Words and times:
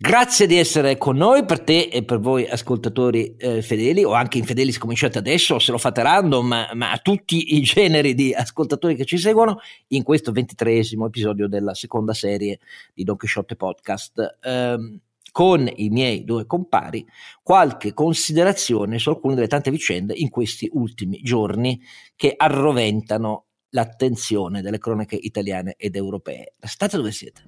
Grazie 0.00 0.46
di 0.46 0.56
essere 0.56 0.96
con 0.96 1.16
noi, 1.16 1.44
per 1.44 1.58
te 1.58 1.88
e 1.92 2.04
per 2.04 2.20
voi 2.20 2.46
ascoltatori 2.46 3.34
eh, 3.36 3.62
fedeli 3.62 4.04
o 4.04 4.12
anche 4.12 4.38
infedeli 4.38 4.70
se 4.70 4.78
cominciate 4.78 5.18
adesso, 5.18 5.58
se 5.58 5.72
lo 5.72 5.78
fate 5.78 6.04
random, 6.04 6.68
ma, 6.74 6.92
a 6.92 6.98
tutti 6.98 7.56
i 7.56 7.62
generi 7.62 8.14
di 8.14 8.32
ascoltatori 8.32 8.94
che 8.94 9.04
ci 9.04 9.18
seguono 9.18 9.58
in 9.88 10.04
questo 10.04 10.30
ventitreesimo 10.30 11.06
episodio 11.06 11.48
della 11.48 11.74
seconda 11.74 12.14
serie 12.14 12.60
di 12.94 13.02
Don 13.02 13.16
Quixote 13.16 13.56
Podcast. 13.56 14.38
Eh, 14.40 15.00
con 15.32 15.68
i 15.74 15.88
miei 15.88 16.22
due 16.22 16.46
compari 16.46 17.04
qualche 17.42 17.92
considerazione 17.92 19.00
su 19.00 19.08
alcune 19.08 19.34
delle 19.34 19.48
tante 19.48 19.72
vicende 19.72 20.14
in 20.14 20.30
questi 20.30 20.68
ultimi 20.74 21.20
giorni 21.22 21.80
che 22.14 22.34
arroventano 22.36 23.46
l'attenzione 23.70 24.62
delle 24.62 24.78
cronache 24.78 25.16
italiane 25.20 25.74
ed 25.76 25.96
europee. 25.96 26.54
State 26.60 26.96
dove 26.96 27.10
siete. 27.10 27.42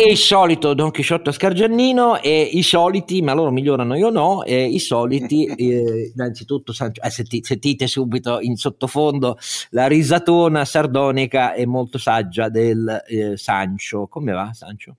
E 0.00 0.12
il 0.12 0.16
solito 0.16 0.74
Don 0.74 0.92
Chisciotto 0.92 1.32
Scargiannino 1.32 2.20
e 2.20 2.40
i 2.40 2.62
soliti, 2.62 3.20
ma 3.20 3.32
loro 3.32 3.50
migliorano 3.50 3.96
io 3.96 4.10
no, 4.10 4.44
e 4.44 4.64
i 4.64 4.78
soliti, 4.78 5.44
eh, 5.58 6.12
innanzitutto 6.14 6.70
eh, 6.70 7.10
senti, 7.10 7.42
sentite 7.42 7.88
subito 7.88 8.38
in 8.38 8.54
sottofondo 8.54 9.36
la 9.70 9.88
risatona 9.88 10.64
sardonica 10.64 11.52
e 11.52 11.66
molto 11.66 11.98
saggia 11.98 12.48
del 12.48 13.02
eh, 13.08 13.36
Sancio. 13.36 14.06
Come 14.06 14.30
va 14.30 14.52
Sancio? 14.52 14.98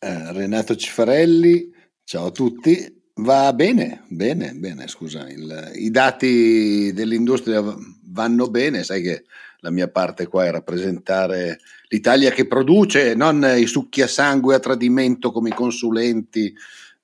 Eh, 0.00 0.32
Renato 0.32 0.74
Cifarelli, 0.74 1.72
ciao 2.02 2.26
a 2.26 2.32
tutti. 2.32 3.02
Va 3.20 3.52
bene, 3.52 4.02
bene, 4.08 4.52
bene, 4.54 4.88
scusa, 4.88 5.28
il, 5.28 5.70
i 5.76 5.92
dati 5.92 6.92
dell'industria 6.92 7.62
vanno 8.06 8.50
bene, 8.50 8.82
sai 8.82 9.00
che 9.00 9.26
la 9.60 9.70
mia 9.70 9.88
parte 9.88 10.26
qua 10.26 10.44
è 10.44 10.50
rappresentare 10.50 11.60
l'Italia 11.88 12.30
che 12.30 12.46
produce, 12.46 13.14
non 13.14 13.44
i 13.56 13.66
succhi 13.66 14.02
a 14.02 14.06
sangue 14.06 14.54
a 14.54 14.60
tradimento 14.60 15.32
come 15.32 15.50
i 15.50 15.54
consulenti 15.54 16.54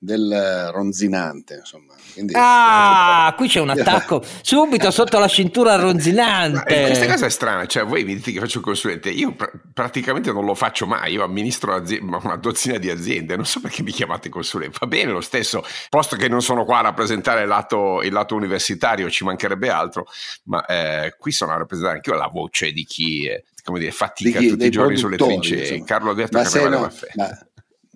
del 0.05 0.71
ronzinante. 0.73 1.57
Insomma. 1.61 1.95
Quindi, 2.13 2.33
ah, 2.37 3.31
eh, 3.33 3.37
qui 3.37 3.49
c'è 3.49 3.61
un 3.61 3.71
attacco 3.71 4.23
subito 4.43 4.91
sotto 4.91 5.19
la 5.19 5.27
cintura 5.27 5.75
ronzinante. 5.77 6.81
Ma 6.81 6.87
questa 6.87 7.07
cosa 7.07 7.27
è 7.27 7.31
strana, 7.31 7.67
cioè 7.67 7.85
voi 7.85 8.05
mi 8.05 8.15
dite 8.15 8.31
che 8.31 8.39
faccio 8.39 8.59
il 8.59 8.65
consulente, 8.65 9.11
io 9.11 9.35
pr- 9.35 9.51
praticamente 9.73 10.31
non 10.31 10.45
lo 10.45 10.55
faccio 10.55 10.87
mai, 10.87 11.15
io 11.15 11.25
amministro 11.25 11.83
una 12.01 12.37
dozzina 12.37 12.79
di 12.79 12.89
aziende, 12.89 13.35
non 13.35 13.45
so 13.45 13.61
perché 13.61 13.83
mi 13.83 13.91
chiamate 13.91 14.29
consulente, 14.29 14.77
va 14.79 14.87
bene 14.87 15.11
lo 15.11 15.21
stesso, 15.21 15.65
posto 15.89 16.15
che 16.15 16.29
non 16.29 16.41
sono 16.41 16.65
qua 16.65 16.79
a 16.79 16.83
rappresentare 16.83 17.43
il 17.43 17.49
lato, 17.49 18.01
il 18.03 18.13
lato 18.13 18.37
universitario, 18.37 19.11
ci 19.11 19.25
mancherebbe 19.25 19.71
altro, 19.71 20.07
ma 20.45 20.65
eh, 20.67 21.17
qui 21.19 21.33
sono 21.33 21.53
a 21.53 21.57
rappresentare 21.57 21.97
anche 21.97 22.11
io 22.11 22.17
la 22.17 22.29
voce 22.29 22.71
di 22.71 22.85
chi... 22.85 23.27
Eh, 23.27 23.45
come 23.65 23.79
dire, 23.79 23.93
fatica 23.93 24.41
chi, 24.41 24.49
tutti 24.49 24.67
i 24.67 24.71
giorni 24.71 24.99
sulle 24.99 25.17
trincee. 25.17 25.83
Carlo 25.85 26.11
Alberto 26.11 26.39
Carnevale 26.39 26.77
no, 26.77 26.93
ma, 27.15 27.47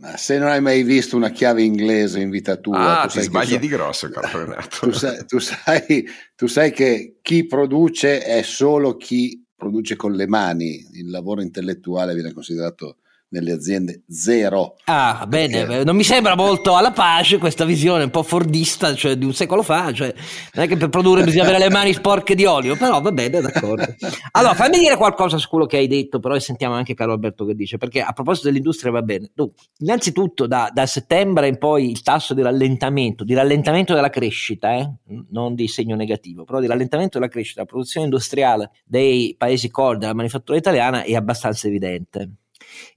ma 0.01 0.17
se 0.17 0.39
non 0.39 0.49
hai 0.49 0.61
mai 0.61 0.83
visto 0.83 1.17
una 1.17 1.31
chiave 1.31 1.63
inglese 1.63 2.21
in 2.21 2.31
vita 2.31 2.57
tua, 2.57 3.01
ah, 3.01 3.07
tu 3.07 3.19
ti 3.19 3.25
sbagli 3.25 3.53
so, 3.53 3.59
di 3.59 3.69
grosso, 3.69 4.09
Carlo 4.09 4.45
Renato. 4.45 4.87
Tu 4.89 4.93
sai, 4.93 5.25
tu, 5.27 5.39
sai, 5.39 6.09
tu 6.37 6.47
sai 6.47 6.73
che 6.73 7.17
chi 7.21 7.47
produce 7.47 8.23
è 8.23 8.43
solo 8.43 8.97
chi 8.97 9.45
produce 9.57 9.97
con 9.97 10.13
le 10.13 10.29
mani, 10.29 10.87
il 10.93 11.11
lavoro 11.11 11.43
intellettuale 11.43 12.15
viene 12.15 12.33
considerato 12.33 12.99
nelle 13.31 13.53
aziende 13.53 14.03
zero. 14.09 14.77
Ah, 14.85 15.27
bene, 15.29 15.67
perché... 15.67 15.85
non 15.85 15.97
mi 15.97 16.05
sembra 16.05 16.35
molto 16.35 16.77
alla 16.77 16.93
pace 16.93 17.39
questa 17.39 17.65
visione 17.65 18.05
un 18.05 18.11
po' 18.11 18.23
fordista, 18.23 18.95
cioè 18.95 19.17
di 19.17 19.25
un 19.25 19.35
secolo 19.35 19.63
fa, 19.63 19.93
cioè 19.93 20.13
non 20.55 20.65
è 20.65 20.69
che 20.69 20.77
per 20.77 20.89
produrre 20.89 21.25
bisogna 21.25 21.43
avere 21.43 21.59
le 21.59 21.71
mani 21.71 21.93
sporche 21.93 22.35
di 22.35 22.45
olio, 22.45 22.77
però 22.77 23.01
va 23.01 23.13
bene, 23.13 23.41
d'accordo. 23.41 23.87
Allora, 24.33 24.55
fammi 24.55 24.79
dire 24.79 24.97
qualcosa 24.97 25.37
su 25.39 25.49
quello 25.49 25.67
che 25.67 25.77
hai 25.77 25.87
detto, 25.87 26.21
però 26.21 26.35
e 26.35 26.41
sentiamo 26.41 26.75
anche 26.75 26.95
Carlo 26.95 27.13
Alberto 27.13 27.45
che 27.45 27.55
dice, 27.55 27.77
perché 27.77 28.01
a 28.01 28.13
proposito 28.13 28.47
dell'industria 28.47 28.93
va 28.93 29.03
bene. 29.03 29.31
Dunque, 29.35 29.65
innanzitutto 29.79 30.47
da, 30.47 30.71
da, 30.73 30.87
settembre 30.87 31.49
in 31.49 31.59
poi 31.59 31.91
il 31.91 32.03
tasso 32.03 32.35
di 32.35 32.43
rallentamento, 32.43 33.25
di 33.25 33.35
rallentamento 33.35 33.95
della 33.95 34.11
crescita, 34.11 34.75
eh? 34.75 34.91
non 35.31 35.55
di 35.55 35.69
segno 35.69 35.97
negativo, 35.97 36.45
però 36.45 36.61
di 36.61 36.67
rallentamento 36.67 37.19
della 37.19 37.31
crescita, 37.31 37.61
la 37.61 37.67
produzione 37.67 38.07
industriale 38.07 38.71
dei 38.85 39.35
paesi 39.37 39.71
core 39.71 39.99
della 39.99 40.15
manifattura 40.15 40.57
italiana 40.57 41.03
è 41.03 41.15
abbastanza 41.15 41.67
evidente 41.67 42.31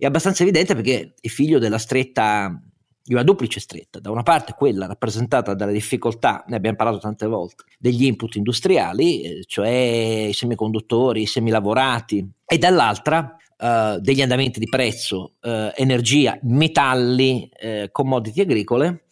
è 0.01 0.07
abbastanza 0.07 0.41
evidente 0.41 0.73
perché 0.73 1.13
è 1.21 1.27
figlio 1.27 1.59
della 1.59 1.77
stretta, 1.77 2.59
di 3.03 3.13
una 3.13 3.21
duplice 3.21 3.59
stretta, 3.59 3.99
da 3.99 4.09
una 4.09 4.23
parte 4.23 4.55
quella 4.57 4.87
rappresentata 4.87 5.53
dalle 5.53 5.73
difficoltà, 5.73 6.43
ne 6.47 6.55
abbiamo 6.55 6.75
parlato 6.75 6.97
tante 6.97 7.27
volte, 7.27 7.65
degli 7.77 8.05
input 8.05 8.35
industriali, 8.35 9.21
eh, 9.21 9.43
cioè 9.45 9.69
i 9.69 10.33
semiconduttori, 10.33 11.21
i 11.21 11.27
semilavorati, 11.27 12.27
e 12.45 12.57
dall'altra 12.57 13.35
Uh, 13.61 13.99
degli 13.99 14.23
andamenti 14.23 14.59
di 14.59 14.67
prezzo, 14.67 15.33
uh, 15.39 15.69
energia, 15.75 16.35
metalli, 16.41 17.47
uh, 17.61 17.91
commodity 17.91 18.41
agricole 18.41 19.03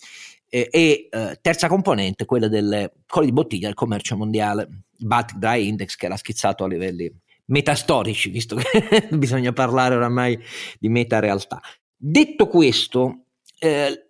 e 0.50 1.08
terza 1.40 1.68
componente, 1.68 2.26
quella 2.26 2.48
del 2.48 2.92
colli 3.06 3.28
di 3.28 3.32
bottiglia 3.32 3.68
del 3.68 3.76
commercio 3.76 4.18
mondiale, 4.18 4.68
il 4.98 5.06
Baltic 5.06 5.38
Dry 5.38 5.68
Index 5.68 5.96
che 5.96 6.08
era 6.08 6.18
schizzato 6.18 6.64
a 6.64 6.68
livelli 6.68 7.14
metastorici, 7.50 8.30
visto 8.30 8.56
che 8.56 9.08
bisogna 9.12 9.54
parlare 9.54 9.96
oramai 9.96 10.40
di 10.80 10.90
meta 10.90 11.20
realtà. 11.20 11.62
Detto 11.96 12.48
questo, 12.48 13.26
eh, 13.60 14.06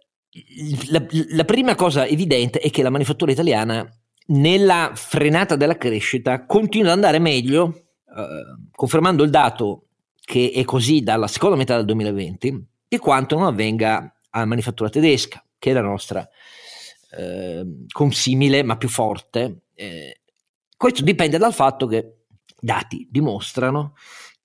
la, 0.89 1.05
la, 1.29 1.45
prima 1.45 1.75
cosa 1.75 2.05
evidente 2.05 2.59
è 2.59 2.69
che 2.69 2.83
la 2.83 2.89
manifattura 2.89 3.31
italiana 3.31 3.87
nella 4.27 4.91
frenata 4.93 5.55
della 5.55 5.77
crescita 5.77 6.45
continua 6.45 6.89
ad 6.89 6.95
andare 6.95 7.19
meglio, 7.19 7.73
eh, 8.15 8.69
confermando 8.71 9.23
il 9.23 9.31
dato 9.31 9.87
che 10.23 10.51
è 10.53 10.63
così 10.63 11.01
dalla 11.01 11.27
seconda 11.27 11.55
metà 11.55 11.75
del 11.75 11.85
2020, 11.85 12.67
di 12.87 12.97
quanto 12.97 13.35
non 13.35 13.47
avvenga 13.47 14.13
alla 14.29 14.45
manifattura 14.45 14.89
tedesca, 14.89 15.43
che 15.57 15.71
è 15.71 15.73
la 15.73 15.81
nostra 15.81 16.27
eh, 17.17 17.65
consimile 17.91 18.61
ma 18.61 18.77
più 18.77 18.89
forte. 18.89 19.63
Eh, 19.73 20.21
questo 20.77 21.01
dipende 21.01 21.39
dal 21.39 21.53
fatto 21.53 21.87
che 21.87 22.18
dati 22.59 23.07
dimostrano 23.09 23.93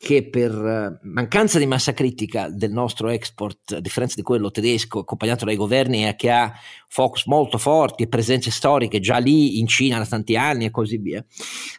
che 0.05 0.29
per 0.29 0.53
eh, 0.53 0.99
mancanza 1.05 1.59
di 1.59 1.65
massa 1.65 1.95
critica 1.95 2.51
del 2.51 2.71
nostro 2.71 3.09
export, 3.09 3.73
a 3.73 3.81
differenza 3.81 4.17
di 4.17 4.23
quello 4.23 4.51
tedesco, 4.51 4.99
accompagnato 4.99 5.47
dai 5.47 5.57
governi 5.57 6.07
e 6.07 6.15
che 6.15 6.31
ha 6.31 6.53
focus 6.89 7.25
molto 7.25 7.57
forti 7.57 8.03
e 8.03 8.09
presenze 8.09 8.51
storiche 8.51 9.01
già 9.01 9.17
lì 9.17 9.59
in 9.59 9.67
Cina 9.67 9.97
da 9.97 10.05
tanti 10.05 10.37
anni 10.37 10.67
e 10.67 10.71
così 10.71 10.99
via, 10.99 11.25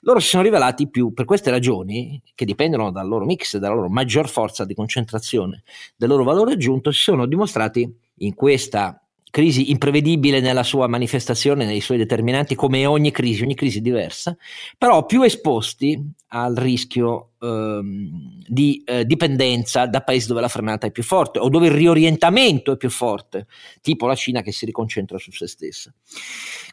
loro 0.01 0.19
si 0.19 0.29
sono 0.29 0.41
rivelati 0.41 0.89
più, 0.89 1.13
per 1.13 1.25
queste 1.25 1.51
ragioni, 1.51 2.19
che 2.33 2.45
dipendono 2.45 2.91
dal 2.91 3.07
loro 3.07 3.25
mix, 3.25 3.57
dalla 3.57 3.75
loro 3.75 3.89
maggior 3.89 4.27
forza 4.27 4.65
di 4.65 4.73
concentrazione, 4.73 5.63
del 5.95 6.09
loro 6.09 6.23
valore 6.23 6.53
aggiunto, 6.53 6.91
si 6.91 7.01
sono 7.01 7.27
dimostrati 7.27 7.95
in 8.19 8.33
questa 8.33 9.04
crisi 9.35 9.69
imprevedibile 9.69 10.39
nella 10.39 10.63
sua 10.63 10.87
manifestazione, 10.87 11.65
nei 11.65 11.81
suoi 11.81 11.97
determinanti, 11.97 12.55
come 12.55 12.85
ogni 12.85 13.11
crisi, 13.11 13.43
ogni 13.43 13.53
crisi 13.53 13.81
diversa, 13.81 14.33
però 14.77 15.05
più 15.05 15.23
esposti 15.23 16.01
al 16.27 16.55
rischio 16.55 17.31
ehm, 17.41 18.43
di 18.47 18.81
eh, 18.85 19.03
dipendenza 19.03 19.87
da 19.87 19.99
paesi 20.03 20.27
dove 20.27 20.39
la 20.39 20.47
frenata 20.47 20.87
è 20.87 20.91
più 20.91 21.03
forte 21.03 21.39
o 21.39 21.49
dove 21.49 21.65
il 21.65 21.73
riorientamento 21.73 22.71
è 22.71 22.77
più 22.77 22.89
forte, 22.89 23.47
tipo 23.81 24.07
la 24.07 24.15
Cina 24.15 24.41
che 24.41 24.53
si 24.53 24.63
riconcentra 24.65 25.17
su 25.17 25.31
se 25.31 25.47
stessa. 25.47 25.93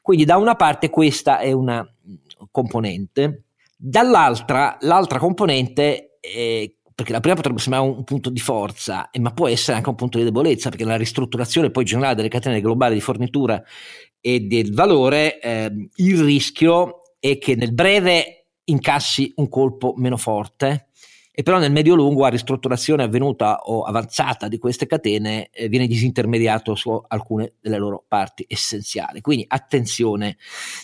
Quindi 0.01 0.25
da 0.25 0.37
una 0.37 0.55
parte 0.55 0.89
questa 0.89 1.41
è 1.41 1.51
una 1.51 1.85
componente, 2.53 3.47
dall'altra 3.77 4.79
l'altra 4.83 5.19
componente 5.19 6.17
è 6.21 6.73
perché 6.95 7.13
la 7.13 7.21
prima 7.21 7.37
potrebbe 7.37 7.59
sembrare 7.59 7.87
un 7.87 8.05
punto 8.05 8.31
di 8.31 8.41
forza, 8.41 9.09
ma 9.19 9.33
può 9.33 9.49
essere 9.49 9.77
anche 9.77 9.89
un 9.89 9.95
punto 9.95 10.19
di 10.19 10.25
debolezza, 10.25 10.69
perché 10.69 10.85
nella 10.85 10.97
ristrutturazione 10.97 11.71
poi 11.71 11.85
generale 11.85 12.15
delle 12.15 12.29
catene 12.29 12.61
globali 12.61 12.95
di 12.95 13.01
fornitura 13.01 13.63
e 14.21 14.41
del 14.41 14.73
valore, 14.75 15.41
eh, 15.41 15.89
il 15.97 16.23
rischio 16.23 17.03
è 17.19 17.39
che 17.39 17.55
nel 17.55 17.73
breve 17.73 18.47
incassi 18.65 19.33
un 19.37 19.49
colpo 19.49 19.95
meno 19.97 20.17
forte, 20.17 20.89
e 21.35 21.43
però 21.43 21.59
nel 21.59 21.73
medio-lungo 21.73 22.27
a 22.27 22.29
ristrutturazione 22.29 23.05
avvenuta 23.05 23.61
o 23.63 23.85
avanzata 23.85 24.49
di 24.49 24.59
queste 24.59 24.87
catene 24.87 25.49
eh, 25.51 25.69
viene 25.69 25.87
disintermediato 25.87 26.75
su 26.75 27.03
alcune 27.09 27.55
delle 27.59 27.79
loro 27.79 28.05
parti 28.07 28.45
essenziali. 28.47 29.23
Quindi 29.23 29.47
attenzione, 29.49 30.37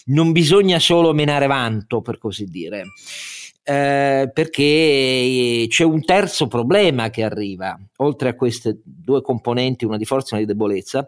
non 0.06 0.32
bisogna 0.32 0.78
solo 0.78 1.12
menare 1.12 1.46
vanto, 1.46 2.00
per 2.00 2.16
così 2.16 2.46
dire 2.46 2.84
eh, 3.68 4.30
perché 4.32 5.66
c'è 5.68 5.84
un 5.84 6.02
terzo 6.02 6.46
problema 6.46 7.10
che 7.10 7.22
arriva, 7.22 7.78
oltre 7.96 8.30
a 8.30 8.34
queste 8.34 8.80
due 8.82 9.20
componenti, 9.20 9.84
una 9.84 9.98
di 9.98 10.06
forza 10.06 10.30
e 10.30 10.38
una 10.38 10.46
di 10.46 10.52
debolezza, 10.52 11.06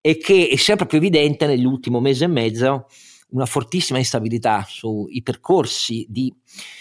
e 0.00 0.18
che 0.18 0.48
è 0.48 0.56
sempre 0.56 0.86
più 0.86 0.98
evidente 0.98 1.46
nell'ultimo 1.46 2.00
mese 2.00 2.24
e 2.24 2.26
mezzo 2.26 2.86
una 3.28 3.46
fortissima 3.46 4.00
instabilità 4.00 4.64
sui 4.68 5.22
percorsi 5.22 6.04
di 6.08 6.34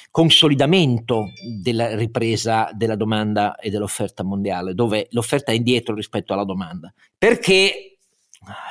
consolidamento 0.09 1.25
della 1.61 1.95
ripresa 1.95 2.71
della 2.73 2.95
domanda 2.95 3.55
e 3.57 3.69
dell'offerta 3.69 4.23
mondiale, 4.23 4.73
dove 4.73 5.09
l'offerta 5.11 5.51
è 5.51 5.55
indietro 5.55 5.93
rispetto 5.93 6.33
alla 6.33 6.43
domanda, 6.43 6.91
perché 7.15 7.97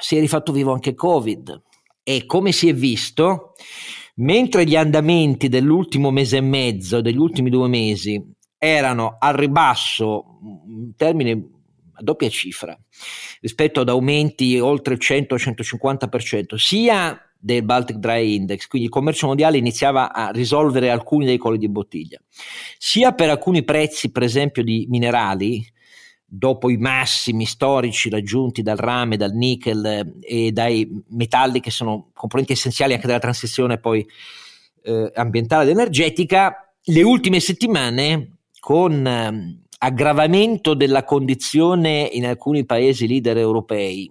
si 0.00 0.16
è 0.16 0.20
rifatto 0.20 0.50
vivo 0.50 0.72
anche 0.72 0.94
Covid, 0.94 1.62
E 2.04 2.26
come 2.26 2.50
si 2.50 2.68
è 2.68 2.74
visto, 2.74 3.54
mentre 4.14 4.64
gli 4.64 4.76
andamenti 4.76 5.48
dell'ultimo 5.48 6.10
mese 6.10 6.38
e 6.38 6.42
mezzo, 6.42 7.00
degli 7.00 7.16
ultimi 7.16 7.50
due 7.50 7.68
mesi, 7.68 8.22
erano 8.58 9.16
al 9.18 9.34
ribasso, 9.34 10.38
in 10.68 10.94
termini 10.96 11.32
a 11.32 12.02
doppia 12.02 12.28
cifra, 12.28 12.78
rispetto 13.40 13.80
ad 13.80 13.88
aumenti 13.88 14.58
oltre 14.58 14.94
il 14.94 15.00
100-150%, 15.02 16.54
sia 16.56 17.18
del 17.38 17.64
Baltic 17.64 17.96
Dry 17.96 18.36
Index, 18.36 18.68
quindi 18.68 18.86
il 18.86 18.92
commercio 18.92 19.26
mondiale 19.26 19.58
iniziava 19.58 20.12
a 20.12 20.30
risolvere 20.30 20.90
alcuni 20.90 21.24
dei 21.24 21.38
colli 21.38 21.58
di 21.58 21.68
bottiglia, 21.68 22.22
sia 22.78 23.12
per 23.12 23.30
alcuni 23.30 23.64
prezzi, 23.64 24.12
per 24.12 24.22
esempio, 24.22 24.62
di 24.62 24.86
minerali, 24.88 25.64
dopo 26.34 26.70
i 26.70 26.78
massimi 26.78 27.44
storici 27.44 28.08
raggiunti 28.08 28.62
dal 28.62 28.78
rame, 28.78 29.18
dal 29.18 29.34
nickel 29.34 29.84
eh, 29.84 30.46
e 30.46 30.50
dai 30.50 30.88
metalli 31.08 31.60
che 31.60 31.70
sono 31.70 32.08
componenti 32.14 32.52
essenziali 32.52 32.94
anche 32.94 33.06
della 33.06 33.18
transizione 33.18 33.76
poi 33.76 34.06
eh, 34.82 35.12
ambientale 35.14 35.64
ed 35.64 35.76
energetica, 35.76 36.74
le 36.84 37.02
ultime 37.02 37.38
settimane 37.38 38.38
con 38.60 39.06
eh, 39.06 39.60
aggravamento 39.78 40.72
della 40.72 41.04
condizione 41.04 42.08
in 42.10 42.24
alcuni 42.24 42.64
paesi 42.64 43.06
leader 43.06 43.36
europei 43.36 44.10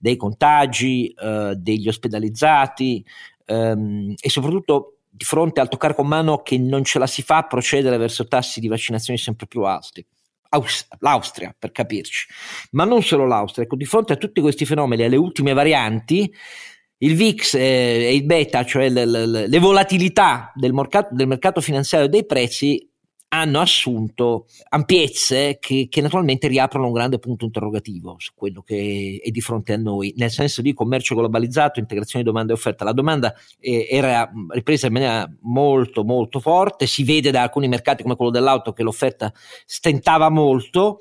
dei 0.00 0.16
contagi, 0.16 1.12
eh, 1.12 1.54
degli 1.56 1.86
ospedalizzati 1.86 3.04
ehm, 3.44 4.14
e 4.18 4.28
soprattutto 4.30 4.96
di 5.08 5.24
fronte 5.24 5.60
al 5.60 5.68
toccare 5.68 5.94
con 5.94 6.08
mano 6.08 6.38
che 6.38 6.58
non 6.58 6.82
ce 6.82 6.98
la 6.98 7.06
si 7.06 7.22
fa 7.22 7.36
a 7.36 7.46
procedere 7.46 7.98
verso 7.98 8.26
tassi 8.26 8.58
di 8.58 8.66
vaccinazione 8.66 9.16
sempre 9.16 9.46
più 9.46 9.62
alti. 9.62 10.04
Aus- 10.50 10.86
L'Austria, 10.98 11.54
per 11.58 11.72
capirci, 11.72 12.26
ma 12.72 12.84
non 12.84 13.02
solo 13.02 13.26
l'Austria. 13.26 13.64
Ecco, 13.64 13.76
di 13.76 13.84
fronte 13.84 14.12
a 14.12 14.16
tutti 14.16 14.40
questi 14.40 14.64
fenomeni, 14.64 15.04
alle 15.04 15.16
ultime 15.16 15.52
varianti, 15.52 16.32
il 16.98 17.14
VIX 17.14 17.54
e 17.54 18.14
il 18.14 18.24
beta, 18.24 18.64
cioè 18.64 18.88
le, 18.90 19.06
le, 19.06 19.46
le 19.48 19.58
volatilità 19.58 20.52
del 20.54 20.72
mercato, 20.72 21.14
del 21.14 21.26
mercato 21.26 21.60
finanziario 21.60 22.08
dei 22.08 22.26
prezzi, 22.26 22.89
hanno 23.32 23.60
assunto 23.60 24.46
ampiezze 24.70 25.58
che, 25.60 25.86
che, 25.88 26.00
naturalmente 26.00 26.48
riaprono 26.48 26.86
un 26.86 26.92
grande 26.92 27.18
punto 27.18 27.44
interrogativo 27.44 28.16
su 28.18 28.32
quello 28.34 28.62
che 28.62 29.20
è 29.22 29.30
di 29.30 29.40
fronte 29.40 29.72
a 29.72 29.76
noi, 29.76 30.12
nel 30.16 30.30
senso 30.30 30.62
di 30.62 30.74
commercio 30.74 31.14
globalizzato, 31.14 31.78
integrazione 31.78 32.24
di 32.24 32.30
domanda 32.30 32.52
e 32.52 32.56
offerta. 32.56 32.84
La 32.84 32.92
domanda 32.92 33.32
eh, 33.60 33.86
era 33.88 34.28
ripresa 34.48 34.88
in 34.88 34.92
maniera 34.94 35.32
molto 35.42 36.02
molto 36.02 36.40
forte, 36.40 36.86
si 36.86 37.04
vede 37.04 37.30
da 37.30 37.42
alcuni 37.42 37.68
mercati 37.68 38.02
come 38.02 38.16
quello 38.16 38.32
dell'auto 38.32 38.72
che 38.72 38.82
l'offerta 38.82 39.32
stentava 39.64 40.28
molto. 40.28 40.98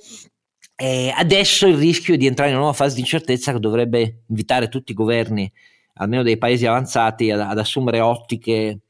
Eh, 0.76 1.12
adesso 1.16 1.66
il 1.66 1.78
rischio 1.78 2.16
di 2.16 2.28
entrare 2.28 2.52
in 2.52 2.56
una 2.56 2.66
nuova 2.66 2.78
fase 2.78 2.94
di 2.96 3.02
incertezza 3.02 3.52
che 3.52 3.60
dovrebbe 3.60 4.24
invitare 4.28 4.70
tutti 4.70 4.92
i 4.92 4.96
governi, 4.96 5.52
almeno 5.96 6.22
dei 6.22 6.38
paesi 6.38 6.68
avanzati, 6.68 7.32
ad, 7.32 7.40
ad 7.40 7.58
assumere 7.58 8.00
ottiche 8.02 8.82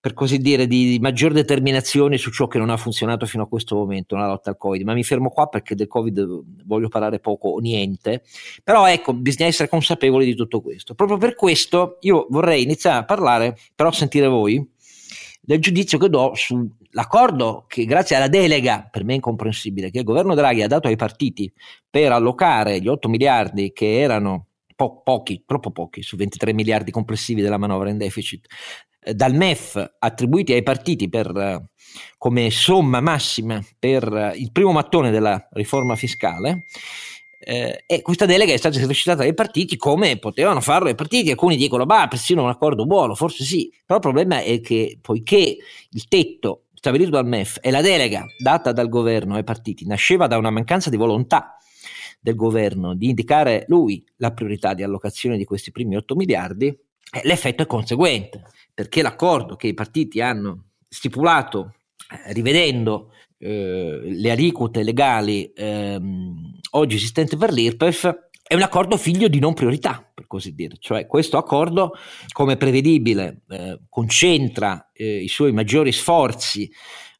per 0.00 0.14
così 0.14 0.38
dire, 0.38 0.66
di 0.66 0.98
maggior 0.98 1.32
determinazione 1.32 2.16
su 2.16 2.30
ciò 2.30 2.48
che 2.48 2.56
non 2.56 2.70
ha 2.70 2.78
funzionato 2.78 3.26
fino 3.26 3.42
a 3.42 3.46
questo 3.46 3.76
momento 3.76 4.16
nella 4.16 4.28
lotta 4.28 4.48
al 4.48 4.56
Covid. 4.56 4.82
Ma 4.82 4.94
mi 4.94 5.04
fermo 5.04 5.28
qua 5.28 5.48
perché 5.48 5.74
del 5.74 5.88
Covid 5.88 6.42
voglio 6.64 6.88
parlare 6.88 7.20
poco 7.20 7.48
o 7.48 7.58
niente. 7.58 8.22
Però 8.64 8.88
ecco, 8.88 9.12
bisogna 9.12 9.48
essere 9.48 9.68
consapevoli 9.68 10.24
di 10.24 10.34
tutto 10.34 10.62
questo. 10.62 10.94
Proprio 10.94 11.18
per 11.18 11.34
questo 11.34 11.98
io 12.00 12.26
vorrei 12.30 12.62
iniziare 12.62 12.98
a 12.98 13.04
parlare, 13.04 13.58
però 13.74 13.92
sentire 13.92 14.26
voi, 14.26 14.66
del 15.42 15.60
giudizio 15.60 15.98
che 15.98 16.08
do 16.08 16.32
sull'accordo 16.34 17.64
che 17.68 17.84
grazie 17.84 18.16
alla 18.16 18.28
delega, 18.28 18.88
per 18.90 19.04
me 19.04 19.14
incomprensibile, 19.14 19.90
che 19.90 19.98
il 19.98 20.04
governo 20.04 20.34
Draghi 20.34 20.62
ha 20.62 20.66
dato 20.66 20.88
ai 20.88 20.96
partiti 20.96 21.52
per 21.90 22.12
allocare 22.12 22.80
gli 22.80 22.88
8 22.88 23.06
miliardi 23.08 23.72
che 23.72 24.00
erano 24.00 24.46
po- 24.74 25.02
pochi, 25.02 25.42
troppo 25.44 25.72
pochi, 25.72 26.02
su 26.02 26.16
23 26.16 26.54
miliardi 26.54 26.90
complessivi 26.90 27.42
della 27.42 27.58
manovra 27.58 27.90
in 27.90 27.98
deficit, 27.98 28.46
eh, 28.46 28.89
dal 29.14 29.34
MEF 29.34 29.94
attribuiti 29.98 30.52
ai 30.52 30.62
partiti 30.62 31.08
per, 31.08 31.34
eh, 31.36 31.70
come 32.18 32.50
somma 32.50 33.00
massima 33.00 33.60
per 33.78 34.12
eh, 34.12 34.36
il 34.36 34.52
primo 34.52 34.72
mattone 34.72 35.10
della 35.10 35.48
riforma 35.52 35.96
fiscale. 35.96 36.64
Eh, 37.42 37.84
e 37.86 38.02
questa 38.02 38.26
delega 38.26 38.52
è 38.52 38.58
stata 38.58 38.76
esercitata 38.76 39.22
dai 39.22 39.32
partiti 39.32 39.78
come 39.78 40.18
potevano 40.18 40.60
farlo 40.60 40.90
i 40.90 40.94
partiti. 40.94 41.30
Alcuni 41.30 41.56
dicono, 41.56 41.86
bah, 41.86 42.06
persino 42.08 42.42
un 42.42 42.50
accordo 42.50 42.84
buono, 42.84 43.14
forse 43.14 43.44
sì, 43.44 43.72
però 43.86 43.96
il 43.96 44.02
problema 44.04 44.40
è 44.42 44.60
che 44.60 44.98
poiché 45.00 45.56
il 45.88 46.08
tetto 46.08 46.64
stabilito 46.74 47.10
dal 47.10 47.26
MEF 47.26 47.58
e 47.62 47.70
la 47.70 47.80
delega 47.80 48.26
data 48.38 48.72
dal 48.72 48.88
governo 48.88 49.36
ai 49.36 49.44
partiti 49.44 49.86
nasceva 49.86 50.26
da 50.26 50.36
una 50.36 50.50
mancanza 50.50 50.90
di 50.90 50.96
volontà 50.96 51.56
del 52.20 52.34
governo 52.34 52.94
di 52.94 53.08
indicare 53.08 53.64
lui 53.68 54.04
la 54.16 54.32
priorità 54.32 54.74
di 54.74 54.82
allocazione 54.82 55.38
di 55.38 55.44
questi 55.44 55.70
primi 55.70 55.96
8 55.96 56.14
miliardi, 56.14 56.66
eh, 56.66 57.20
l'effetto 57.24 57.62
è 57.62 57.66
conseguente 57.66 58.42
perché 58.80 59.02
l'accordo 59.02 59.56
che 59.56 59.66
i 59.66 59.74
partiti 59.74 60.22
hanno 60.22 60.68
stipulato 60.88 61.74
eh, 62.10 62.32
rivedendo 62.32 63.12
eh, 63.36 64.00
le 64.04 64.30
aliquote 64.30 64.82
legali 64.82 65.52
ehm, 65.54 66.60
oggi 66.70 66.96
esistenti 66.96 67.36
per 67.36 67.52
l'IRPEF 67.52 68.28
è 68.42 68.54
un 68.54 68.62
accordo 68.62 68.96
figlio 68.96 69.28
di 69.28 69.38
non 69.38 69.52
priorità, 69.52 70.02
per 70.14 70.26
così 70.26 70.54
dire. 70.54 70.76
Cioè 70.78 71.06
questo 71.06 71.36
accordo, 71.36 71.92
come 72.32 72.56
prevedibile, 72.56 73.42
eh, 73.50 73.80
concentra 73.90 74.88
eh, 74.94 75.18
i 75.18 75.28
suoi 75.28 75.52
maggiori 75.52 75.92
sforzi 75.92 76.72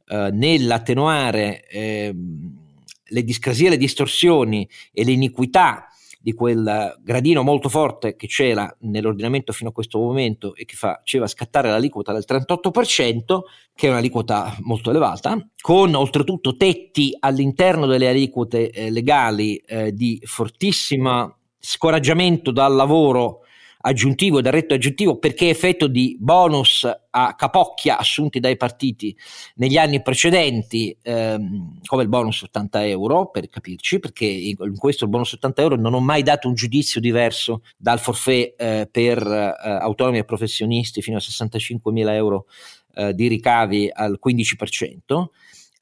eh, 0.06 0.30
nell'attenuare 0.32 1.66
ehm, 1.68 2.56
le 3.04 3.22
discrasie, 3.22 3.68
le 3.68 3.76
distorsioni 3.76 4.66
e 4.94 5.04
le 5.04 5.12
iniquità 5.12 5.89
di 6.22 6.34
quel 6.34 6.98
gradino 7.02 7.42
molto 7.42 7.70
forte 7.70 8.14
che 8.14 8.26
c'era 8.26 8.72
nell'ordinamento 8.80 9.52
fino 9.52 9.70
a 9.70 9.72
questo 9.72 9.98
momento 9.98 10.54
e 10.54 10.66
che 10.66 10.76
faceva 10.76 11.26
scattare 11.26 11.70
l'aliquota 11.70 12.12
del 12.12 12.24
38%, 12.28 13.40
che 13.74 13.86
è 13.86 13.90
un'aliquota 13.90 14.56
molto 14.60 14.90
elevata, 14.90 15.38
con 15.60 15.94
oltretutto 15.94 16.56
tetti 16.56 17.16
all'interno 17.18 17.86
delle 17.86 18.08
aliquote 18.08 18.70
eh, 18.70 18.90
legali 18.90 19.56
eh, 19.56 19.92
di 19.92 20.20
fortissimo 20.24 21.36
scoraggiamento 21.58 22.50
dal 22.50 22.74
lavoro 22.74 23.39
aggiuntivo 23.82 24.40
del 24.40 24.52
reddito 24.52 24.74
aggiuntivo 24.74 25.18
perché 25.18 25.48
effetto 25.48 25.86
di 25.86 26.16
bonus 26.18 26.88
a 27.12 27.34
capocchia 27.34 27.98
assunti 27.98 28.38
dai 28.38 28.56
partiti 28.56 29.16
negli 29.56 29.76
anni 29.76 30.02
precedenti, 30.02 30.96
ehm, 31.02 31.80
come 31.84 32.02
il 32.02 32.08
bonus 32.08 32.42
80 32.42 32.86
euro, 32.86 33.30
per 33.30 33.48
capirci, 33.48 33.98
perché 33.98 34.26
in 34.26 34.76
questo 34.76 35.06
bonus 35.08 35.32
80 35.32 35.62
euro 35.62 35.76
non 35.76 35.94
ho 35.94 36.00
mai 36.00 36.22
dato 36.22 36.48
un 36.48 36.54
giudizio 36.54 37.00
diverso 37.00 37.62
dal 37.76 37.98
forfè 37.98 38.54
eh, 38.56 38.88
per 38.90 39.26
eh, 39.26 39.54
autonomi 39.80 40.18
e 40.18 40.24
professionisti 40.24 41.02
fino 41.02 41.16
a 41.16 41.20
65 41.20 41.90
mila 41.92 42.14
euro 42.14 42.46
eh, 42.94 43.14
di 43.14 43.28
ricavi 43.28 43.90
al 43.92 44.18
15%. 44.24 45.24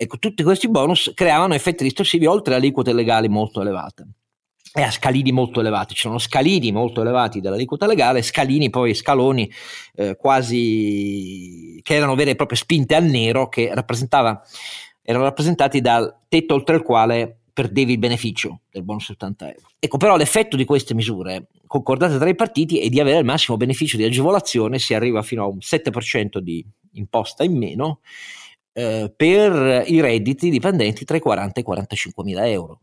Ecco, 0.01 0.19
tutti 0.19 0.45
questi 0.45 0.69
bonus 0.69 1.11
creavano 1.15 1.55
effetti 1.55 1.83
distorsivi 1.83 2.25
oltre 2.25 2.55
a 2.55 2.57
aliquote 2.57 2.93
legali 2.93 3.29
molto 3.29 3.61
elevate 3.61 4.07
e 4.81 4.85
a 4.85 4.91
scalini 4.91 5.33
molto 5.33 5.61
elevati. 5.61 5.95
Ci 5.95 6.03
sono 6.03 6.19
scalini 6.19 6.73
molto 6.73 7.01
elevati 7.01 7.41
dell'aliquota 7.41 7.87
legale, 7.87 8.23
scalini 8.23 8.71
poi 8.71 8.95
scaloni 8.95 9.51
eh, 9.95 10.17
quasi 10.17 11.81
che 11.83 11.95
erano 11.95 12.15
vere 12.15 12.31
e 12.33 12.37
proprie 12.37 12.59
spinte 12.59 12.95
al 12.95 13.05
nero 13.05 13.49
che 13.49 13.69
erano 13.69 15.25
rappresentati 15.25 15.81
dal 15.81 16.21
tetto 16.29 16.55
oltre 16.55 16.77
il 16.77 16.83
quale 16.83 17.39
perdevi 17.53 17.93
il 17.93 17.99
beneficio 17.99 18.61
del 18.71 18.85
bonus 18.85 19.09
80 19.09 19.47
euro. 19.47 19.69
Ecco, 19.81 19.97
però 19.97 20.17
l'effetto 20.17 20.57
di 20.57 20.65
queste 20.65 20.95
misure 20.95 21.49
concordate 21.67 22.17
tra 22.17 22.29
i 22.29 22.35
partiti 22.35 22.79
è 22.79 22.89
di 22.89 23.01
avere 23.01 23.19
il 23.19 23.25
massimo 23.25 23.57
beneficio 23.57 23.97
di 23.97 24.05
agevolazione, 24.05 24.79
si 24.79 24.95
arriva 24.95 25.23
fino 25.23 25.43
a 25.43 25.47
un 25.47 25.59
7% 25.59 26.39
di 26.39 26.65
imposta 26.93 27.43
in 27.43 27.57
meno 27.57 28.01
eh, 28.73 29.13
per 29.15 29.85
i 29.87 30.01
redditi 30.01 30.51
dipendenti 30.51 31.05
tra 31.05 31.17
i 31.17 31.21
40 31.21 31.59
e 31.59 31.61
i 31.61 31.65
45 31.65 32.25
mila 32.25 32.49
euro. 32.49 32.81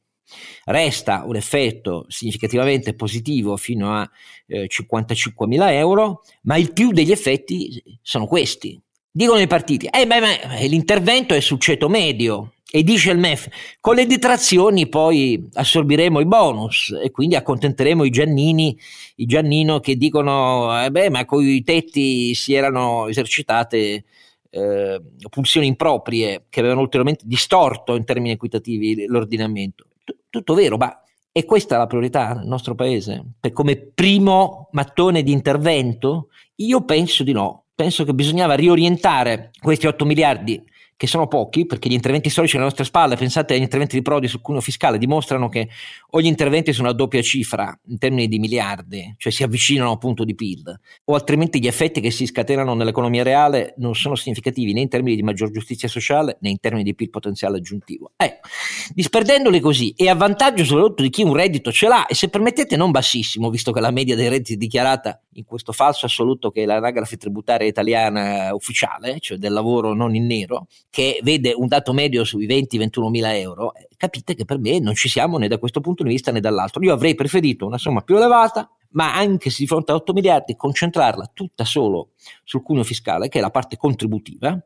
Resta 0.66 1.24
un 1.26 1.36
effetto 1.36 2.06
significativamente 2.08 2.96
positivo 2.96 3.58
fino 3.58 3.96
a 3.96 4.10
eh, 4.48 4.68
55.000 4.68 5.72
euro, 5.72 6.24
ma 6.44 6.58
il 6.58 6.74
più 6.74 6.92
degli 6.92 7.12
effetti 7.12 7.82
sono 8.02 8.26
questi. 8.26 8.80
Dicono 9.12 9.40
i 9.40 9.48
partiti, 9.48 9.86
eh, 9.86 10.06
beh, 10.06 10.20
beh, 10.20 10.68
l'intervento 10.68 11.34
è 11.34 11.40
sul 11.40 11.60
ceto 11.60 11.88
medio 11.88 12.56
e 12.70 12.84
dice 12.84 13.12
il 13.12 13.18
MEF, 13.18 13.48
con 13.80 13.96
le 13.96 14.06
detrazioni 14.06 14.90
poi 14.90 15.48
assorbiremo 15.54 16.20
i 16.20 16.26
bonus 16.26 16.94
e 17.02 17.12
quindi 17.12 17.36
accontenteremo 17.36 18.04
i 18.04 18.10
Giannini, 18.10 18.78
i 19.16 19.26
Giannino 19.26 19.80
che 19.80 19.96
dicono, 19.96 20.84
eh 20.84 20.92
beh, 20.92 21.10
ma 21.10 21.24
con 21.24 21.46
i 21.46 21.64
tetti 21.64 22.36
si 22.36 22.54
erano 22.54 23.08
esercitate 23.08 24.04
eh, 24.50 25.02
pulsioni 25.30 25.68
improprie 25.68 26.48
che 26.50 26.60
avevano 26.60 26.82
ulteriormente 26.82 27.24
distorto 27.26 27.96
in 27.96 28.04
termini 28.04 28.32
equitativi 28.32 29.06
l'ordinamento 29.06 29.86
tutto 30.30 30.54
vero, 30.54 30.78
ma 30.78 31.02
è 31.32 31.44
questa 31.44 31.78
la 31.78 31.88
priorità 31.88 32.34
nel 32.34 32.48
nostro 32.48 32.76
paese? 32.76 33.24
Per 33.40 33.52
come 33.52 33.76
primo 33.78 34.70
mattone 34.72 35.24
di 35.24 35.32
intervento? 35.32 36.30
Io 36.56 36.86
penso 36.86 37.24
di 37.24 37.34
no. 37.34 37.66
Penso 37.76 38.06
che 38.06 38.14
bisognava 38.14 38.54
riorientare 38.54 39.52
questi 39.62 39.86
8 39.86 40.06
miliardi 40.06 40.64
che 40.98 41.08
sono 41.08 41.28
pochi, 41.28 41.66
perché 41.66 41.90
gli 41.90 41.94
interventi 41.94 42.30
storici 42.30 42.56
alle 42.56 42.66
nostre 42.66 42.86
spalle, 42.86 43.18
pensate 43.18 43.54
agli 43.54 43.62
interventi 43.62 43.96
di 43.98 44.02
Prodi 44.02 44.28
sul 44.28 44.42
cuneo 44.42 44.62
fiscale, 44.62 44.98
dimostrano 44.98 45.50
che 45.50 45.68
o 46.12 46.22
gli 46.22 46.26
interventi 46.26 46.72
sono 46.72 46.88
a 46.88 46.94
doppia 46.94 47.22
cifra 47.22 47.78
in 47.88 47.98
termini 47.98 48.28
di 48.28 48.40
miliardi, 48.40 49.14
cioè 49.18 49.32
si 49.32 49.44
avvicinano 49.44 49.92
a 49.92 49.98
punto 49.98 50.24
di 50.24 50.36
PIL, 50.36 50.80
o 51.06 51.14
altrimenti 51.14 51.60
gli 51.60 51.68
effetti 51.68 52.00
che 52.00 52.12
si 52.12 52.26
scatenano 52.26 52.74
nell'economia 52.74 53.24
reale 53.24 53.74
non 53.78 53.94
sono 53.94 54.16
significativi 54.16 54.72
né 54.72 54.82
in 54.82 54.88
termini 54.88 55.18
di 55.18 55.24
maggior 55.24 55.52
giustizia 55.52 55.90
sociale 55.90 56.38
né 56.40 56.50
in 56.50 56.60
termini 56.60 56.84
di 56.84 56.96
PIL 56.96 57.10
potenziale 57.10 57.58
aggiuntivo. 57.58 58.12
Ecco, 58.16 58.48
disperdendoli 58.94 59.60
così 59.60 59.94
e 59.98 60.08
a 60.08 60.16
vantaggio 60.16 60.64
soprattutto 60.64 61.04
di 61.04 61.10
chi 61.10 61.24
un 61.24 61.34
reddito 61.34 61.72
ce 61.72 61.88
l'ha 61.88 62.06
e 62.06 62.16
se 62.16 62.30
permettete 62.30 62.78
non 62.78 62.92
bassissimo, 62.92 63.50
visto 63.50 63.74
che 63.74 63.82
la 63.82 63.92
media 63.92 64.16
dei 64.16 64.30
redditi 64.30 64.56
dichiarata 64.56 65.20
in 65.34 65.44
questo 65.44 65.74
falso 65.74 66.06
assoluto 66.06 66.52
che 66.52 66.64
è 66.64 66.66
l'anagrafe 66.66 67.18
tributaria 67.18 67.68
italiana 67.68 68.54
ufficiale, 68.54 69.20
cioè 69.20 69.38
del 69.38 69.52
lavoro 69.52 69.94
non 69.94 70.16
in 70.16 70.26
nero, 70.26 70.68
che 70.96 71.20
vede 71.24 71.52
un 71.52 71.68
dato 71.68 71.92
medio 71.92 72.24
sui 72.24 72.48
20-21 72.48 73.10
mila 73.10 73.36
euro, 73.36 73.74
eh, 73.74 73.90
capite 73.98 74.34
che 74.34 74.46
per 74.46 74.60
me 74.60 74.80
non 74.80 74.96
ci 74.96 75.10
siamo 75.10 75.38
né 75.38 75.50
da 75.50 75.58
questo 75.58 75.82
punto 75.82 76.04
di 76.04 76.10
vista 76.10 76.32
né 76.32 76.40
dall'altro. 76.40 76.82
Io 76.84 76.94
avrei 76.94 77.16
preferito 77.16 77.66
una 77.66 77.78
somma 77.78 78.00
più 78.00 78.16
elevata, 78.16 78.70
ma 78.92 79.14
anche 79.14 79.50
se 79.50 79.58
di 79.60 79.68
fronte 79.68 79.92
a 79.92 79.96
8 79.96 80.14
miliardi 80.14 80.56
concentrarla 80.56 81.32
tutta 81.34 81.66
solo 81.66 82.12
sul 82.46 82.62
cuneo 82.62 82.86
fiscale, 82.86 83.28
che 83.28 83.40
è 83.40 83.42
la 83.42 83.50
parte 83.50 83.76
contributiva, 83.76 84.58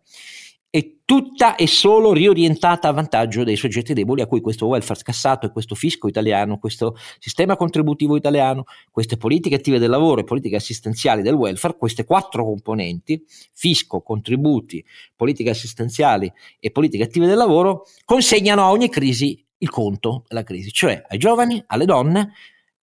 è 0.72 0.98
tutta 1.04 1.56
e 1.56 1.66
solo 1.66 2.14
riorientata 2.14 2.88
a 2.88 2.92
vantaggio 2.92 3.44
dei 3.44 3.56
soggetti 3.56 3.94
deboli 3.94 4.22
a 4.22 4.28
cui 4.28 4.40
questo 4.40 4.68
welfare 4.68 5.00
scassato 5.00 5.48
e 5.48 5.52
questo 5.52 5.74
fisco 5.74 6.08
italiano, 6.08 6.60
questo 6.60 6.96
sistema 7.18 7.56
contributivo 7.56 8.16
italiano, 8.16 8.66
queste 8.92 9.18
politiche 9.18 9.56
attive 9.56 9.80
del 9.80 9.90
lavoro 9.90 10.22
e 10.22 10.26
politiche 10.26 10.56
assistenziali 10.56 11.24
del 11.24 11.34
welfare, 11.34 11.76
queste 11.76 12.06
quattro 12.06 12.46
componenti, 12.46 13.24
fisco, 13.54 14.02
contributi, 14.02 14.86
politiche 15.16 15.50
assistenziali 15.50 16.32
e 16.60 16.70
politiche 16.70 17.04
attive 17.04 17.26
del 17.26 17.38
lavoro, 17.38 17.86
consegnano 18.06 18.62
a 18.62 18.70
ogni 18.70 18.90
crisi 18.90 19.44
il 19.62 19.70
conto 19.70 20.26
della 20.28 20.44
crisi, 20.44 20.72
cioè 20.72 21.04
ai 21.08 21.18
giovani, 21.18 21.62
alle 21.68 21.86
donne, 21.86 22.34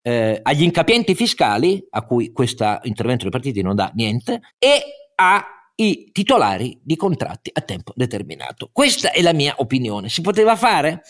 eh, 0.02 0.40
agli 0.42 0.62
incapienti 0.62 1.14
fiscali, 1.14 1.86
a 1.90 2.02
cui 2.02 2.32
questo 2.32 2.80
intervento 2.82 3.22
dei 3.22 3.30
partiti 3.30 3.62
non 3.62 3.76
dà 3.76 3.92
niente, 3.94 4.40
e 4.58 4.82
a 5.14 5.55
i 5.76 6.10
titolari 6.12 6.78
di 6.82 6.96
contratti 6.96 7.50
a 7.52 7.60
tempo 7.60 7.92
determinato. 7.94 8.70
Questa 8.72 9.10
è 9.10 9.20
la 9.22 9.32
mia 9.32 9.54
opinione. 9.58 10.08
Si 10.08 10.20
poteva 10.20 10.56
fare? 10.56 11.02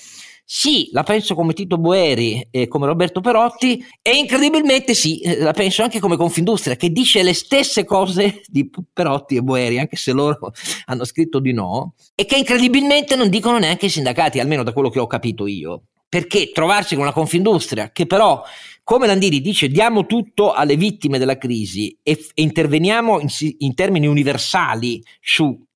Sì, 0.49 0.91
la 0.93 1.03
penso 1.03 1.35
come 1.35 1.55
Tito 1.55 1.77
Boeri 1.77 2.47
e 2.53 2.69
come 2.69 2.87
Roberto 2.87 3.21
Perotti 3.21 3.85
e 4.01 4.17
incredibilmente 4.17 4.95
sì, 4.95 5.19
eh, 5.19 5.39
la 5.39 5.53
penso 5.53 5.83
anche 5.83 5.99
come 5.99 6.17
Confindustria 6.17 6.77
che 6.77 6.91
dice 6.91 7.25
le 7.25 7.35
stesse 7.35 7.85
cose 7.85 8.43
di 8.47 8.71
Perotti 8.93 9.35
e 9.35 9.43
Boeri, 9.43 9.81
anche 9.81 9.97
se 9.97 10.13
loro 10.13 10.53
hanno 10.85 11.05
scritto 11.05 11.41
di 11.41 11.53
no, 11.53 11.95
e 12.15 12.27
che 12.27 12.37
incredibilmente 12.37 13.17
non 13.17 13.29
dicono 13.29 13.59
neanche 13.59 13.87
i 13.87 13.91
sindacati, 13.91 14.39
almeno 14.39 14.63
da 14.63 14.73
quello 14.73 14.89
che 14.89 15.01
ho 15.01 15.09
capito 15.09 15.49
io. 15.49 15.83
Perché 16.09 16.53
trovarsi 16.53 16.95
con 16.95 17.03
una 17.03 17.13
Confindustria 17.13 17.91
che 17.91 18.07
però 18.07 18.41
come 18.87 19.09
Landini 19.09 19.41
dice, 19.41 19.67
diamo 19.67 20.07
tutto 20.07 20.53
alle 20.53 20.77
vittime 20.77 21.19
della 21.19 21.39
crisi 21.39 21.99
e, 22.05 22.25
e 22.35 22.43
interveniamo 22.43 23.19
in, 23.19 23.27
in, 23.59 23.75
termini 23.75 24.07
universali 24.07 25.03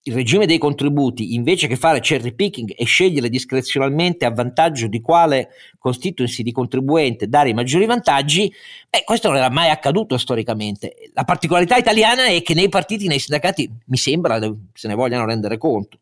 sul 0.02 0.14
regime 0.14 0.46
dei 0.46 0.56
contributi, 0.56 1.34
invece 1.34 1.66
che 1.66 1.76
fare 1.76 2.00
cherry 2.00 2.32
picking 2.32 2.72
e 2.74 2.84
scegliere 2.84 3.28
discrezionalmente 3.28 4.24
a 4.24 4.30
vantaggio 4.30 4.86
di 4.86 5.00
quale 5.00 5.50
constituency 5.78 6.42
di 6.42 6.52
contribuente 6.52 7.28
dare 7.28 7.50
i 7.50 7.54
maggiori 7.54 7.84
vantaggi, 7.84 8.50
beh, 8.88 9.02
questo 9.04 9.28
non 9.28 9.36
era 9.36 9.50
mai 9.50 9.68
accaduto 9.68 10.16
storicamente. 10.16 10.94
La 11.12 11.24
particolarità 11.24 11.76
italiana 11.76 12.26
è 12.26 12.40
che 12.42 12.54
nei 12.54 12.70
partiti, 12.70 13.08
nei 13.08 13.18
sindacati, 13.18 13.70
mi 13.86 13.96
sembra 13.98 14.38
se 14.72 14.88
ne 14.88 14.94
vogliano 14.94 15.26
rendere 15.26 15.58
conto. 15.58 15.98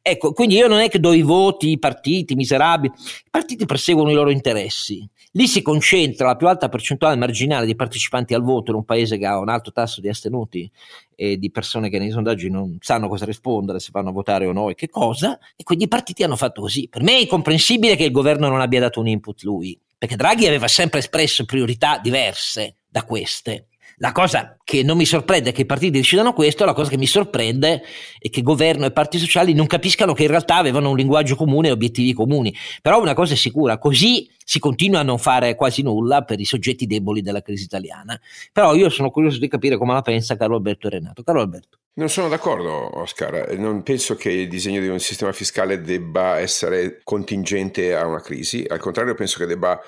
Ecco, 0.00 0.32
quindi 0.32 0.56
io 0.56 0.66
non 0.66 0.78
è 0.78 0.88
che 0.88 0.98
do 0.98 1.12
i 1.12 1.22
voti, 1.22 1.70
i 1.72 1.78
partiti 1.78 2.34
miserabili, 2.34 2.94
i 2.96 3.30
partiti 3.30 3.66
perseguono 3.66 4.10
i 4.10 4.14
loro 4.14 4.30
interessi 4.30 5.06
Lì 5.34 5.46
si 5.46 5.62
concentra 5.62 6.26
la 6.26 6.36
più 6.36 6.46
alta 6.46 6.68
percentuale 6.68 7.16
marginale 7.16 7.64
di 7.64 7.74
partecipanti 7.74 8.34
al 8.34 8.42
voto 8.42 8.70
in 8.70 8.76
un 8.76 8.84
paese 8.84 9.16
che 9.16 9.24
ha 9.24 9.38
un 9.38 9.48
alto 9.48 9.72
tasso 9.72 10.02
di 10.02 10.10
astenuti 10.10 10.70
e 11.14 11.38
di 11.38 11.50
persone 11.50 11.88
che 11.88 11.98
nei 11.98 12.10
sondaggi 12.10 12.50
non 12.50 12.78
sanno 12.80 13.08
cosa 13.08 13.24
rispondere, 13.24 13.80
se 13.80 13.90
vanno 13.92 14.10
a 14.10 14.12
votare 14.12 14.46
o 14.46 14.52
no 14.52 14.68
e 14.68 14.74
che 14.74 14.88
cosa, 14.88 15.38
e 15.56 15.62
quindi 15.62 15.84
i 15.84 15.88
partiti 15.88 16.22
hanno 16.22 16.36
fatto 16.36 16.60
così. 16.60 16.88
Per 16.88 17.02
me 17.02 17.12
è 17.12 17.20
incomprensibile 17.20 17.96
che 17.96 18.04
il 18.04 18.12
governo 18.12 18.48
non 18.48 18.60
abbia 18.60 18.80
dato 18.80 19.00
un 19.00 19.08
input 19.08 19.42
lui, 19.42 19.78
perché 19.96 20.16
Draghi 20.16 20.46
aveva 20.46 20.68
sempre 20.68 20.98
espresso 20.98 21.44
priorità 21.44 21.98
diverse 21.98 22.76
da 22.88 23.04
queste. 23.04 23.68
La 24.02 24.10
cosa 24.10 24.56
che 24.64 24.82
non 24.82 24.96
mi 24.96 25.04
sorprende 25.04 25.50
è 25.50 25.52
che 25.52 25.60
i 25.60 25.64
partiti 25.64 25.92
decidano 25.92 26.32
questo, 26.32 26.64
la 26.64 26.72
cosa 26.72 26.90
che 26.90 26.96
mi 26.96 27.06
sorprende 27.06 27.84
è 28.18 28.30
che 28.30 28.42
governo 28.42 28.84
e 28.84 28.90
partiti 28.90 29.22
sociali 29.22 29.52
non 29.52 29.68
capiscano 29.68 30.12
che 30.12 30.22
in 30.24 30.28
realtà 30.28 30.56
avevano 30.56 30.90
un 30.90 30.96
linguaggio 30.96 31.36
comune 31.36 31.68
e 31.68 31.70
obiettivi 31.70 32.12
comuni. 32.12 32.52
Però 32.82 33.00
una 33.00 33.14
cosa 33.14 33.34
è 33.34 33.36
sicura, 33.36 33.78
così 33.78 34.28
si 34.44 34.58
continua 34.58 34.98
a 34.98 35.02
non 35.04 35.18
fare 35.18 35.54
quasi 35.54 35.82
nulla 35.82 36.22
per 36.22 36.40
i 36.40 36.44
soggetti 36.44 36.88
deboli 36.88 37.22
della 37.22 37.42
crisi 37.42 37.62
italiana. 37.62 38.20
Però 38.50 38.74
io 38.74 38.88
sono 38.88 39.12
curioso 39.12 39.38
di 39.38 39.46
capire 39.46 39.78
come 39.78 39.92
la 39.92 40.02
pensa 40.02 40.36
Carlo 40.36 40.56
Alberto 40.56 40.88
e 40.88 40.90
Renato. 40.90 41.22
Carlo 41.22 41.40
Alberto. 41.42 41.78
Non 41.94 42.08
sono 42.08 42.28
d'accordo, 42.28 42.98
Oscar. 42.98 43.56
Non 43.56 43.84
penso 43.84 44.16
che 44.16 44.32
il 44.32 44.48
disegno 44.48 44.80
di 44.80 44.88
un 44.88 44.98
sistema 44.98 45.30
fiscale 45.30 45.80
debba 45.80 46.40
essere 46.40 47.02
contingente 47.04 47.94
a 47.94 48.04
una 48.04 48.20
crisi. 48.20 48.64
Al 48.66 48.80
contrario, 48.80 49.14
penso 49.14 49.38
che 49.38 49.46
debba 49.46 49.80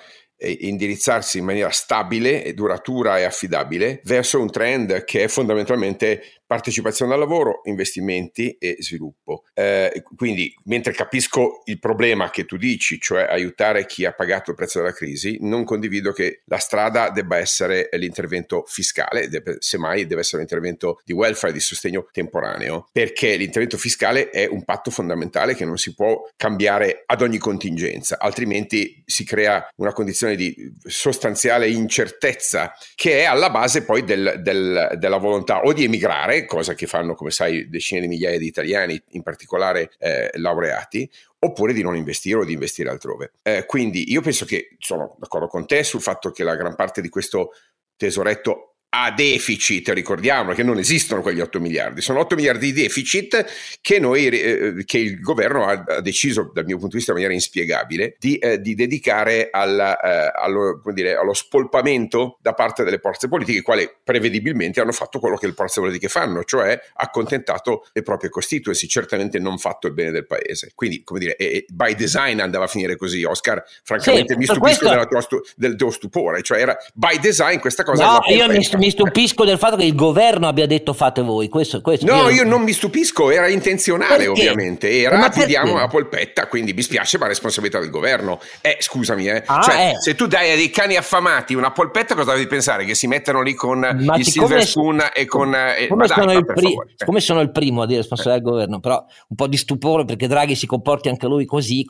indirizzarsi 0.47 1.39
in 1.39 1.45
maniera 1.45 1.71
stabile, 1.71 2.53
duratura 2.55 3.19
e 3.19 3.25
affidabile 3.25 4.01
verso 4.05 4.41
un 4.41 4.51
trend 4.51 5.05
che 5.05 5.25
è 5.25 5.29
fondamentalmente 5.29 6.23
partecipazione 6.47 7.13
al 7.13 7.19
lavoro, 7.19 7.61
investimenti 7.65 8.57
e 8.59 8.77
sviluppo. 8.81 9.45
Eh, 9.55 10.03
quindi, 10.17 10.55
mentre 10.65 10.93
capisco 10.93 11.63
il 11.65 11.79
problema 11.79 12.31
che 12.31 12.45
tu 12.45 12.57
dici, 12.57 13.01
cioè 13.01 13.23
aiutare 13.23 13.87
chi 13.87 14.05
ha 14.05 14.13
pagato 14.13 14.51
il 14.51 14.57
prezzo 14.57 14.79
della 14.79 14.93
crisi, 14.93 15.39
non 15.41 15.65
condivido 15.65 16.13
che 16.13 16.43
la 16.47 16.59
strada 16.59 17.11
debba 17.11 17.39
essere 17.39 17.89
l'intervento 17.93 18.65
fiscale, 18.67 19.29
deve, 19.29 19.57
semmai 19.61 20.07
deve 20.07 20.21
essere 20.21 20.37
un 20.37 20.43
intervento 20.43 21.01
di 21.05 21.13
welfare, 21.13 21.53
di 21.53 21.61
sostegno 21.61 22.09
temporaneo, 22.13 22.89
perché 22.93 23.37
l'intervento 23.37 23.77
fiscale 23.77 24.31
è 24.31 24.47
un 24.47 24.65
patto 24.65 24.91
fondamentale 24.91 25.55
che 25.55 25.65
non 25.65 25.79
si 25.79 25.95
può 25.95 26.29
cambiare 26.37 27.03
ad 27.07 27.23
ogni 27.23 27.39
contingenza, 27.39 28.19
altrimenti 28.19 29.03
si 29.07 29.25
crea 29.25 29.67
una 29.77 29.93
condizione 29.93 30.37
di 30.37 30.55
sostanziale 30.85 31.69
incertezza 31.69 32.73
che 32.95 33.21
è 33.21 33.25
alla 33.25 33.51
base 33.51 33.85
poi 33.85 34.05
del, 34.05 34.41
del, 34.43 34.97
della 34.99 35.19
volontà 35.19 35.63
o 35.63 35.73
di 35.73 35.85
emigrare, 35.85 36.34
fare, 36.35 36.45
cosa 36.47 36.75
che 36.75 36.87
fanno, 36.87 37.15
come 37.15 37.31
sai, 37.31 37.69
decine 37.69 38.01
di 38.01 38.09
migliaia 38.09 38.39
di 38.39 38.47
italiani, 38.47 39.01
in 39.11 39.23
particolare 39.23 39.93
eh, 39.99 40.31
laureati, 40.35 41.11
oppure 41.39 41.73
di 41.73 41.83
non 41.83 41.97
investire 41.97 42.41
o 42.41 42.45
di 42.45 42.53
investire 42.53 42.91
altrove. 42.91 43.33
Eh, 43.43 43.65
quindi 43.67 44.11
io 44.11 44.21
penso 44.21 44.45
che 44.45 44.77
sono 44.79 45.17
d'accordo 45.19 45.47
con 45.47 45.67
te 45.67 45.85
sul 45.85 46.01
fatto 46.03 46.31
che 46.31 46.43
la 46.43 46.57
gran 46.57 46.75
parte 46.75 47.01
di 47.01 47.09
questo 47.09 47.53
tesoretto 47.97 48.74
a 48.97 49.11
deficit, 49.11 49.89
ricordiamo 49.89 50.53
che 50.53 50.63
non 50.63 50.79
esistono 50.79 51.21
quegli 51.21 51.41
8 51.41 51.59
miliardi, 51.59 52.01
sono 52.01 52.21
8 52.21 52.37
miliardi 52.37 52.73
di 52.73 52.83
deficit 52.83 53.45
che, 53.81 53.99
noi, 53.99 54.29
eh, 54.29 54.85
che 54.85 54.99
il 54.99 55.21
governo 55.21 55.67
ha, 55.67 55.83
ha, 55.85 56.01
deciso, 56.01 56.53
dal 56.55 56.65
mio 56.65 56.77
punto 56.77 56.91
di 56.91 56.97
vista 56.99 57.11
in 57.11 57.17
maniera 57.17 57.35
inspiegabile, 57.35 58.15
di, 58.21 58.37
eh, 58.37 58.61
di 58.61 58.77
dedicare 58.77 59.49
alla, 59.51 59.99
eh, 59.99 60.33
allo, 60.33 60.81
dire, 60.93 61.17
allo, 61.17 61.35
spolpamento 61.35 62.39
da 62.41 62.53
parte 62.53 62.85
delle 62.85 62.99
forze 62.99 63.27
politiche, 63.27 63.63
quali 63.63 63.91
prevedibilmente 64.05 64.81
hanno 64.81 64.93
fatto 64.93 65.19
quello 65.19 65.37
che 65.37 65.49
le 65.49 65.55
forze 65.55 65.81
politiche 65.81 66.07
fanno, 66.07 66.45
cioè 66.45 66.79
accontentato 66.95 67.89
le 67.93 68.03
proprie 68.03 68.31
constituency, 68.31 68.87
certamente 68.87 69.41
non 69.41 69.59
fatto 69.59 69.89
il 69.89 69.93
bene 69.93 70.13
del 70.13 70.27
paese. 70.27 70.71
Quindi, 70.73 71.03
come 71.03 71.19
dire, 71.19 71.37
by 71.67 71.97
design 71.97 72.39
andava 72.39 72.67
a 72.67 72.69
finire 72.69 72.95
così, 72.95 73.25
Oscar, 73.25 73.61
francamente 73.83 74.35
sì, 74.35 74.39
mi 74.39 74.45
stupisco 74.45 74.87
questo... 74.87 75.21
stu- 75.21 75.43
del 75.57 75.75
tuo 75.75 75.91
stupore, 75.91 76.43
cioè 76.43 76.61
era 76.61 76.77
by 76.95 77.19
design 77.19 77.59
questa 77.59 77.83
cosa. 77.83 78.05
No, 78.05 78.21
io 78.29 78.47
mi, 78.47 78.84
mi 78.85 78.91
stupisco 78.91 79.45
del 79.45 79.59
fatto 79.59 79.77
che 79.77 79.85
il 79.85 79.95
governo 79.95 80.47
abbia 80.47 80.67
detto 80.67 80.93
fate 80.93 81.23
voi. 81.23 81.49
Questo, 81.49 81.81
questo 81.81 82.07
no, 82.07 82.29
io... 82.29 82.43
io 82.43 82.45
non 82.45 82.63
mi 82.63 82.73
stupisco, 82.73 83.31
era 83.31 83.49
intenzionale 83.49 84.25
perché? 84.25 84.31
ovviamente. 84.31 85.01
Era 85.01 85.29
ti 85.29 85.47
diamo 85.47 85.77
la 85.77 85.89
polpetta, 85.89 86.47
quindi 86.47 86.73
mi 86.73 86.83
spiace, 86.83 87.19
ma 87.19 87.27
responsabilità 87.27 87.79
del 87.81 87.91
governo. 87.91 88.41
Eh, 88.61 88.77
scusami, 88.81 89.27
eh. 89.27 89.43
Ah, 89.47 89.63
cioè, 89.63 89.91
eh. 89.91 90.01
se 90.01 90.15
tu 90.15 90.27
dai 90.27 90.53
a 90.53 90.57
dei 90.57 90.71
cani 90.71 90.97
affamati 90.97 91.55
una 91.55 91.71
polpetta, 91.71 92.15
cosa 92.15 92.33
devi 92.33 92.47
pensare? 92.47 92.85
Che 92.85 92.95
si 92.95 93.07
mettono 93.07 93.43
lì 93.43 93.55
con 93.55 93.79
ma 93.79 94.17
il 94.17 94.27
silver 94.27 94.65
spoon 94.65 95.03
e 95.15 95.25
con... 95.27 95.55
Eh, 95.55 95.87
come, 95.89 96.07
sono 96.07 96.27
dai, 96.27 96.45
pri- 96.45 96.77
come 97.05 97.21
sono 97.21 97.41
il 97.41 97.51
primo 97.51 97.83
a 97.83 97.87
dire 97.87 97.99
responsabilità 97.99 98.43
del 98.43 98.53
governo, 98.53 98.81
però 98.81 99.05
un 99.29 99.37
po' 99.37 99.47
di 99.47 99.57
stupore 99.57 100.05
perché 100.05 100.27
Draghi 100.27 100.55
si 100.55 100.67
comporti 100.67 101.09
anche 101.09 101.27
lui 101.27 101.45
così 101.45 101.87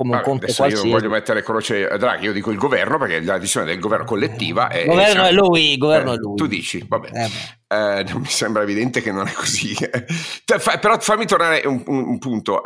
come 0.00 0.16
un 0.16 0.22
conto 0.22 0.46
qualsiasi. 0.46 0.76
Io 0.76 0.82
non 0.82 0.92
voglio 0.92 1.10
mettere 1.10 1.42
croce 1.42 1.86
a 1.86 1.98
Draghi, 1.98 2.24
io 2.24 2.32
dico 2.32 2.50
il 2.50 2.56
governo 2.56 2.96
perché 2.96 3.20
la 3.20 3.36
decisione 3.36 3.66
del 3.66 3.78
governo 3.78 4.06
collettiva 4.06 4.68
è... 4.68 4.78
Il 4.78 4.86
governo 4.86 5.24
è 5.24 5.32
lui, 5.32 5.72
il 5.72 5.78
governo 5.78 6.12
eh, 6.12 6.14
è 6.14 6.16
lui. 6.16 6.36
Tu 6.36 6.46
dici, 6.46 6.82
vabbè. 6.88 7.10
Eh, 7.12 7.30
eh, 7.68 8.04
non 8.08 8.22
mi 8.22 8.28
sembra 8.28 8.62
evidente 8.62 9.02
che 9.02 9.12
non 9.12 9.26
è 9.26 9.32
così. 9.32 9.76
Però 10.80 10.98
fammi 10.98 11.26
tornare 11.26 11.66
un, 11.66 11.82
un, 11.86 12.08
un, 12.08 12.18
punto. 12.18 12.62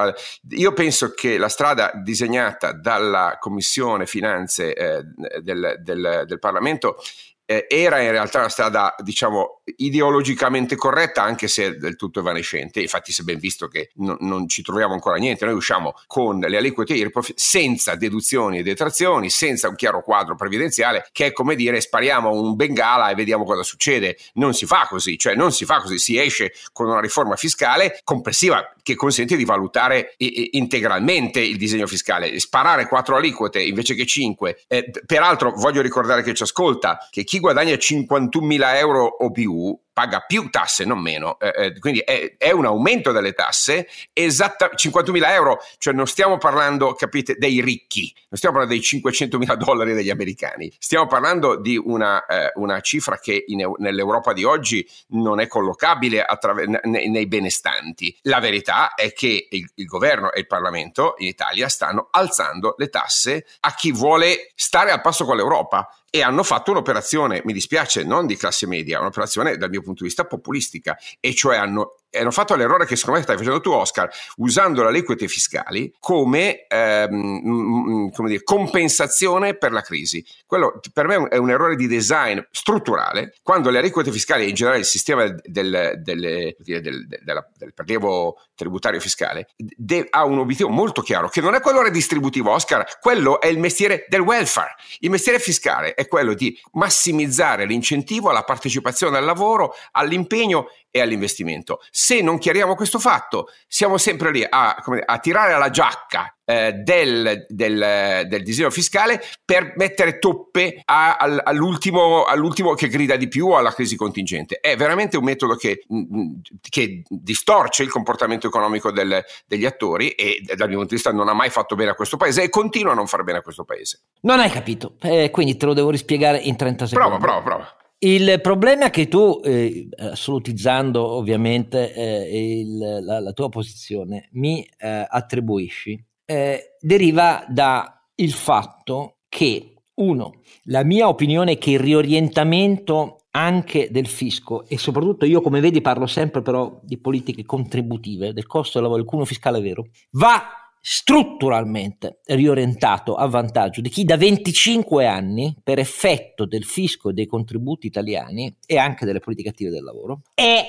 Io 0.51 0.73
penso 0.75 1.13
che 1.13 1.37
la 1.37 1.49
strada 1.49 1.91
disegnata 2.01 2.73
dalla 2.73 3.37
Commissione 3.41 4.07
Finanze 4.07 4.73
eh, 4.73 5.03
del, 5.43 5.81
del, 5.83 6.23
del 6.27 6.39
Parlamento 6.39 6.99
eh, 7.47 7.67
era 7.69 8.01
in 8.01 8.11
realtà 8.11 8.39
una 8.41 8.49
strada, 8.49 8.95
diciamo, 8.99 9.63
ideologicamente 9.77 10.77
corretta, 10.77 11.23
anche 11.23 11.49
se 11.49 11.77
del 11.77 11.97
tutto 11.97 12.21
evanescente. 12.21 12.81
Infatti, 12.81 13.13
si 13.13 13.21
è 13.21 13.25
ben 13.25 13.39
visto 13.39 13.69
che 13.69 13.91
no, 13.97 14.17
non 14.21 14.49
ci 14.49 14.63
troviamo 14.63 14.95
ancora 14.95 15.17
niente. 15.17 15.45
Noi 15.45 15.55
usciamo 15.55 15.95
con 16.07 16.39
le 16.39 16.57
aliquote 16.57 16.95
IRPEF 16.95 17.33
senza 17.35 17.95
deduzioni 17.95 18.59
e 18.59 18.63
detrazioni, 18.63 19.31
senza 19.31 19.69
un 19.69 19.75
chiaro 19.75 20.03
quadro 20.03 20.35
previdenziale, 20.35 21.09
che 21.13 21.27
è 21.27 21.33
come 21.33 21.55
dire 21.55 21.81
spariamo 21.81 22.31
un 22.31 22.55
bengala 22.57 23.11
e 23.11 23.15
vediamo 23.15 23.45
cosa 23.45 23.63
succede. 23.63 24.17
Non 24.35 24.55
si 24.55 24.67
fa 24.67 24.87
così, 24.89 25.19
cioè 25.19 25.35
non 25.35 25.53
si 25.53 25.65
fa 25.65 25.81
così, 25.81 25.99
si 25.99 26.19
esce 26.19 26.53
con 26.73 26.89
una 26.89 27.01
riforma 27.01 27.37
fiscale 27.37 28.01
complessiva 28.05 28.74
che 28.85 28.95
consente 28.95 29.37
di 29.37 29.47
valutare 29.47 30.15
integralmente 30.19 31.41
il 31.41 31.57
disegno 31.57 31.87
fiscale. 31.87 32.39
Sparare 32.39 32.87
quattro 32.87 33.17
aliquote 33.17 33.61
invece 33.61 33.95
che 33.95 34.05
cinque. 34.07 34.63
Eh, 34.69 34.91
peraltro 35.07 35.53
voglio 35.57 35.81
ricordare 35.81 36.23
che 36.23 36.35
ci 36.35 36.43
ascolta 36.43 36.99
che 37.11 37.25
chi 37.25 37.41
guadagna 37.41 37.73
51.000 37.75 38.77
euro 38.77 39.05
o 39.05 39.31
più 39.31 39.77
paga 39.95 40.21
più 40.21 40.51
tasse, 40.51 40.85
non 40.85 40.99
meno, 40.99 41.39
eh, 41.39 41.53
eh, 41.57 41.79
quindi 41.79 42.01
è, 42.01 42.35
è, 42.37 42.51
un 42.51 42.67
aumento 42.67 43.13
delle 43.13 43.33
tasse, 43.33 43.89
esatta 44.13 44.71
50.000 44.75 45.31
euro, 45.31 45.61
cioè 45.79 45.95
non 45.95 46.09
stiamo 46.09 46.37
parlando, 46.37 46.95
capite, 46.95 47.37
dei 47.39 47.63
ricchi, 47.63 48.13
non 48.29 48.37
stiamo 48.37 48.57
parlando 48.57 48.77
dei 48.77 48.83
500.000 48.83 49.55
dollari 49.55 49.95
degli 49.95 50.11
americani, 50.11 50.71
stiamo 50.79 51.07
parlando 51.07 51.61
di 51.61 51.77
una, 51.77 52.27
eh, 52.27 52.51
una 52.57 52.81
cifra 52.81 53.19
che 53.19 53.45
in, 53.47 53.73
nell'Europa 53.79 54.33
di 54.33 54.43
oggi 54.43 54.85
non 55.11 55.39
è 55.39 55.47
collocabile 55.47 56.25
attraver- 56.25 56.83
nei, 56.87 57.09
nei, 57.09 57.27
benestanti. 57.29 58.19
La 58.23 58.41
verità 58.41 58.95
è 58.95 59.13
che 59.13 59.47
il, 59.49 59.71
il 59.77 59.87
governo 59.87 60.33
e 60.33 60.41
il 60.41 60.49
Parlamento 60.49 61.15
in 61.19 61.29
Italia 61.29 61.69
stanno 61.69 62.09
alzando 62.11 62.75
le 62.79 62.89
tasse 62.89 63.47
a 63.61 63.73
chi 63.75 63.93
vuole 63.93 64.51
stare 64.57 64.91
al 64.91 65.01
passo 65.01 65.25
con 65.25 65.37
l'Europa 65.37 65.89
e 66.15 66.23
hanno 66.23 66.45
fatto 66.45 66.71
un'operazione, 66.71 67.43
mi 67.45 67.53
dispiace, 67.53 68.05
non 68.05 68.27
di 68.27 68.37
classe 68.37 68.69
media, 68.69 69.01
un'operazione 69.01 69.57
dal 69.57 69.69
mio 69.69 69.83
punto 69.83 70.05
di 70.05 70.09
vista 70.11 70.25
populistica, 70.25 70.97
e 71.19 71.35
cioè 71.35 71.57
hanno 71.57 71.97
hanno 72.19 72.31
fatto 72.31 72.55
l'errore 72.55 72.87
che 72.87 72.97
secondo 72.97 73.19
me 73.19 73.25
stai 73.25 73.37
facendo 73.37 73.61
tu 73.61 73.71
Oscar, 73.71 74.11
usando 74.37 74.83
le 74.83 74.89
aliquote 74.89 75.29
fiscali 75.29 75.95
come, 75.99 76.67
ehm, 76.67 78.11
come 78.11 78.29
dire, 78.29 78.43
compensazione 78.43 79.57
per 79.57 79.73
la 79.73 79.83
crisi. 79.83 80.25
Quello 80.47 80.81
per 80.93 81.07
me 81.07 81.29
è 81.29 81.37
un 81.37 81.51
errore 81.51 81.77
di 81.77 81.87
design 81.87 82.39
strutturale, 82.51 83.35
quando 83.43 83.71
le 83.71 83.79
aliquote 83.79 84.13
fiscali 84.13 84.45
e 84.45 84.49
in 84.49 84.55
generale 84.55 84.81
il 84.81 84.87
sistema 84.87 85.25
del, 85.25 86.01
del, 86.03 86.57
del, 86.59 87.07
del, 87.07 87.75
prelievo 87.75 88.39
tributario 88.55 89.01
fiscale 89.01 89.49
de- 89.57 90.07
ha 90.11 90.25
un 90.25 90.39
obiettivo 90.39 90.69
molto 90.69 91.03
chiaro, 91.03 91.29
che 91.29 91.41
non 91.41 91.55
è 91.55 91.61
quello 91.61 91.83
redistributivo 91.83 92.51
Oscar, 92.51 92.99
quello 93.01 93.41
è 93.41 93.47
il 93.47 93.59
mestiere 93.59 94.07
del 94.09 94.21
welfare. 94.21 94.75
Il 95.01 95.11
mestiere 95.11 95.39
fiscale 95.39 95.95
è 95.95 96.07
quello 96.07 96.35
di 96.35 96.59
massimizzare 96.73 97.67
l'incentivo 97.67 98.31
alla 98.31 98.45
partecipazione 98.45 99.19
al 99.19 99.25
lavoro, 99.25 99.75
all'impegno 99.93 100.69
e 100.97 101.01
all'investimento. 101.01 101.81
Se 101.91 102.21
non 102.21 102.39
chiariamo 102.39 102.77
questo 102.77 103.01
fatto, 103.01 103.49
siamo 103.67 103.99
sempre 103.99 104.31
lì 104.31 104.47
a, 104.49 104.77
a 105.05 105.19
tirare 105.19 105.53
alla 105.53 105.69
giacca 105.69 106.37
eh, 106.45 106.73
del, 106.73 107.47
del, 107.49 108.27
del, 108.29 108.43
disegno 108.45 108.71
fiscale 108.71 109.21
per 109.45 109.75
mettere 109.77 110.21
toppe 110.21 110.83
a, 110.85 111.17
all'ultimo, 111.17 112.23
all'ultimo, 112.23 112.75
che 112.75 112.87
grida 112.87 113.17
di 113.17 113.27
più 113.27 113.49
alla 113.49 113.73
crisi 113.73 113.97
contingente. 113.97 114.61
È 114.61 114.77
veramente 114.77 115.17
un 115.17 115.25
metodo 115.25 115.57
che, 115.57 115.85
mm, 115.93 116.17
mm, 116.17 116.33
che 116.61 117.03
distorce 117.09 117.83
il 117.83 117.91
comportamento 117.91 118.47
economico 118.47 118.93
del, 118.93 119.21
degli 119.49 119.67
attori 119.67 120.11
e 120.11 120.43
dal 120.55 120.69
mio 120.69 120.77
punto 120.77 120.91
di 120.91 120.95
vista 120.95 121.11
non 121.11 121.29
ha 121.29 121.35
mai 121.35 121.51
fatto 121.51 121.75
bene 121.75 121.91
a 121.91 121.95
questo 121.95 122.17
paese 122.17 122.45
e 122.45 122.49
continua 122.51 122.93
a 122.93 122.95
non 122.95 123.09
far 123.09 123.25
bene 123.25 123.39
a 123.39 123.43
questo 123.43 123.65
paese. 123.65 124.03
Non 124.21 124.39
hai 124.39 124.51
capito, 124.51 124.95
eh, 125.01 125.31
quindi 125.33 125.57
te 125.57 125.67
lo 125.67 125.75
devo 125.75 125.91
rispiegare 125.91 126.39
in 126.39 126.55
30 126.55 126.87
secondi. 126.87 127.19
Prova, 127.19 127.41
prova, 127.41 127.43
prova. 127.43 127.77
Il 128.05 128.39
problema 128.43 128.87
è 128.87 128.91
che 128.91 129.09
tu, 129.09 129.41
eh, 129.43 129.89
assolutizzando 129.97 131.03
ovviamente 131.03 131.95
eh, 131.95 132.59
il, 132.61 132.77
la, 132.77 133.19
la, 133.19 133.33
tua 133.33 133.49
posizione, 133.49 134.29
mi 134.33 134.63
eh, 134.77 135.07
attribuisci, 135.09 136.05
eh, 136.27 136.77
deriva 136.79 137.47
dal 137.49 137.95
fatto 138.29 139.21
che, 139.27 139.77
uno, 139.95 140.43
la 140.65 140.85
mia 140.85 141.09
opinione 141.09 141.53
è 141.53 141.59
che 141.59 141.71
il 141.71 141.81
riorientamento 141.81 143.21
anche 143.31 143.89
del 143.91 144.07
fisco 144.07 144.67
e 144.67 144.77
soprattutto 144.77 145.25
io 145.25 145.41
come 145.41 145.61
vedi 145.61 145.81
parlo 145.81 146.07
sempre 146.07 146.43
però 146.43 146.79
di 146.83 146.99
politiche 146.99 147.47
contributive, 147.47 148.35
del 148.35 148.47
costo 148.47 148.73
del 148.75 148.83
lavoro, 148.83 149.01
del 149.01 149.11
cuneo 149.11 149.25
fiscale 149.25 149.63
vero, 149.63 149.87
va 150.11 150.64
strutturalmente 150.87 152.21
riorientato 152.27 153.15
a 153.15 153.27
vantaggio 153.27 153.81
di 153.81 153.89
chi 153.89 154.05
da 154.05 154.19
25 154.19 155.07
anni, 155.07 155.57
per 155.63 155.79
effetto 155.79 156.45
del 156.45 156.65
fisco 156.65 157.09
e 157.09 157.15
dei 157.15 157.25
contributi 157.25 157.87
italiani 157.87 158.55
e 158.67 158.77
anche 158.77 159.07
delle 159.07 159.21
politiche 159.21 159.49
attive 159.49 159.71
del 159.71 159.83
lavoro, 159.83 160.21
è 160.35 160.63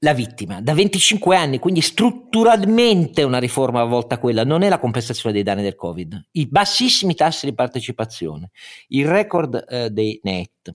la 0.00 0.12
vittima. 0.12 0.60
Da 0.60 0.74
25 0.74 1.36
anni, 1.36 1.60
quindi 1.60 1.82
strutturalmente 1.82 3.22
una 3.22 3.38
riforma 3.38 3.84
volta 3.84 4.16
a 4.16 4.18
quella, 4.18 4.44
non 4.44 4.62
è 4.62 4.68
la 4.68 4.80
compensazione 4.80 5.32
dei 5.32 5.44
danni 5.44 5.62
del 5.62 5.76
Covid, 5.76 6.20
i 6.32 6.46
bassissimi 6.48 7.14
tassi 7.14 7.46
di 7.46 7.54
partecipazione, 7.54 8.50
il 8.88 9.06
record 9.06 9.64
eh, 9.68 9.90
dei 9.90 10.18
net, 10.24 10.72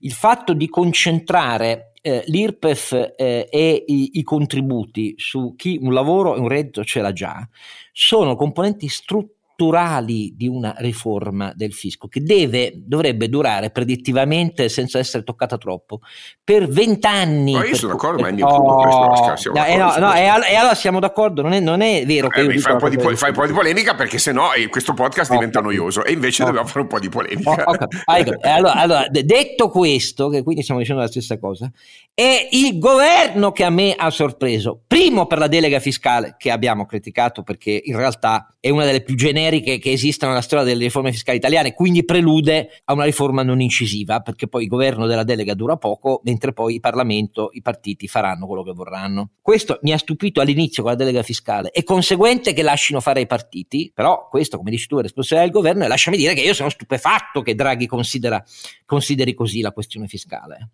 il 0.00 0.12
fatto 0.12 0.54
di 0.54 0.68
concentrare 0.70 1.87
eh, 2.00 2.24
l'IRPEF 2.26 3.14
eh, 3.16 3.48
e 3.50 3.84
i, 3.86 4.10
i, 4.14 4.22
contributi 4.22 5.14
su 5.16 5.54
chi 5.56 5.78
un 5.80 5.92
lavoro 5.92 6.36
e 6.36 6.40
un 6.40 6.48
reddito 6.48 6.84
ce 6.84 7.00
l'ha 7.00 7.12
già, 7.12 7.48
sono 7.92 8.36
componenti 8.36 8.88
strutturali 8.88 9.36
strutturali 9.58 10.34
di 10.36 10.46
una 10.46 10.72
riforma 10.78 11.52
del 11.54 11.72
fisco 11.72 12.06
che 12.06 12.22
deve, 12.22 12.72
dovrebbe 12.76 13.28
durare 13.28 13.70
predittivamente 13.70 14.68
senza 14.68 15.00
essere 15.00 15.24
toccata 15.24 15.58
troppo 15.58 15.98
per 16.44 16.68
vent'anni. 16.68 17.52
Ma 17.54 17.66
io 17.66 17.74
sono 17.74 17.92
d'accordo, 17.92 18.22
ma 18.22 18.28
è 18.28 18.30
il 18.30 18.36
mio 18.36 18.46
punto 18.46 18.74
questo, 18.74 19.10
Oscar. 19.10 19.38
Siamo 19.38 19.58
no, 19.58 19.98
no, 19.98 20.06
no, 20.06 20.14
e, 20.14 20.26
allora 20.54 20.74
siamo 20.76 21.00
d'accordo, 21.00 21.42
non 21.42 21.52
è, 21.52 21.60
non 21.60 21.80
è 21.80 22.04
vero 22.06 22.28
che... 22.28 22.42
Eh, 22.42 22.58
fai, 22.60 22.72
un 22.72 22.78
po 22.78 22.88
di, 22.88 22.96
fai 22.98 23.30
un 23.30 23.34
po' 23.34 23.46
di 23.46 23.52
polemica 23.52 23.96
perché 23.96 24.18
sennò 24.18 24.52
eh, 24.52 24.68
questo 24.68 24.94
podcast 24.94 25.30
okay. 25.30 25.38
diventa 25.38 25.60
noioso 25.60 26.04
e 26.04 26.12
invece 26.12 26.42
okay. 26.42 26.54
dobbiamo 26.54 26.68
fare 26.68 26.80
un 26.82 26.88
po' 26.88 27.00
di 27.00 27.08
polemica. 27.08 27.64
Okay. 27.68 28.36
allora, 28.42 28.74
allora, 28.74 29.06
detto 29.10 29.68
questo, 29.70 30.28
che 30.28 30.42
quindi 30.44 30.62
stiamo 30.62 30.80
dicendo 30.80 31.02
la 31.02 31.08
stessa 31.08 31.38
cosa, 31.38 31.70
è 32.14 32.48
il 32.52 32.78
governo 32.78 33.50
che 33.50 33.64
a 33.64 33.70
me 33.70 33.94
ha 33.96 34.10
sorpreso. 34.10 34.82
Primo 34.86 35.26
per 35.26 35.38
la 35.38 35.48
delega 35.48 35.80
fiscale 35.80 36.36
che 36.38 36.50
abbiamo 36.50 36.86
criticato 36.86 37.42
perché 37.42 37.80
in 37.84 37.96
realtà 37.96 38.54
è 38.60 38.70
una 38.70 38.84
delle 38.84 39.02
più 39.02 39.14
generiche 39.14 39.47
generiche 39.48 39.78
che 39.78 39.90
esistono 39.90 40.30
nella 40.32 40.42
storia 40.42 40.64
delle 40.64 40.84
riforme 40.84 41.10
fiscali 41.10 41.38
italiane, 41.38 41.74
quindi 41.74 42.04
prelude 42.04 42.82
a 42.84 42.92
una 42.92 43.04
riforma 43.04 43.42
non 43.42 43.60
incisiva, 43.60 44.20
perché 44.20 44.46
poi 44.46 44.64
il 44.64 44.68
governo 44.68 45.06
della 45.06 45.24
delega 45.24 45.54
dura 45.54 45.76
poco, 45.76 46.20
mentre 46.24 46.52
poi 46.52 46.74
il 46.74 46.80
Parlamento, 46.80 47.50
i 47.52 47.62
partiti 47.62 48.06
faranno 48.06 48.46
quello 48.46 48.62
che 48.62 48.72
vorranno. 48.72 49.30
Questo 49.40 49.78
mi 49.82 49.92
ha 49.92 49.98
stupito 49.98 50.40
all'inizio 50.40 50.82
con 50.82 50.92
la 50.92 50.98
delega 50.98 51.22
fiscale. 51.22 51.70
È 51.70 51.82
conseguente 51.82 52.52
che 52.52 52.62
lasciano 52.62 53.00
fare 53.00 53.20
i 53.20 53.26
partiti, 53.26 53.90
però 53.94 54.28
questo, 54.28 54.58
come 54.58 54.70
dici 54.70 54.86
tu, 54.86 54.98
è 54.98 55.02
responsabilità 55.02 55.50
del 55.50 55.60
governo 55.60 55.84
e 55.84 55.88
lasciami 55.88 56.16
dire 56.16 56.34
che 56.34 56.42
io 56.42 56.54
sono 56.54 56.68
stupefatto 56.68 57.42
che 57.42 57.54
Draghi 57.54 57.86
considera, 57.86 58.42
consideri 58.84 59.34
così 59.34 59.60
la 59.60 59.72
questione 59.72 60.06
fiscale. 60.06 60.70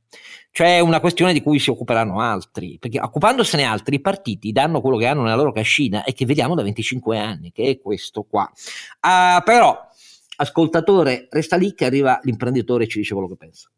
Cioè 0.50 0.76
è 0.76 0.80
una 0.80 1.00
questione 1.00 1.32
di 1.32 1.42
cui 1.42 1.58
si 1.58 1.70
occuperanno 1.70 2.20
altri, 2.20 2.78
perché 2.78 3.00
occupandosene 3.00 3.64
altri 3.64 3.96
i 3.96 4.00
partiti 4.00 4.52
danno 4.52 4.80
quello 4.80 4.96
che 4.96 5.06
hanno 5.06 5.22
nella 5.22 5.34
loro 5.34 5.52
cascina 5.52 6.04
e 6.04 6.12
che 6.12 6.26
vediamo 6.26 6.54
da 6.54 6.62
25 6.62 7.18
anni, 7.18 7.50
che 7.52 7.64
è 7.70 7.80
questo 7.80 8.22
qua. 8.22 8.50
Uh, 9.00 9.42
però, 9.44 9.78
ascoltatore, 10.36 11.28
resta 11.30 11.56
lì 11.56 11.74
che 11.74 11.84
arriva 11.84 12.18
l'imprenditore 12.22 12.84
e 12.84 12.88
ci 12.88 12.98
dice 12.98 13.14
quello 13.14 13.28
che 13.28 13.36
pensa. 13.36 13.70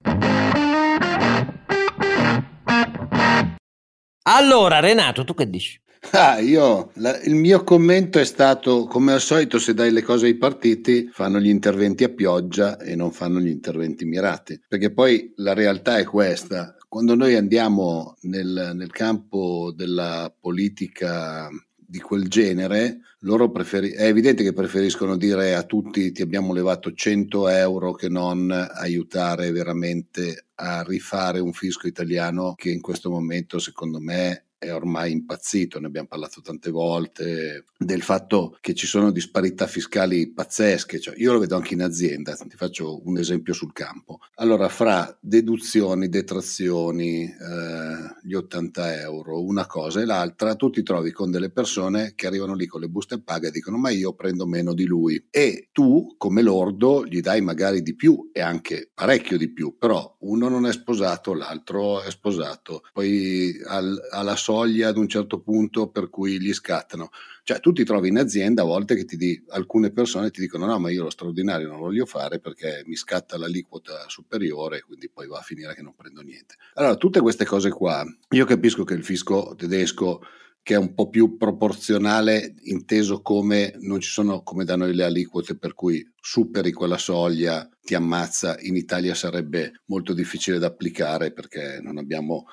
Allora, 4.29 4.81
Renato, 4.81 5.25
tu 5.25 5.35
che 5.35 5.49
dici? 5.49 5.81
Ah, 6.13 6.39
io, 6.39 6.91
la, 6.95 7.21
il 7.23 7.35
mio 7.35 7.65
commento 7.65 8.19
è 8.19 8.25
stato, 8.25 8.87
come 8.87 9.13
al 9.13 9.21
solito, 9.21 9.59
se 9.59 9.75
dai 9.75 9.91
le 9.91 10.03
cose 10.03 10.27
ai 10.27 10.37
partiti, 10.37 11.09
fanno 11.13 11.41
gli 11.41 11.49
interventi 11.49 12.05
a 12.05 12.09
pioggia 12.09 12.79
e 12.79 12.95
non 12.95 13.11
fanno 13.13 13.41
gli 13.41 13.49
interventi 13.49 14.05
mirati. 14.05 14.61
Perché 14.69 14.93
poi 14.93 15.33
la 15.37 15.53
realtà 15.53 15.99
è 15.99 16.05
questa. 16.05 16.77
Quando 16.89 17.15
noi 17.15 17.35
andiamo 17.35 18.15
nel, 18.23 18.73
nel 18.75 18.91
campo 18.91 19.73
della 19.75 20.33
politica 20.39 21.49
di 21.87 22.01
quel 22.01 22.29
genere, 22.29 23.01
loro 23.21 23.51
preferi- 23.51 23.93
è 23.93 24.07
evidente 24.07 24.43
che 24.43 24.53
preferiscono 24.53 25.17
dire 25.17 25.55
a 25.55 25.63
tutti 25.63 26.13
ti 26.13 26.23
abbiamo 26.23 26.53
levato 26.53 26.93
100 26.93 27.49
euro 27.49 27.93
che 27.93 28.09
non 28.09 28.51
aiutare 28.51 29.51
veramente 29.53 30.47
a 30.57 30.83
rifare 30.83 31.39
un 31.39 31.53
fisco 31.53 31.87
italiano 31.87 32.55
che 32.55 32.71
in 32.71 32.81
questo 32.81 33.11
momento 33.11 33.59
secondo 33.59 34.01
me 34.01 34.46
è 34.59 34.73
ormai 34.73 35.13
impazzito, 35.13 35.79
ne 35.79 35.87
abbiamo 35.87 36.09
parlato 36.09 36.41
tante 36.41 36.71
volte, 36.71 37.65
del 37.77 38.03
fatto 38.03 38.57
che 38.61 38.75
ci 38.75 38.87
sono 38.87 39.11
disparità 39.11 39.67
fiscali 39.67 40.33
pazzesche, 40.33 41.01
cioè, 41.01 41.15
io 41.19 41.33
lo 41.33 41.39
vedo 41.39 41.57
anche 41.57 41.75
in 41.75 41.83
azienda, 41.83 42.35
ti 42.35 42.57
faccio 42.57 43.07
un 43.07 43.19
esempio 43.19 43.53
sul 43.53 43.73
campo. 43.73 44.21
Allora, 44.37 44.69
fra 44.69 45.17
deduzioni, 45.21 46.09
detrazioni, 46.09 47.25
eh, 47.25 48.17
gli 48.23 48.35
80 48.35 49.01
euro, 49.01 49.43
una 49.43 49.67
cosa 49.67 50.01
e 50.01 50.05
l'altra, 50.05 50.55
tu 50.55 50.71
ti 50.71 50.83
trovi 50.83 51.13
con 51.13 51.31
delle 51.31 51.51
persone 51.51 52.13
che 52.15 52.27
arrivano 52.27 52.55
lì 52.55 52.67
con 52.67 52.81
le 52.81 52.89
buste 52.89 53.21
paga 53.21 53.49
e 53.49 53.51
dicono 53.51 53.77
ma 53.77 53.91
io 53.91 54.15
prendo 54.15 54.47
meno 54.47 54.73
di 54.73 54.85
lui 54.85 55.27
e 55.31 55.69
tu 55.73 56.15
come 56.17 56.43
lordo 56.43 57.05
gli 57.05 57.21
dai 57.21 57.41
magari 57.41 57.83
di 57.83 57.95
più 57.95 58.31
e 58.33 58.41
anche 58.41 58.91
parecchio 58.95 59.37
di 59.37 59.53
più, 59.53 59.77
però 59.79 60.17
uno 60.21 60.49
non 60.49 60.67
è 60.67 60.73
sposato, 60.73 61.35
l'altro 61.35 62.03
è 62.03 62.11
sposato, 62.11 62.83
poi 62.93 63.59
al, 63.67 63.99
alla 64.11 64.37
soglia 64.47 64.89
ad 64.89 64.97
un 64.97 65.09
certo 65.09 65.41
punto 65.41 65.89
per 65.89 66.09
cui 66.09 66.41
gli 66.41 66.53
scattano. 66.53 67.11
Cioè 67.43 67.59
tu 67.59 67.73
ti 67.73 67.85
trovi 67.85 68.09
in 68.09 68.19
azienda 68.19 68.63
a 68.63 68.65
volte 68.65 68.95
che 68.95 69.05
ti 69.05 69.17
di, 69.17 69.43
alcune 69.49 69.91
persone 69.91 70.31
ti 70.31 70.41
dicono 70.41 70.67
no 70.67 70.79
ma 70.79 70.91
io 70.91 71.03
lo 71.03 71.11
straordinario 71.11 71.67
non 71.67 71.79
lo 71.79 71.85
voglio 71.87 72.07
fare 72.07 72.39
perché 72.39 72.83
mi 72.87 72.95
scatta 72.95 73.37
l'aliquota 73.39 74.05
superiore 74.09 74.83
quindi 74.83 75.11
poi 75.11 75.27
va 75.27 75.39
a 75.39 75.43
finire 75.43 75.75
che 75.75 75.83
non 75.83 75.95
prendo 75.97 76.21
niente. 76.21 76.55
Allora 76.75 76.95
tutte 76.95 77.21
queste 77.21 77.45
cose 77.45 77.71
qua, 77.71 78.05
io 78.31 78.45
capisco 78.45 78.85
che 78.85 78.95
il 78.95 79.05
fisco 79.05 79.55
tedesco 79.57 80.21
che 80.63 80.75
è 80.75 80.79
un 80.79 80.95
po' 80.95 81.09
più 81.09 81.37
proporzionale, 81.37 82.55
inteso 82.65 83.23
come 83.23 83.75
non 83.79 84.01
ci 84.01 84.11
sono 84.11 84.43
come 84.43 84.65
da 84.65 84.77
noi 84.77 84.95
le 84.95 85.05
aliquote 85.05 85.57
per 85.57 85.75
cui 85.75 86.05
superi 86.21 86.73
quella 86.73 86.99
soglia, 86.99 87.69
ti 87.81 87.95
ammazza, 87.95 88.57
in 88.61 88.75
Italia 88.75 89.15
sarebbe 89.15 89.81
molto 89.87 90.13
difficile 90.13 90.59
da 90.59 90.67
applicare 90.67 91.33
perché 91.33 91.79
non 91.81 91.99
abbiamo 91.99 92.47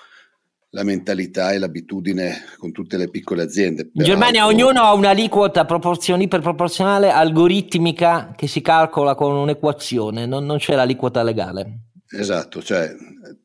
la 0.73 0.83
mentalità 0.83 1.51
e 1.51 1.59
l'abitudine 1.59 2.45
con 2.57 2.71
tutte 2.71 2.97
le 2.97 3.09
piccole 3.09 3.43
aziende. 3.43 3.91
In 3.93 4.03
Germania 4.03 4.47
ognuno 4.47 4.81
ha 4.81 4.93
un'aliquota 4.93 5.65
proporzionale, 5.65 6.25
iperproporzionale 6.25 7.11
algoritmica 7.11 8.33
che 8.35 8.47
si 8.47 8.61
calcola 8.61 9.13
con 9.13 9.35
un'equazione, 9.35 10.25
non, 10.25 10.45
non 10.45 10.57
c'è 10.57 10.75
l'aliquota 10.75 11.21
legale. 11.21 11.79
Esatto, 12.09 12.61
cioè 12.61 12.95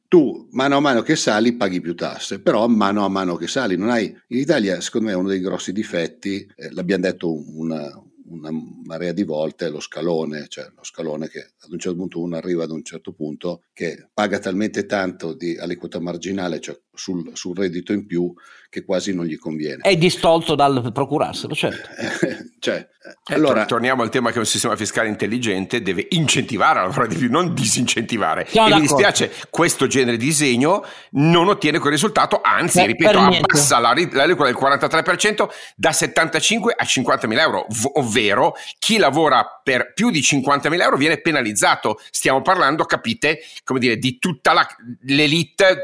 tu 0.09 0.49
mano 0.53 0.77
a 0.79 0.81
mano 0.81 1.03
che 1.03 1.17
sali 1.17 1.53
paghi 1.53 1.83
più 1.83 1.95
tasse, 1.95 2.41
però 2.41 2.67
mano 2.67 3.05
a 3.05 3.09
mano 3.09 3.37
che 3.37 3.47
sali 3.47 3.77
non 3.77 3.91
hai... 3.91 4.07
In 4.29 4.39
Italia 4.39 4.81
secondo 4.81 5.09
me 5.09 5.15
uno 5.15 5.29
dei 5.29 5.41
grossi 5.41 5.73
difetti, 5.73 6.51
eh, 6.57 6.73
l'abbiamo 6.73 7.03
detto 7.03 7.31
una, 7.59 7.91
una 8.31 8.51
marea 8.89 9.13
di 9.13 9.23
volte 9.23 9.69
lo 9.69 9.81
scalone, 9.81 10.49
cioè 10.49 10.65
lo 10.75 10.83
scalone 10.83 11.29
che 11.29 11.53
ad 11.61 11.71
un 11.71 11.79
certo 11.79 11.99
punto 11.99 12.21
uno 12.21 12.37
arriva 12.37 12.65
ad 12.65 12.71
un 12.71 12.83
certo 12.83 13.13
punto 13.13 13.63
che 13.75 14.09
paga 14.13 14.39
talmente 14.39 14.87
tanto 14.87 15.35
di 15.35 15.57
aliquota 15.59 16.01
marginale, 16.01 16.59
cioè 16.59 16.77
sul, 16.95 17.31
sul 17.35 17.55
reddito 17.55 17.93
in 17.93 18.07
più, 18.07 18.33
che 18.71 18.85
quasi 18.85 19.15
non 19.15 19.25
gli 19.25 19.39
conviene. 19.39 19.83
È 19.83 19.97
distolto 19.97 20.55
dal 20.55 20.91
procurarselo, 20.93 21.55
certo. 21.55 21.89
cioè, 22.59 22.87
eh, 23.27 23.35
allora, 23.35 23.65
torniamo 23.65 24.03
al 24.03 24.11
tema 24.11 24.31
che 24.31 24.39
un 24.39 24.45
sistema 24.45 24.77
fiscale 24.77 25.09
intelligente 25.09 25.81
deve 25.81 26.07
incentivare 26.11 26.81
a 26.81 26.83
lavorare 26.83 27.09
di 27.09 27.17
più, 27.17 27.31
non 27.31 27.55
disincentivare. 27.55 28.47
Siamo 28.47 28.69
e 28.69 28.75
mi 28.75 28.81
dispiace, 28.81 29.33
questo 29.49 29.87
genere 29.87 30.17
di 30.17 30.27
disegno 30.27 30.85
non 31.13 31.49
ottiene 31.49 31.79
quel 31.79 31.93
risultato, 31.93 32.41
anzi, 32.43 32.81
Beh, 32.81 32.87
ripeto, 32.87 33.19
abbassa 33.19 33.79
la, 33.79 33.95
l'aliquota 33.95 34.51
del 34.51 34.57
43% 34.57 35.49
da 35.77 35.93
75 35.93 36.75
a 36.77 36.85
50 36.85 37.27
mila 37.27 37.43
euro, 37.43 37.67
ovvero 37.95 38.55
chi 38.79 38.97
lavora 38.97 39.61
per 39.63 39.93
più 39.93 40.11
di 40.11 40.23
50 40.23 40.71
mila 40.71 40.85
euro 40.85 40.97
viene 40.97 41.21
penalizzato. 41.21 42.01
Stiamo 42.11 42.43
parlando, 42.43 42.85
capite, 42.85 43.41
come 43.65 43.79
dire, 43.79 43.97
di 43.97 44.19
tutta 44.19 44.53
la, 44.53 44.67
l'elite 45.03 45.83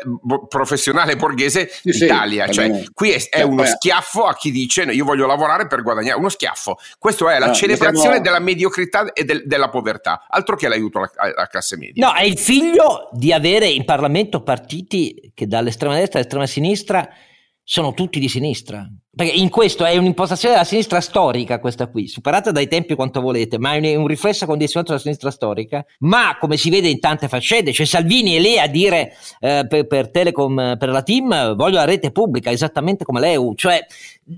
professionale 0.49 1.17
borghese 1.17 1.69
sì, 1.69 1.91
d'Italia. 1.91 2.47
Sì, 2.47 2.53
cioè, 2.53 2.83
qui 2.93 3.11
è, 3.11 3.29
è 3.29 3.43
uno 3.43 3.65
schiaffo 3.65 4.25
a 4.25 4.35
chi 4.35 4.51
dice 4.51 4.83
io 4.83 5.05
voglio 5.05 5.27
lavorare 5.27 5.67
per 5.67 5.83
guadagnare, 5.83 6.19
uno 6.19 6.29
schiaffo. 6.29 6.79
Questo 6.99 7.29
è 7.29 7.39
la 7.39 7.49
no, 7.49 7.55
celebrazione 7.55 8.01
siamo... 8.01 8.21
della 8.21 8.39
mediocrità 8.39 9.13
e 9.13 9.25
del, 9.25 9.43
della 9.47 9.69
povertà, 9.69 10.27
altro 10.29 10.57
che 10.57 10.69
l'aiuto 10.69 10.99
alla, 10.99 11.11
alla, 11.17 11.47
classe 11.47 11.77
media. 11.77 12.07
No, 12.07 12.15
è 12.15 12.25
il 12.25 12.39
figlio 12.39 13.11
di 13.13 13.33
avere 13.33 13.67
in 13.67 13.85
Parlamento 13.85 14.43
partiti 14.43 15.33
che 15.35 15.47
dall'estrema 15.47 15.95
destra 15.95 16.19
all'estrema 16.19 16.47
sinistra 16.47 17.09
sono 17.65 17.95
tutti 17.95 18.21
di 18.21 18.29
sinistra. 18.29 18.87
Perché 19.17 19.33
in 19.33 19.49
questo 19.49 19.85
è 19.85 19.97
un'impostazione 19.97 20.55
della 20.55 20.67
sinistra 20.67 21.01
storica 21.01 21.61
questa 21.61 21.87
qui, 21.87 22.09
superata 22.09 22.51
dai 22.51 22.67
tempi 22.69 22.95
quanto 22.95 23.21
volete, 23.21 23.59
ma 23.59 23.75
è 23.75 23.95
un 23.95 24.09
riflesso 24.09 24.45
condizionato 24.45 24.91
dalla 24.91 25.03
sinistra 25.03 25.31
storica, 25.31 25.85
ma 26.01 26.37
come 26.39 26.57
si 26.57 26.69
vede 26.69 26.89
in 26.89 26.99
tante 26.99 27.29
faccende, 27.29 27.71
c'è 27.71 27.85
Salvini 27.85 28.35
è 28.35 28.41
lì 28.41 28.59
a 28.59 28.67
dire 28.67 29.13
eh, 29.39 29.67
per, 29.69 29.87
per, 29.87 30.11
Telecom, 30.11 30.77
per 30.77 30.89
la 30.89 31.03
team, 31.03 31.55
voglio 31.55 31.77
la 31.77 31.85
rete 31.85 32.11
pubblica, 32.11 32.51
esattamente 32.51 33.05
come 33.05 33.21
l'EU, 33.21 33.55
cioè 33.55 33.87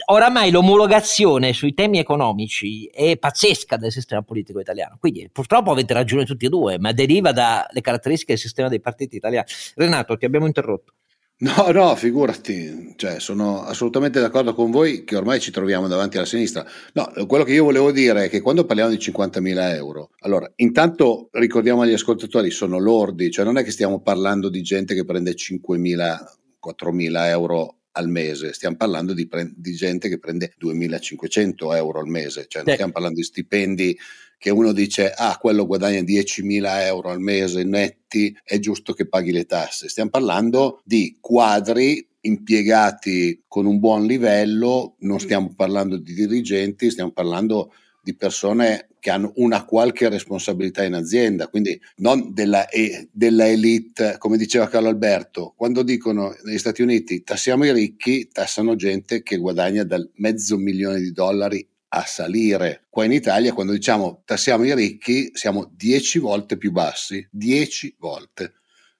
oramai 0.06 0.50
l'omologazione 0.50 1.54
sui 1.54 1.72
temi 1.72 1.98
economici 1.98 2.84
è 2.86 3.16
pazzesca 3.16 3.78
del 3.78 3.90
sistema 3.90 4.20
politico 4.22 4.60
italiano, 4.60 4.98
quindi 5.00 5.28
purtroppo 5.32 5.70
avete 5.70 5.94
ragione 5.94 6.26
tutti 6.26 6.44
e 6.44 6.48
due, 6.50 6.78
ma 6.78 6.92
deriva 6.92 7.32
dalle 7.32 7.80
caratteristiche 7.80 8.34
del 8.34 8.42
sistema 8.42 8.68
dei 8.68 8.80
partiti 8.80 9.16
italiani. 9.16 9.46
Renato, 9.74 10.18
ti 10.18 10.26
abbiamo 10.26 10.44
interrotto. 10.44 10.92
No, 11.38 11.70
no, 11.70 11.94
figurati, 11.96 12.94
cioè, 12.96 13.20
sono 13.20 13.62
assolutamente 13.62 14.20
d'accordo 14.20 14.54
con 14.54 14.70
voi 14.70 15.04
che 15.04 15.16
ormai 15.16 15.38
ci 15.38 15.50
troviamo 15.50 15.86
davanti 15.86 16.16
alla 16.16 16.24
sinistra. 16.24 16.64
No, 16.94 17.12
quello 17.26 17.44
che 17.44 17.52
io 17.52 17.64
volevo 17.64 17.92
dire 17.92 18.24
è 18.24 18.28
che 18.30 18.40
quando 18.40 18.64
parliamo 18.64 18.88
di 18.88 18.96
50.000 18.96 19.74
euro, 19.74 20.12
allora, 20.20 20.50
intanto 20.56 21.28
ricordiamo 21.32 21.82
agli 21.82 21.92
ascoltatori, 21.92 22.50
sono 22.50 22.78
lordi, 22.78 23.30
cioè 23.30 23.44
non 23.44 23.58
è 23.58 23.64
che 23.64 23.70
stiamo 23.70 24.00
parlando 24.00 24.48
di 24.48 24.62
gente 24.62 24.94
che 24.94 25.04
prende 25.04 25.34
5.000, 25.34 26.16
4.000 26.58 27.26
euro 27.26 27.80
al 27.92 28.08
mese, 28.08 28.54
stiamo 28.54 28.76
parlando 28.76 29.12
di, 29.12 29.28
pre- 29.28 29.52
di 29.54 29.72
gente 29.74 30.08
che 30.08 30.18
prende 30.18 30.54
2.500 30.58 31.74
euro 31.74 31.98
al 31.98 32.06
mese, 32.06 32.46
cioè 32.48 32.62
non 32.64 32.72
stiamo 32.72 32.92
parlando 32.92 33.18
di 33.18 33.24
stipendi 33.24 33.98
che 34.38 34.50
uno 34.50 34.72
dice 34.72 35.12
ah 35.14 35.38
quello 35.38 35.66
guadagna 35.66 36.00
10.000 36.00 36.82
euro 36.84 37.10
al 37.10 37.20
mese 37.20 37.64
netti, 37.64 38.36
è 38.44 38.58
giusto 38.58 38.92
che 38.92 39.08
paghi 39.08 39.32
le 39.32 39.46
tasse. 39.46 39.88
Stiamo 39.88 40.10
parlando 40.10 40.80
di 40.84 41.16
quadri 41.20 42.06
impiegati 42.20 43.44
con 43.46 43.66
un 43.66 43.78
buon 43.78 44.04
livello, 44.04 44.96
non 45.00 45.20
stiamo 45.20 45.52
parlando 45.54 45.96
di 45.96 46.12
dirigenti, 46.12 46.90
stiamo 46.90 47.12
parlando 47.12 47.72
di 48.02 48.14
persone 48.14 48.88
che 49.00 49.10
hanno 49.10 49.32
una 49.36 49.64
qualche 49.64 50.08
responsabilità 50.08 50.84
in 50.84 50.94
azienda, 50.94 51.48
quindi 51.48 51.80
non 51.96 52.32
della, 52.32 52.66
della, 53.10 53.48
elite, 53.48 54.16
come 54.18 54.36
diceva 54.36 54.68
Carlo 54.68 54.88
Alberto, 54.88 55.54
quando 55.56 55.82
dicono 55.82 56.34
negli 56.42 56.58
Stati 56.58 56.82
Uniti 56.82 57.22
tassiamo 57.22 57.64
i 57.64 57.72
ricchi, 57.72 58.28
tassano 58.28 58.74
gente 58.74 59.22
che 59.22 59.36
guadagna 59.36 59.84
dal 59.84 60.08
mezzo 60.16 60.56
milione 60.56 60.98
di 61.00 61.12
dollari 61.12 61.66
a 61.96 62.04
salire. 62.04 62.86
Qua 62.90 63.04
in 63.04 63.12
Italia, 63.12 63.54
quando 63.54 63.72
diciamo 63.72 64.22
tassiamo 64.24 64.64
i 64.64 64.74
ricchi, 64.74 65.30
siamo 65.32 65.70
dieci 65.74 66.18
volte 66.18 66.58
più 66.58 66.70
bassi, 66.70 67.26
dieci 67.30 67.94
volte. 67.98 68.54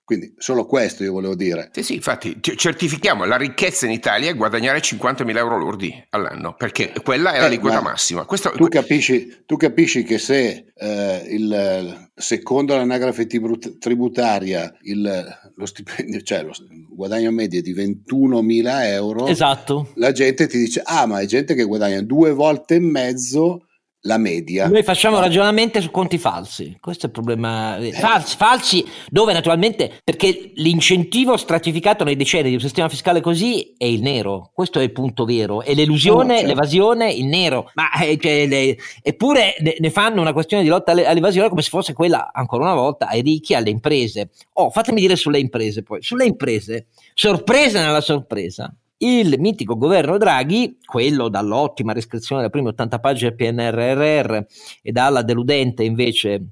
Quindi 0.07 0.35
solo 0.39 0.67
questo 0.67 1.03
io 1.03 1.11
volevo 1.11 1.35
dire. 1.35 1.71
Sì, 1.73 1.83
sì, 1.83 1.95
infatti 1.95 2.39
certifichiamo 2.41 3.25
la 3.25 3.37
ricchezza 3.37 3.87
in 3.87 3.91
Italia 3.91 4.31
è 4.31 4.37
guadagnare 4.37 4.79
50.000 4.79 5.37
euro 5.37 5.59
lordi 5.59 5.93
all'anno, 6.11 6.55
perché 6.55 6.93
quella 7.03 7.33
è 7.33 7.41
la 7.41 7.49
eh, 7.49 7.83
massima. 7.83 8.25
Questo... 8.25 8.53
Tu, 8.53 8.69
capisci, 8.69 9.43
tu, 9.45 9.57
capisci, 9.57 10.05
che 10.05 10.19
se 10.19 10.67
eh, 10.73 11.25
il, 11.29 12.09
secondo 12.15 12.77
l'anagrafe 12.77 13.27
tributaria 13.27 14.73
il, 14.83 15.39
lo 15.57 15.67
stipendio, 15.67 16.21
cioè 16.23 16.45
lo 16.45 16.53
guadagno 16.89 17.33
medio 17.33 17.59
è 17.59 17.63
di 17.63 17.75
21.000 17.75 18.85
euro, 18.85 19.27
esatto. 19.27 19.91
la 19.97 20.13
gente 20.13 20.47
ti 20.47 20.57
dice, 20.57 20.83
ah 20.85 21.07
ma 21.07 21.19
è 21.19 21.27
gente 21.27 21.57
che 21.57 21.65
guadagna 21.65 22.01
due 22.01 22.31
volte 22.31 22.77
e 22.77 22.81
mezzo 22.81 23.66
la 24.07 24.17
media. 24.17 24.69
Noi 24.69 24.83
facciamo 24.83 25.19
ragionamenti 25.19 25.81
su 25.81 25.91
conti 25.91 26.17
falsi, 26.17 26.77
questo 26.81 27.07
è 27.07 27.09
il 27.09 27.13
problema. 27.13 27.77
Eh. 27.77 27.93
Falsi, 27.93 28.37
falsi, 28.37 28.85
dove 29.09 29.33
naturalmente, 29.33 30.01
perché 30.03 30.53
l'incentivo 30.55 31.37
stratificato 31.37 32.05
nei 32.05 32.17
decenni 32.17 32.49
di 32.49 32.55
un 32.55 32.61
sistema 32.61 32.89
fiscale 32.89 33.21
così 33.21 33.75
è 33.77 33.85
il 33.85 34.01
nero, 34.01 34.51
questo 34.55 34.79
è 34.79 34.83
il 34.83 34.93
punto 34.93 35.25
vero, 35.25 35.63
e 35.63 35.75
l'elusione, 35.75 36.35
oh, 36.35 36.37
certo. 36.37 36.47
l'evasione, 36.47 37.13
il 37.13 37.27
nero. 37.27 37.71
Ma 37.75 37.91
eh, 38.01 38.17
cioè, 38.19 38.47
le, 38.47 38.77
eppure 39.03 39.57
ne, 39.59 39.77
ne, 39.79 39.91
fanno 39.91 40.21
una 40.21 40.33
questione 40.33 40.63
di 40.63 40.69
lotta 40.69 40.93
all'evasione 40.93 41.49
come 41.49 41.63
se 41.63 41.69
fosse 41.69 41.93
quella, 41.93 42.31
ancora 42.33 42.63
una 42.65 42.75
volta, 42.75 43.09
ai 43.09 43.21
ricchi, 43.21 43.55
alle 43.55 43.71
imprese. 43.71 44.31
Oh, 44.55 44.71
fatemi 44.71 45.01
dire 45.01 45.17
sulle 45.17 45.39
imprese 45.39 45.83
poi. 45.83 46.01
Sulle 46.03 46.25
imprese, 46.25 46.87
sorpresa 47.13 47.85
nella 47.85 48.01
sorpresa 48.01 48.73
il 48.99 49.37
mitico 49.39 49.77
governo 49.77 50.17
Draghi, 50.17 50.79
quello 50.85 51.29
dall'ottima 51.29 51.93
descrizione 51.93 52.41
delle 52.41 52.53
prime 52.53 52.71
80 52.71 52.99
pagine 52.99 53.35
del 53.35 53.55
PNRR 53.55 54.39
e 54.83 54.93
dalla 54.93 55.23
deludente 55.23 55.85
invece 55.85 56.49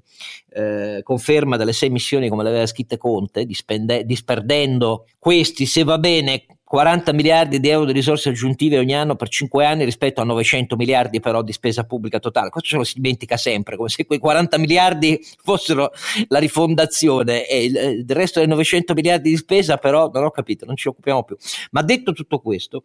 eh, 0.49 1.01
conferma 1.03 1.57
delle 1.57 1.73
sei 1.73 1.89
missioni 1.89 2.29
come 2.29 2.43
le 2.43 2.49
aveva 2.49 2.65
scritte 2.65 2.97
Conte, 2.97 3.45
disperdendo 3.45 5.07
questi, 5.17 5.65
se 5.65 5.83
va 5.83 5.97
bene, 5.97 6.45
40 6.75 7.13
miliardi 7.13 7.61
di 7.61 7.69
euro 7.69 7.85
di 7.85 7.93
risorse 7.93 8.27
aggiuntive 8.27 8.77
ogni 8.77 8.93
anno 8.93 9.15
per 9.15 9.29
5 9.29 9.65
anni 9.65 9.85
rispetto 9.85 10.19
a 10.19 10.25
900 10.25 10.75
miliardi 10.75 11.21
però 11.21 11.41
di 11.41 11.53
spesa 11.53 11.85
pubblica 11.85 12.19
totale. 12.19 12.49
Questo 12.49 12.67
ce 12.67 12.75
lo 12.75 12.83
si 12.83 12.95
dimentica 12.95 13.37
sempre, 13.37 13.77
come 13.77 13.87
se 13.87 14.05
quei 14.05 14.19
40 14.19 14.57
miliardi 14.57 15.17
fossero 15.41 15.93
la 16.27 16.37
rifondazione 16.37 17.47
e 17.47 17.63
il, 17.63 17.75
il 17.77 18.05
resto 18.09 18.39
dei 18.39 18.49
900 18.49 18.93
miliardi 18.93 19.29
di 19.29 19.37
spesa 19.37 19.77
però 19.77 20.09
non 20.13 20.25
ho 20.25 20.31
capito, 20.31 20.65
non 20.65 20.75
ci 20.75 20.89
occupiamo 20.89 21.23
più. 21.23 21.37
Ma 21.71 21.81
detto 21.81 22.11
tutto 22.11 22.39
questo, 22.39 22.83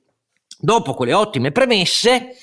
dopo 0.60 0.94
quelle 0.94 1.12
ottime 1.12 1.50
premesse, 1.50 2.36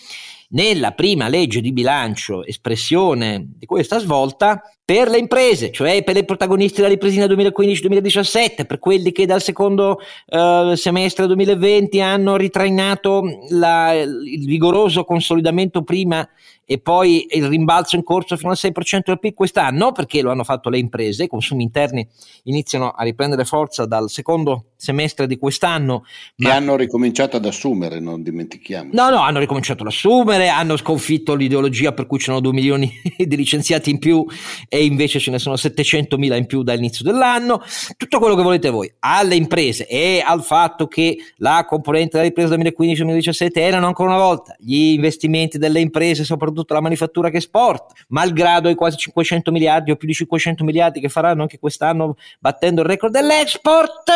nella 0.49 0.91
prima 0.91 1.27
legge 1.27 1.59
di 1.59 1.73
bilancio, 1.73 2.45
espressione 2.45 3.45
di 3.57 3.65
questa 3.65 3.99
svolta, 3.99 4.61
per 4.85 5.09
le 5.09 5.17
imprese, 5.17 5.71
cioè 5.71 6.01
per 6.03 6.15
i 6.15 6.23
protagonisti 6.23 6.77
della 6.77 6.93
ripresina 6.93 7.25
2015-2017, 7.25 8.65
per 8.65 8.79
quelli 8.79 9.11
che 9.11 9.25
dal 9.25 9.41
secondo 9.41 9.99
uh, 10.27 10.73
semestre 10.75 11.27
2020 11.27 11.99
hanno 11.99 12.37
ritrainato 12.37 13.23
la, 13.49 13.91
il 13.93 14.45
vigoroso 14.45 15.03
consolidamento 15.03 15.83
prima 15.83 16.25
e 16.69 16.79
poi 16.79 17.25
il 17.29 17.47
rimbalzo 17.47 17.95
in 17.95 18.03
corso 18.03 18.35
fino 18.35 18.51
al 18.51 18.57
6% 18.59 19.03
del 19.05 19.19
PIL 19.19 19.33
quest'anno, 19.33 19.93
perché 19.93 20.21
lo 20.21 20.31
hanno 20.31 20.43
fatto 20.43 20.69
le 20.69 20.77
imprese, 20.77 21.23
i 21.23 21.27
consumi 21.29 21.63
interni 21.63 22.05
iniziano 22.43 22.89
a 22.89 23.03
riprendere 23.03 23.45
forza 23.45 23.85
dal 23.85 24.09
secondo 24.09 24.71
semestre 24.75 25.27
di 25.27 25.37
quest'anno. 25.37 26.03
Ma... 26.35 26.49
E 26.49 26.51
hanno 26.51 26.75
ricominciato 26.75 27.37
ad 27.37 27.45
assumere, 27.45 28.01
non 28.01 28.21
dimentichiamo. 28.21 28.89
No, 28.91 29.09
no, 29.09 29.21
hanno 29.21 29.39
ricominciato 29.39 29.83
ad 29.83 29.87
assumere, 29.87 30.49
hanno 30.49 30.75
sconfitto 30.75 31.35
l'ideologia 31.35 31.93
per 31.93 32.05
cui 32.05 32.17
c'erano 32.17 32.41
2 32.41 32.51
milioni 32.51 32.91
di 33.17 33.35
licenziati 33.37 33.89
in 33.89 33.99
più 33.99 34.25
e 34.67 34.83
invece 34.83 35.19
ce 35.19 35.31
ne 35.31 35.39
sono 35.39 35.55
700 35.55 36.17
mila 36.17 36.35
in 36.35 36.47
più 36.47 36.63
dall'inizio 36.63 37.05
dell'anno. 37.05 37.61
Tutto 37.95 38.19
quello 38.19 38.35
che 38.35 38.43
volete 38.43 38.69
voi, 38.69 38.93
alle 38.99 39.35
imprese 39.35 39.87
e 39.87 40.21
al 40.21 40.43
fatto 40.43 40.87
che 40.87 41.17
la 41.37 41.65
componente 41.65 42.17
della 42.17 42.23
ripresa 42.23 42.55
2015-2017 42.55 43.51
erano 43.53 43.87
ancora 43.87 44.09
una 44.09 44.21
volta 44.21 44.53
gli 44.59 44.91
investimenti 44.91 45.57
delle 45.57 45.79
imprese, 45.79 46.25
soprattutto 46.25 46.56
soprattutto 46.57 46.73
la 46.73 46.81
manifattura 46.81 47.29
che 47.29 47.37
esporta, 47.37 47.93
malgrado 48.09 48.69
i 48.69 48.75
quasi 48.75 48.97
500 48.97 49.51
miliardi 49.51 49.91
o 49.91 49.95
più 49.95 50.07
di 50.07 50.13
500 50.13 50.63
miliardi 50.63 50.99
che 50.99 51.09
faranno 51.09 51.43
anche 51.43 51.59
quest'anno 51.59 52.15
battendo 52.39 52.81
il 52.81 52.87
record 52.87 53.13
dell'export. 53.13 54.11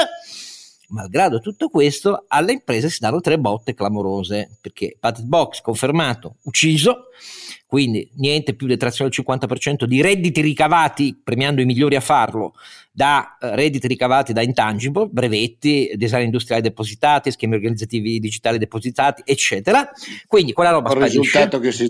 Malgrado 0.90 1.40
tutto 1.40 1.70
questo, 1.70 2.26
alle 2.28 2.52
imprese 2.52 2.90
si 2.90 3.00
danno 3.00 3.22
tre 3.22 3.40
botte 3.40 3.74
clamorose, 3.74 4.58
perché 4.60 4.98
Patent 5.00 5.28
Box 5.28 5.62
confermato, 5.62 6.36
ucciso, 6.44 7.06
quindi 7.72 8.06
niente 8.16 8.54
più 8.54 8.68
detrazione 8.68 9.10
del 9.10 9.24
50% 9.26 9.86
di 9.86 10.02
redditi 10.02 10.42
ricavati, 10.42 11.18
premiando 11.24 11.62
i 11.62 11.66
migliori 11.66 11.96
a 11.96 12.02
farlo, 12.02 12.52
da 12.94 13.38
eh, 13.40 13.56
redditi 13.56 13.88
ricavati 13.88 14.34
da 14.34 14.42
intangible, 14.42 15.08
brevetti, 15.10 15.90
design 15.96 16.26
industriali 16.26 16.62
depositati, 16.62 17.32
schemi 17.32 17.56
organizzativi 17.56 18.20
digitali 18.20 18.58
depositati, 18.58 19.22
eccetera. 19.26 19.90
Quindi 20.28 20.52
quella 20.52 20.72
roba 20.72 20.92
Il 20.92 21.02
risultato 21.04 21.60
che 21.60 21.72
si, 21.72 21.88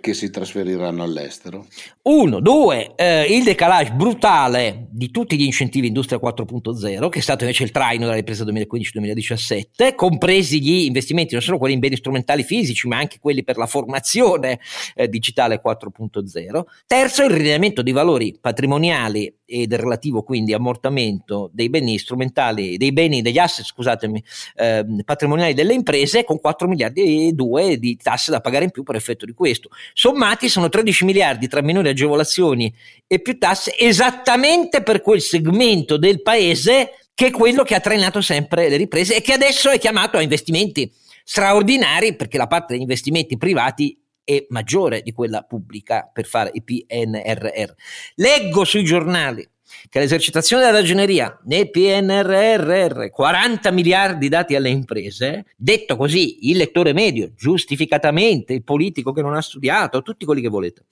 che 0.00 0.14
si, 0.14 0.30
trasferiranno 0.30 1.04
all'estero. 1.04 1.66
Uno, 2.02 2.40
due, 2.40 2.94
eh, 2.96 3.26
il 3.32 3.44
decalage 3.44 3.92
brutale 3.92 4.88
di 4.90 5.12
tutti 5.12 5.36
gli 5.36 5.44
incentivi 5.44 5.86
Industria 5.86 6.18
4.0, 6.18 7.08
che 7.08 7.18
è 7.20 7.22
stato 7.22 7.44
invece 7.44 7.62
il 7.62 7.70
traino 7.70 8.04
della 8.04 8.16
ripresa 8.16 8.44
2015-2017, 8.44 9.94
compresi 9.94 10.60
gli 10.60 10.86
investimenti 10.86 11.34
non 11.34 11.42
solo 11.42 11.58
quelli 11.58 11.74
in 11.74 11.80
beni 11.80 11.96
strumentali 11.96 12.42
fisici, 12.42 12.88
ma 12.88 12.96
anche 12.96 13.18
quelli 13.20 13.44
per 13.44 13.56
la 13.56 13.66
formazione 13.66 14.58
eh, 14.94 15.08
digitale 15.08 15.60
4.0. 15.64 16.62
Terzo, 16.86 17.24
il 17.24 17.30
rinnovamento 17.30 17.82
di 17.82 17.92
valori 17.92 18.36
patrimoniali 18.40 19.32
e 19.50 19.66
del 19.66 19.78
relativo 19.78 20.22
quindi 20.22 20.52
ammortamento 20.52 21.48
dei 21.54 21.70
beni 21.70 21.98
strumentali, 21.98 22.76
dei 22.76 22.92
beni, 22.92 23.22
degli 23.22 23.38
asset, 23.38 23.64
scusatemi, 23.64 24.22
eh, 24.56 24.84
patrimoniali 25.04 25.54
delle 25.54 25.72
imprese 25.72 26.24
con 26.24 26.38
4 26.38 26.68
miliardi 26.68 27.28
e 27.28 27.32
2 27.32 27.78
di 27.78 27.96
tasse 27.96 28.30
da 28.30 28.40
pagare 28.40 28.64
in 28.64 28.70
più 28.70 28.82
per 28.82 28.96
effetto 28.96 29.24
di 29.24 29.32
questo. 29.32 29.70
Sommati 29.94 30.48
sono 30.48 30.68
13 30.68 31.04
miliardi 31.06 31.48
tra 31.48 31.62
minori 31.62 31.88
agevolazioni 31.88 32.72
e 33.06 33.20
più 33.20 33.38
tasse 33.38 33.76
esattamente 33.78 34.82
per 34.82 35.00
quel 35.00 35.22
segmento 35.22 35.96
del 35.96 36.20
paese 36.22 36.90
che 37.14 37.26
è 37.26 37.30
quello 37.30 37.64
che 37.64 37.74
ha 37.74 37.80
trainato 37.80 38.20
sempre 38.20 38.68
le 38.68 38.76
riprese 38.76 39.16
e 39.16 39.20
che 39.22 39.32
adesso 39.32 39.70
è 39.70 39.78
chiamato 39.78 40.18
a 40.18 40.22
investimenti 40.22 40.92
straordinari 41.24 42.14
perché 42.14 42.38
la 42.38 42.46
parte 42.46 42.74
degli 42.74 42.82
investimenti 42.82 43.36
privati 43.36 43.98
è 44.28 44.44
maggiore 44.50 45.00
di 45.00 45.12
quella 45.12 45.40
pubblica 45.40 46.10
per 46.12 46.26
fare 46.26 46.50
i 46.52 46.62
PNRR. 46.62 47.72
Leggo 48.16 48.64
sui 48.64 48.84
giornali 48.84 49.48
che 49.88 50.00
l'esercitazione 50.00 50.64
della 50.64 50.78
ragioneria 50.78 51.40
nel 51.44 51.70
PNRR 51.70 53.08
40 53.08 53.70
miliardi 53.70 54.28
dati 54.28 54.54
alle 54.54 54.68
imprese, 54.68 55.46
detto 55.56 55.96
così 55.96 56.50
il 56.50 56.58
lettore 56.58 56.92
medio, 56.92 57.32
giustificatamente 57.34 58.52
il 58.52 58.64
politico 58.64 59.12
che 59.12 59.22
non 59.22 59.34
ha 59.34 59.40
studiato, 59.40 60.02
tutti 60.02 60.26
quelli 60.26 60.42
che 60.42 60.48
volete. 60.48 60.84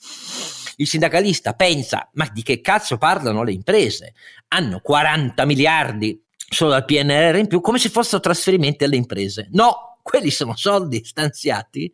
Il 0.77 0.87
sindacalista 0.87 1.53
pensa, 1.53 2.09
ma 2.14 2.31
di 2.33 2.42
che 2.42 2.62
cazzo 2.62 2.96
parlano 2.96 3.42
le 3.42 3.53
imprese? 3.53 4.14
Hanno 4.49 4.81
40 4.81 5.44
miliardi 5.44 6.18
solo 6.49 6.70
dal 6.70 6.87
PNRR 6.87 7.37
in 7.37 7.49
più, 7.49 7.61
come 7.61 7.79
se 7.79 7.90
fossero 7.90 8.20
trasferimenti 8.20 8.85
alle 8.85 8.96
imprese. 8.96 9.49
No, 9.53 9.95
quelli 10.07 10.31
sono 10.31 10.55
soldi 10.55 11.03
stanziati 11.05 11.92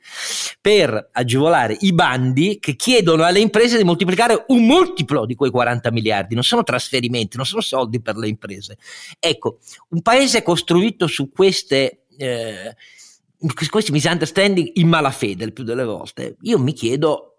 per 0.61 1.09
agevolare 1.13 1.75
i 1.81 1.95
bandi 1.95 2.59
che 2.61 2.77
chiedono 2.77 3.25
alle 3.25 3.41
imprese 3.41 3.79
di 3.79 3.85
moltiplicare 3.85 4.45
un 4.49 4.67
multiplo 4.67 5.25
di 5.25 5.35
quei 5.35 5.51
40 5.51 5.91
miliardi, 5.91 6.35
non 6.35 6.45
sono 6.45 6.63
trasferimenti, 6.63 7.39
non 7.39 7.47
sono 7.47 7.63
soldi 7.63 8.03
per 8.03 8.17
le 8.17 8.29
imprese. 8.29 8.77
Ecco, 9.19 9.61
un 9.89 10.03
paese 10.03 10.43
costruito 10.43 11.07
su 11.07 11.31
queste... 11.31 12.05
Eh, 12.19 12.77
questi 13.71 13.91
misunderstanding 13.91 14.71
in 14.75 14.89
malafede 14.89 15.43
il 15.45 15.53
più 15.53 15.65
delle 15.65 15.83
volte, 15.83 16.37
io 16.43 16.61
mi 16.61 16.75
chiedo 16.75 17.32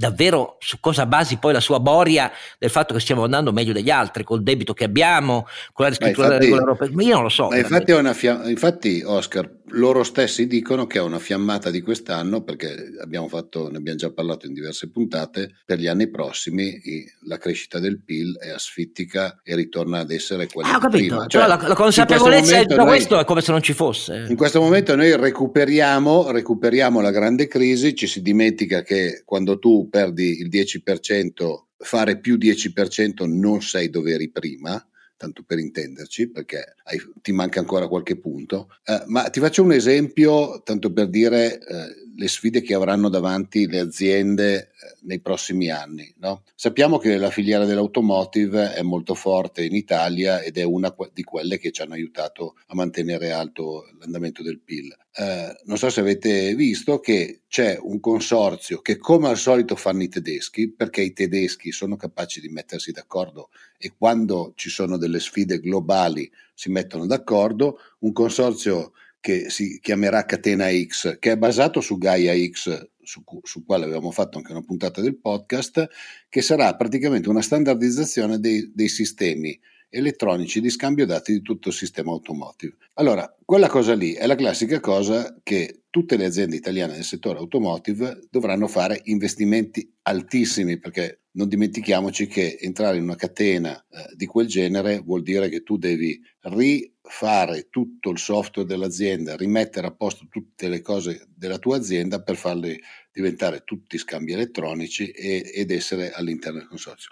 davvero 0.00 0.56
su 0.58 0.80
cosa 0.80 1.04
basi 1.06 1.36
poi 1.36 1.52
la 1.52 1.60
sua 1.60 1.78
boria 1.78 2.32
del 2.58 2.70
fatto 2.70 2.94
che 2.94 3.00
stiamo 3.00 3.22
andando 3.22 3.52
meglio 3.52 3.72
degli 3.72 3.90
altri, 3.90 4.24
col 4.24 4.42
debito 4.42 4.72
che 4.72 4.84
abbiamo, 4.84 5.46
con 5.72 5.86
la 5.86 5.92
scrittura 5.92 6.28
della 6.28 6.40
regola 6.40 6.60
europea. 6.62 6.88
Ma 6.92 7.02
io 7.02 7.14
non 7.14 7.22
lo 7.24 7.28
so. 7.28 7.54
Infatti, 7.54 7.92
fia- 8.14 8.48
infatti, 8.48 9.02
Oscar, 9.04 9.48
loro 9.72 10.02
stessi 10.02 10.46
dicono 10.46 10.86
che 10.86 10.98
è 10.98 11.02
una 11.02 11.18
fiammata 11.18 11.70
di 11.70 11.82
quest'anno, 11.82 12.42
perché 12.42 12.94
abbiamo 13.00 13.28
fatto, 13.28 13.70
ne 13.70 13.76
abbiamo 13.76 13.98
già 13.98 14.10
parlato 14.10 14.46
in 14.46 14.54
diverse 14.54 14.90
puntate, 14.90 15.56
per 15.64 15.78
gli 15.78 15.86
anni 15.86 16.08
prossimi 16.08 16.80
la 17.26 17.36
crescita 17.36 17.78
del 17.78 18.02
PIL 18.02 18.38
è 18.38 18.48
asfittica 18.48 19.40
e 19.44 19.54
ritorna 19.54 19.98
ad 19.98 20.10
essere 20.10 20.46
quella 20.46 20.72
ah, 20.72 20.76
ho 20.76 20.80
capito. 20.80 21.14
prima. 21.14 21.26
Cioè, 21.26 21.46
la, 21.46 21.60
la 21.66 21.74
consapevolezza 21.74 22.58
di 22.58 22.66
tutto 22.66 22.84
questo 22.84 23.18
è 23.18 23.24
come 23.24 23.42
se 23.42 23.52
non 23.52 23.62
ci 23.62 23.74
fosse. 23.74 24.24
In 24.28 24.36
questo 24.36 24.60
momento 24.60 24.96
noi 24.96 25.14
recuperiamo, 25.14 26.30
recuperiamo 26.30 27.00
la 27.00 27.10
grande 27.10 27.46
crisi, 27.46 27.94
ci 27.94 28.06
si 28.06 28.22
dimentica 28.22 28.82
che 28.82 29.22
quando 29.24 29.58
tu 29.58 29.88
perdi 29.90 30.38
il 30.38 30.48
10%, 30.48 31.64
fare 31.76 32.18
più 32.18 32.36
10% 32.36 33.26
non 33.26 33.60
sei 33.60 33.90
dove 33.90 34.12
eri 34.12 34.30
prima, 34.30 34.82
tanto 35.20 35.42
per 35.46 35.58
intenderci, 35.58 36.30
perché 36.30 36.76
hai, 36.84 36.98
ti 37.20 37.32
manca 37.32 37.60
ancora 37.60 37.88
qualche 37.88 38.18
punto. 38.18 38.70
Eh, 38.84 39.02
ma 39.08 39.28
ti 39.28 39.38
faccio 39.38 39.62
un 39.62 39.72
esempio, 39.72 40.62
tanto 40.62 40.90
per 40.94 41.10
dire 41.10 41.58
eh, 41.58 41.94
le 42.16 42.28
sfide 42.28 42.62
che 42.62 42.72
avranno 42.72 43.10
davanti 43.10 43.66
le 43.66 43.80
aziende 43.80 44.70
nei 45.02 45.20
prossimi 45.20 45.70
anni. 45.70 46.12
No? 46.18 46.42
Sappiamo 46.54 46.98
che 46.98 47.16
la 47.16 47.30
filiera 47.30 47.64
dell'automotive 47.64 48.74
è 48.74 48.82
molto 48.82 49.14
forte 49.14 49.64
in 49.64 49.74
Italia 49.74 50.40
ed 50.40 50.58
è 50.58 50.62
una 50.62 50.94
di 51.12 51.22
quelle 51.22 51.58
che 51.58 51.70
ci 51.70 51.82
hanno 51.82 51.94
aiutato 51.94 52.56
a 52.66 52.74
mantenere 52.74 53.32
alto 53.32 53.86
l'andamento 53.98 54.42
del 54.42 54.60
PIL. 54.60 54.96
Eh, 55.12 55.56
non 55.64 55.76
so 55.76 55.90
se 55.90 56.00
avete 56.00 56.54
visto 56.54 57.00
che 57.00 57.40
c'è 57.48 57.78
un 57.80 58.00
consorzio 58.00 58.80
che 58.80 58.96
come 58.96 59.28
al 59.28 59.36
solito 59.36 59.76
fanno 59.76 60.02
i 60.02 60.08
tedeschi, 60.08 60.70
perché 60.70 61.02
i 61.02 61.12
tedeschi 61.12 61.72
sono 61.72 61.96
capaci 61.96 62.40
di 62.40 62.48
mettersi 62.48 62.92
d'accordo 62.92 63.50
e 63.78 63.92
quando 63.96 64.52
ci 64.56 64.70
sono 64.70 64.96
delle 64.96 65.20
sfide 65.20 65.58
globali 65.58 66.30
si 66.54 66.70
mettono 66.70 67.06
d'accordo, 67.06 67.78
un 68.00 68.12
consorzio 68.12 68.92
che 69.20 69.50
si 69.50 69.78
chiamerà 69.80 70.24
Catena 70.24 70.68
X, 70.70 71.18
che 71.18 71.32
è 71.32 71.36
basato 71.36 71.80
su 71.80 71.98
Gaia 71.98 72.34
X, 72.48 72.88
su, 73.10 73.24
su 73.42 73.64
quale 73.64 73.84
avevamo 73.84 74.12
fatto 74.12 74.38
anche 74.38 74.52
una 74.52 74.62
puntata 74.62 75.00
del 75.00 75.18
podcast, 75.18 75.88
che 76.28 76.42
sarà 76.42 76.76
praticamente 76.76 77.28
una 77.28 77.42
standardizzazione 77.42 78.38
dei, 78.38 78.70
dei 78.72 78.88
sistemi 78.88 79.58
elettronici 79.90 80.60
di 80.60 80.70
scambio 80.70 81.04
dati 81.04 81.32
di 81.32 81.42
tutto 81.42 81.68
il 81.68 81.74
sistema 81.74 82.12
automotive. 82.12 82.76
Allora, 82.94 83.36
quella 83.44 83.68
cosa 83.68 83.94
lì 83.94 84.12
è 84.12 84.26
la 84.26 84.36
classica 84.36 84.78
cosa 84.78 85.36
che 85.42 85.82
tutte 85.90 86.16
le 86.16 86.26
aziende 86.26 86.54
italiane 86.54 86.94
del 86.94 87.04
settore 87.04 87.40
automotive 87.40 88.20
dovranno 88.30 88.68
fare 88.68 89.00
investimenti 89.04 89.92
altissimi 90.02 90.78
perché 90.78 91.22
non 91.32 91.48
dimentichiamoci 91.48 92.26
che 92.26 92.58
entrare 92.60 92.96
in 92.96 93.04
una 93.04 93.16
catena 93.16 93.76
eh, 93.76 94.14
di 94.14 94.26
quel 94.26 94.46
genere 94.46 95.00
vuol 95.00 95.22
dire 95.22 95.48
che 95.48 95.62
tu 95.62 95.76
devi 95.76 96.20
rifare 96.42 97.68
tutto 97.70 98.10
il 98.10 98.18
software 98.18 98.68
dell'azienda, 98.68 99.36
rimettere 99.36 99.86
a 99.86 99.92
posto 99.92 100.26
tutte 100.28 100.68
le 100.68 100.80
cose 100.80 101.26
della 101.34 101.58
tua 101.58 101.76
azienda 101.76 102.22
per 102.22 102.36
farli 102.36 102.80
diventare 103.12 103.62
tutti 103.64 103.98
scambi 103.98 104.32
elettronici 104.32 105.10
e, 105.10 105.50
ed 105.54 105.70
essere 105.70 106.12
all'interno 106.12 106.58
del 106.58 106.68
consorzio. 106.68 107.10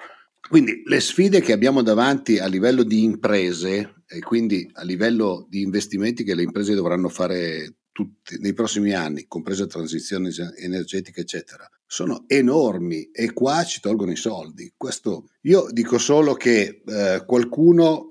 Quindi 0.49 0.83
le 0.85 1.01
sfide 1.01 1.41
che 1.41 1.53
abbiamo 1.53 1.83
davanti 1.83 2.39
a 2.39 2.47
livello 2.47 2.83
di 2.83 3.03
imprese 3.03 4.03
e 4.07 4.21
quindi 4.21 4.69
a 4.75 4.83
livello 4.83 5.47
di 5.49 5.61
investimenti 5.61 6.25
che 6.25 6.35
le 6.35 6.43
imprese 6.43 6.75
dovranno 6.75 7.09
fare 7.09 7.75
tutti, 7.93 8.39
nei 8.39 8.55
prossimi 8.55 8.93
anni, 8.93 9.27
compresa 9.27 9.67
transizione 9.67 10.31
energetica, 10.57 11.21
eccetera, 11.21 11.69
sono 11.91 12.25
enormi 12.27 13.11
e 13.13 13.33
qua 13.33 13.65
ci 13.65 13.81
tolgono 13.81 14.13
i 14.13 14.17
soldi. 14.17 14.75
Questo, 14.77 15.31
io 15.43 15.69
dico 15.71 15.97
solo 15.97 16.35
che 16.35 16.83
eh, 16.87 17.25
qualcuno 17.25 18.11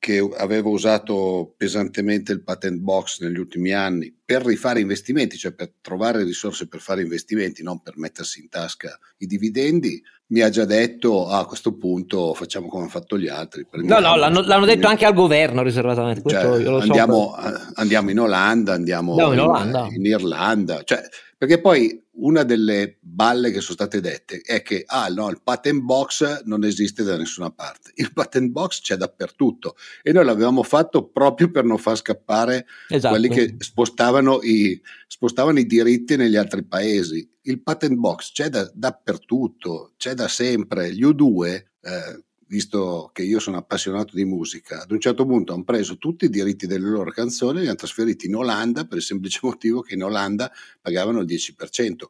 che 0.00 0.28
aveva 0.36 0.68
usato 0.68 1.54
pesantemente 1.56 2.32
il 2.32 2.42
patent 2.42 2.80
box 2.80 3.20
negli 3.20 3.38
ultimi 3.38 3.72
anni 3.72 4.12
per 4.24 4.44
rifare 4.44 4.80
investimenti, 4.80 5.36
cioè 5.36 5.52
per 5.52 5.74
trovare 5.80 6.24
risorse 6.24 6.66
per 6.66 6.80
fare 6.80 7.02
investimenti, 7.02 7.62
non 7.62 7.80
per 7.82 7.96
mettersi 7.98 8.40
in 8.40 8.48
tasca 8.48 8.98
i 9.18 9.26
dividendi, 9.26 10.02
mi 10.28 10.40
ha 10.40 10.48
già 10.48 10.64
detto 10.64 11.28
ah, 11.28 11.40
a 11.40 11.44
questo 11.44 11.76
punto 11.76 12.34
facciamo 12.34 12.66
come 12.66 12.82
hanno 12.82 12.90
fatto 12.90 13.16
gli 13.16 13.28
altri. 13.28 13.64
No, 13.70 14.00
no, 14.00 14.16
l'hanno, 14.16 14.40
l'hanno, 14.40 14.64
detto 14.64 14.88
anche 14.88 15.04
al 15.04 15.14
governo 15.14 15.62
riservatamente. 15.62 16.28
Cioè, 16.28 16.66
andiamo, 16.66 17.36
so. 17.38 17.70
andiamo, 17.74 18.10
in 18.10 18.18
Olanda, 18.18 18.72
andiamo 18.72 19.14
no, 19.14 19.32
in, 19.32 19.38
in, 19.38 19.88
in, 19.96 20.04
Irlanda, 20.06 20.82
cioè, 20.82 21.00
perché 21.44 21.60
poi 21.60 22.02
una 22.16 22.42
delle 22.42 22.96
balle 23.00 23.50
che 23.50 23.60
sono 23.60 23.74
state 23.74 24.00
dette 24.00 24.40
è 24.40 24.62
che 24.62 24.84
ah, 24.86 25.08
no, 25.08 25.28
il 25.28 25.42
patent 25.42 25.82
box 25.82 26.44
non 26.44 26.64
esiste 26.64 27.02
da 27.02 27.18
nessuna 27.18 27.50
parte. 27.50 27.92
Il 27.96 28.14
patent 28.14 28.50
box 28.50 28.80
c'è 28.80 28.96
dappertutto 28.96 29.76
e 30.02 30.12
noi 30.12 30.24
l'avevamo 30.24 30.62
fatto 30.62 31.06
proprio 31.08 31.50
per 31.50 31.64
non 31.64 31.76
far 31.76 31.96
scappare 31.96 32.64
esatto. 32.88 33.14
quelli 33.14 33.28
che 33.28 33.56
spostavano 33.58 34.40
i, 34.42 34.80
spostavano 35.06 35.58
i, 35.58 35.66
diritti 35.66 36.16
negli 36.16 36.36
altri 36.36 36.64
paesi. 36.64 37.28
Il 37.42 37.60
patent 37.60 37.96
box 37.96 38.32
c'è 38.32 38.48
da, 38.48 38.70
dappertutto, 38.72 39.92
c'è 39.98 40.14
da 40.14 40.28
sempre. 40.28 40.94
Gli 40.94 41.04
U2, 41.04 41.52
eh, 41.82 42.24
visto 42.48 43.10
che 43.12 43.22
io 43.22 43.38
sono 43.38 43.56
appassionato 43.56 44.14
di 44.14 44.24
musica, 44.24 44.82
ad 44.82 44.90
un 44.90 45.00
certo 45.00 45.26
punto 45.26 45.52
hanno 45.52 45.64
preso 45.64 45.98
tutti 45.98 46.26
i 46.26 46.30
diritti 46.30 46.66
delle 46.66 46.88
loro 46.88 47.10
canzoni 47.10 47.58
e 47.58 47.60
li 47.62 47.66
hanno 47.66 47.76
trasferiti 47.76 48.26
in 48.26 48.36
Olanda 48.36 48.84
per 48.84 48.98
il 48.98 49.04
semplice 49.04 49.40
motivo 49.44 49.80
che 49.80 49.94
in 49.94 50.02
Olanda 50.02 50.50
pagavano 50.80 51.20
il 51.20 51.26
10%. 51.26 52.04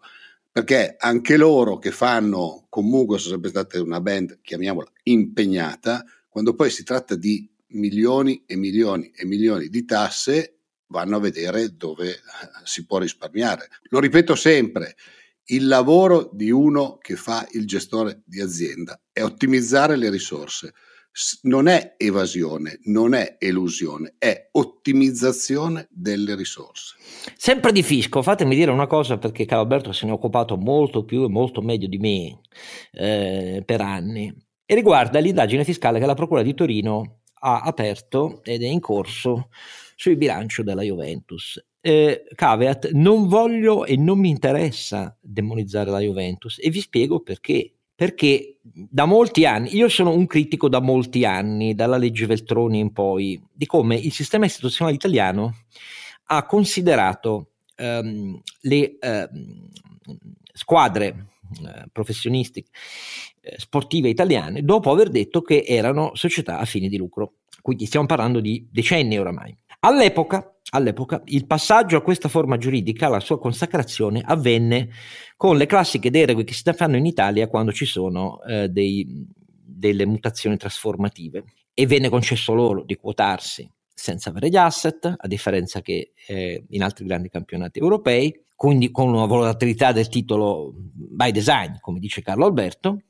Perché 0.50 0.94
anche 0.98 1.36
loro 1.36 1.78
che 1.78 1.90
fanno, 1.90 2.66
comunque 2.68 3.18
sono 3.18 3.32
sempre 3.32 3.50
state 3.50 3.78
una 3.78 4.00
band, 4.00 4.38
chiamiamola, 4.40 4.88
impegnata, 5.04 6.04
quando 6.28 6.54
poi 6.54 6.70
si 6.70 6.84
tratta 6.84 7.16
di 7.16 7.48
milioni 7.68 8.44
e 8.46 8.54
milioni 8.54 9.10
e 9.14 9.24
milioni 9.24 9.68
di 9.68 9.84
tasse, 9.84 10.58
vanno 10.86 11.16
a 11.16 11.20
vedere 11.20 11.76
dove 11.76 12.20
si 12.62 12.86
può 12.86 12.98
risparmiare. 12.98 13.68
Lo 13.88 13.98
ripeto 13.98 14.36
sempre, 14.36 14.94
il 15.46 15.66
lavoro 15.66 16.30
di 16.32 16.50
uno 16.50 16.98
che 17.00 17.16
fa 17.16 17.46
il 17.52 17.66
gestore 17.66 18.22
di 18.24 18.40
azienda 18.40 19.00
è 19.12 19.22
ottimizzare 19.22 19.96
le 19.96 20.10
risorse. 20.10 20.72
Non 21.42 21.68
è 21.68 21.94
evasione, 21.96 22.80
non 22.84 23.14
è 23.14 23.36
elusione, 23.38 24.16
è 24.18 24.48
ottimizzazione 24.50 25.86
delle 25.90 26.34
risorse. 26.34 26.96
Sempre 27.36 27.70
di 27.70 27.84
fisco, 27.84 28.20
fatemi 28.20 28.56
dire 28.56 28.72
una 28.72 28.88
cosa 28.88 29.16
perché 29.16 29.44
Carlo 29.44 29.62
Alberto 29.62 29.92
se 29.92 30.06
ne 30.06 30.10
è 30.10 30.14
occupato 30.14 30.56
molto 30.56 31.04
più 31.04 31.22
e 31.22 31.28
molto 31.28 31.62
meglio 31.62 31.86
di 31.86 31.98
me 31.98 32.40
eh, 32.90 33.62
per 33.64 33.80
anni 33.80 34.34
e 34.66 34.74
riguarda 34.74 35.20
l'indagine 35.20 35.62
fiscale 35.62 36.00
che 36.00 36.06
la 36.06 36.14
Procura 36.14 36.42
di 36.42 36.54
Torino 36.54 37.20
ha 37.40 37.60
aperto 37.60 38.42
ed 38.42 38.62
è 38.62 38.66
in 38.66 38.80
corso 38.80 39.50
sul 39.94 40.16
bilancio 40.16 40.64
della 40.64 40.82
Juventus 40.82 41.62
eh, 41.86 42.24
caveat, 42.34 42.92
non 42.92 43.28
voglio 43.28 43.84
e 43.84 43.94
non 43.98 44.18
mi 44.18 44.30
interessa 44.30 45.14
demonizzare 45.20 45.90
la 45.90 46.00
Juventus 46.00 46.58
e 46.58 46.70
vi 46.70 46.80
spiego 46.80 47.20
perché. 47.20 47.74
Perché 47.96 48.58
da 48.62 49.04
molti 49.04 49.44
anni, 49.44 49.76
io 49.76 49.88
sono 49.88 50.10
un 50.10 50.26
critico 50.26 50.68
da 50.68 50.80
molti 50.80 51.24
anni, 51.24 51.76
dalla 51.76 51.96
legge 51.96 52.26
Veltroni 52.26 52.80
in 52.80 52.92
poi, 52.92 53.40
di 53.52 53.66
come 53.66 53.94
il 53.94 54.10
sistema 54.10 54.46
istituzionale 54.46 54.96
italiano 54.96 55.58
ha 56.24 56.44
considerato 56.44 57.50
ehm, 57.76 58.40
le 58.62 58.96
ehm, 58.98 59.68
squadre 60.52 61.36
eh, 61.64 61.84
professionistiche 61.92 62.70
eh, 63.42 63.54
sportive 63.58 64.08
italiane 64.08 64.62
dopo 64.62 64.90
aver 64.90 65.10
detto 65.10 65.42
che 65.42 65.64
erano 65.64 66.12
società 66.14 66.58
a 66.58 66.64
fini 66.64 66.88
di 66.88 66.96
lucro. 66.96 67.34
Quindi 67.62 67.86
stiamo 67.86 68.06
parlando 68.06 68.40
di 68.40 68.66
decenni 68.72 69.18
oramai. 69.18 69.56
All'epoca 69.80 70.53
All'epoca 70.74 71.22
il 71.26 71.46
passaggio 71.46 71.96
a 71.96 72.02
questa 72.02 72.28
forma 72.28 72.56
giuridica, 72.56 73.06
la 73.08 73.20
sua 73.20 73.38
consacrazione, 73.38 74.22
avvenne 74.24 74.88
con 75.36 75.56
le 75.56 75.66
classiche 75.66 76.10
deroghe 76.10 76.42
che 76.42 76.52
si 76.52 76.64
fanno 76.74 76.96
in 76.96 77.06
Italia 77.06 77.46
quando 77.46 77.70
ci 77.70 77.84
sono 77.84 78.42
eh, 78.42 78.68
dei, 78.68 79.24
delle 79.38 80.04
mutazioni 80.04 80.56
trasformative 80.56 81.44
e 81.72 81.86
venne 81.86 82.08
concesso 82.08 82.54
loro 82.54 82.82
di 82.82 82.96
quotarsi 82.96 83.70
senza 83.94 84.30
avere 84.30 84.48
gli 84.48 84.56
asset, 84.56 85.14
a 85.16 85.28
differenza 85.28 85.80
che 85.80 86.12
eh, 86.26 86.64
in 86.70 86.82
altri 86.82 87.04
grandi 87.06 87.28
campionati 87.28 87.78
europei, 87.78 88.44
quindi 88.56 88.90
con 88.90 89.08
una 89.08 89.26
volatilità 89.26 89.92
del 89.92 90.08
titolo 90.08 90.72
by 90.74 91.30
design, 91.30 91.74
come 91.80 92.00
dice 92.00 92.20
Carlo 92.20 92.46
Alberto, 92.46 93.02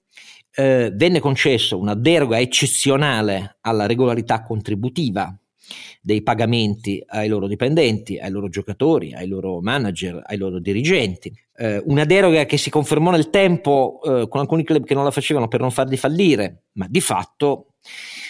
eh, 0.54 0.90
venne 0.92 1.18
concesso 1.18 1.78
una 1.78 1.94
deroga 1.94 2.38
eccezionale 2.38 3.56
alla 3.62 3.86
regolarità 3.86 4.42
contributiva 4.42 5.34
dei 6.00 6.22
pagamenti 6.22 7.02
ai 7.06 7.28
loro 7.28 7.46
dipendenti, 7.46 8.18
ai 8.18 8.30
loro 8.30 8.48
giocatori, 8.48 9.14
ai 9.14 9.26
loro 9.26 9.60
manager, 9.60 10.22
ai 10.24 10.36
loro 10.36 10.58
dirigenti. 10.58 11.32
Eh, 11.56 11.82
una 11.86 12.04
deroga 12.04 12.46
che 12.46 12.56
si 12.56 12.70
confermò 12.70 13.10
nel 13.10 13.30
tempo 13.30 14.00
eh, 14.04 14.28
con 14.28 14.40
alcuni 14.40 14.64
club 14.64 14.84
che 14.84 14.94
non 14.94 15.04
la 15.04 15.10
facevano 15.10 15.48
per 15.48 15.60
non 15.60 15.70
farli 15.70 15.96
fallire, 15.96 16.64
ma 16.72 16.86
di 16.88 17.00
fatto 17.00 17.74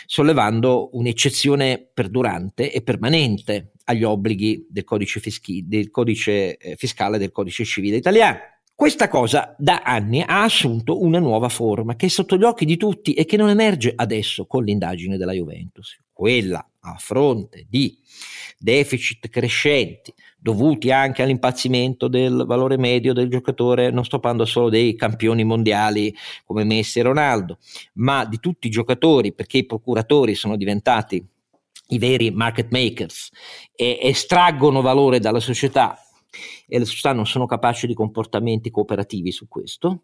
sollevando 0.07 0.91
un'eccezione 0.93 1.91
perdurante 1.93 2.71
e 2.71 2.83
permanente 2.83 3.73
agli 3.85 4.05
obblighi 4.05 4.67
del 4.69 4.85
codice, 4.85 5.21
fischi, 5.21 5.67
del 5.67 5.91
codice 5.91 6.57
eh, 6.57 6.77
fiscale 6.77 7.19
del 7.19 7.33
codice 7.33 7.65
civile 7.65 7.97
italiano. 7.97 8.39
Questa 8.77 9.09
cosa 9.09 9.55
da 9.57 9.83
anni 9.85 10.21
ha 10.21 10.43
assunto 10.43 11.01
una 11.01 11.21
nuova 11.21 11.49
forma 11.49 11.95
che 11.95 12.07
è 12.07 12.09
sotto 12.09 12.37
gli 12.37 12.43
occhi 12.43 12.65
di 12.65 12.77
tutti 12.77 13.15
e 13.15 13.25
che 13.25 13.37
non 13.37 13.49
emerge 13.49 13.93
adesso 13.95 14.47
con 14.47 14.65
l'indagine 14.65 15.17
della 15.17 15.33
Juventus, 15.33 15.97
quella 16.15 16.67
a 16.81 16.97
fronte 16.97 17.67
di 17.69 17.99
deficit 18.59 19.29
crescenti 19.29 20.15
dovuti 20.39 20.91
anche 20.91 21.23
all'impazzimento 21.23 22.07
del 22.07 22.45
valore 22.47 22.77
medio 22.77 23.15
del 23.15 23.31
giocatore, 23.31 23.91
non 23.91 24.05
sto 24.05 24.19
parlando 24.21 24.45
solo 24.45 24.69
dei 24.69 24.95
campioni 24.95 25.43
mondiali 25.43 26.15
come 26.45 26.65
Messi 26.65 26.99
e 26.99 27.03
Ronaldo, 27.03 27.59
ma 27.95 28.25
di 28.25 28.39
tutti 28.41 28.67
i 28.67 28.71
giocatori 28.71 29.33
perché 29.33 29.59
i 29.59 29.67
procuratori 29.67 30.35
sono 30.35 30.57
diventati 30.57 31.27
i 31.89 31.99
veri 31.99 32.31
market 32.31 32.71
makers 32.71 33.31
e 33.75 33.99
estraggono 34.03 34.81
valore 34.81 35.19
dalla 35.19 35.41
società 35.41 35.99
e 36.67 36.79
le 36.79 36.85
società 36.85 37.13
non 37.13 37.27
sono 37.27 37.47
capaci 37.47 37.87
di 37.87 37.95
comportamenti 37.95 38.71
cooperativi 38.71 39.31
su 39.31 39.49
questo, 39.49 40.03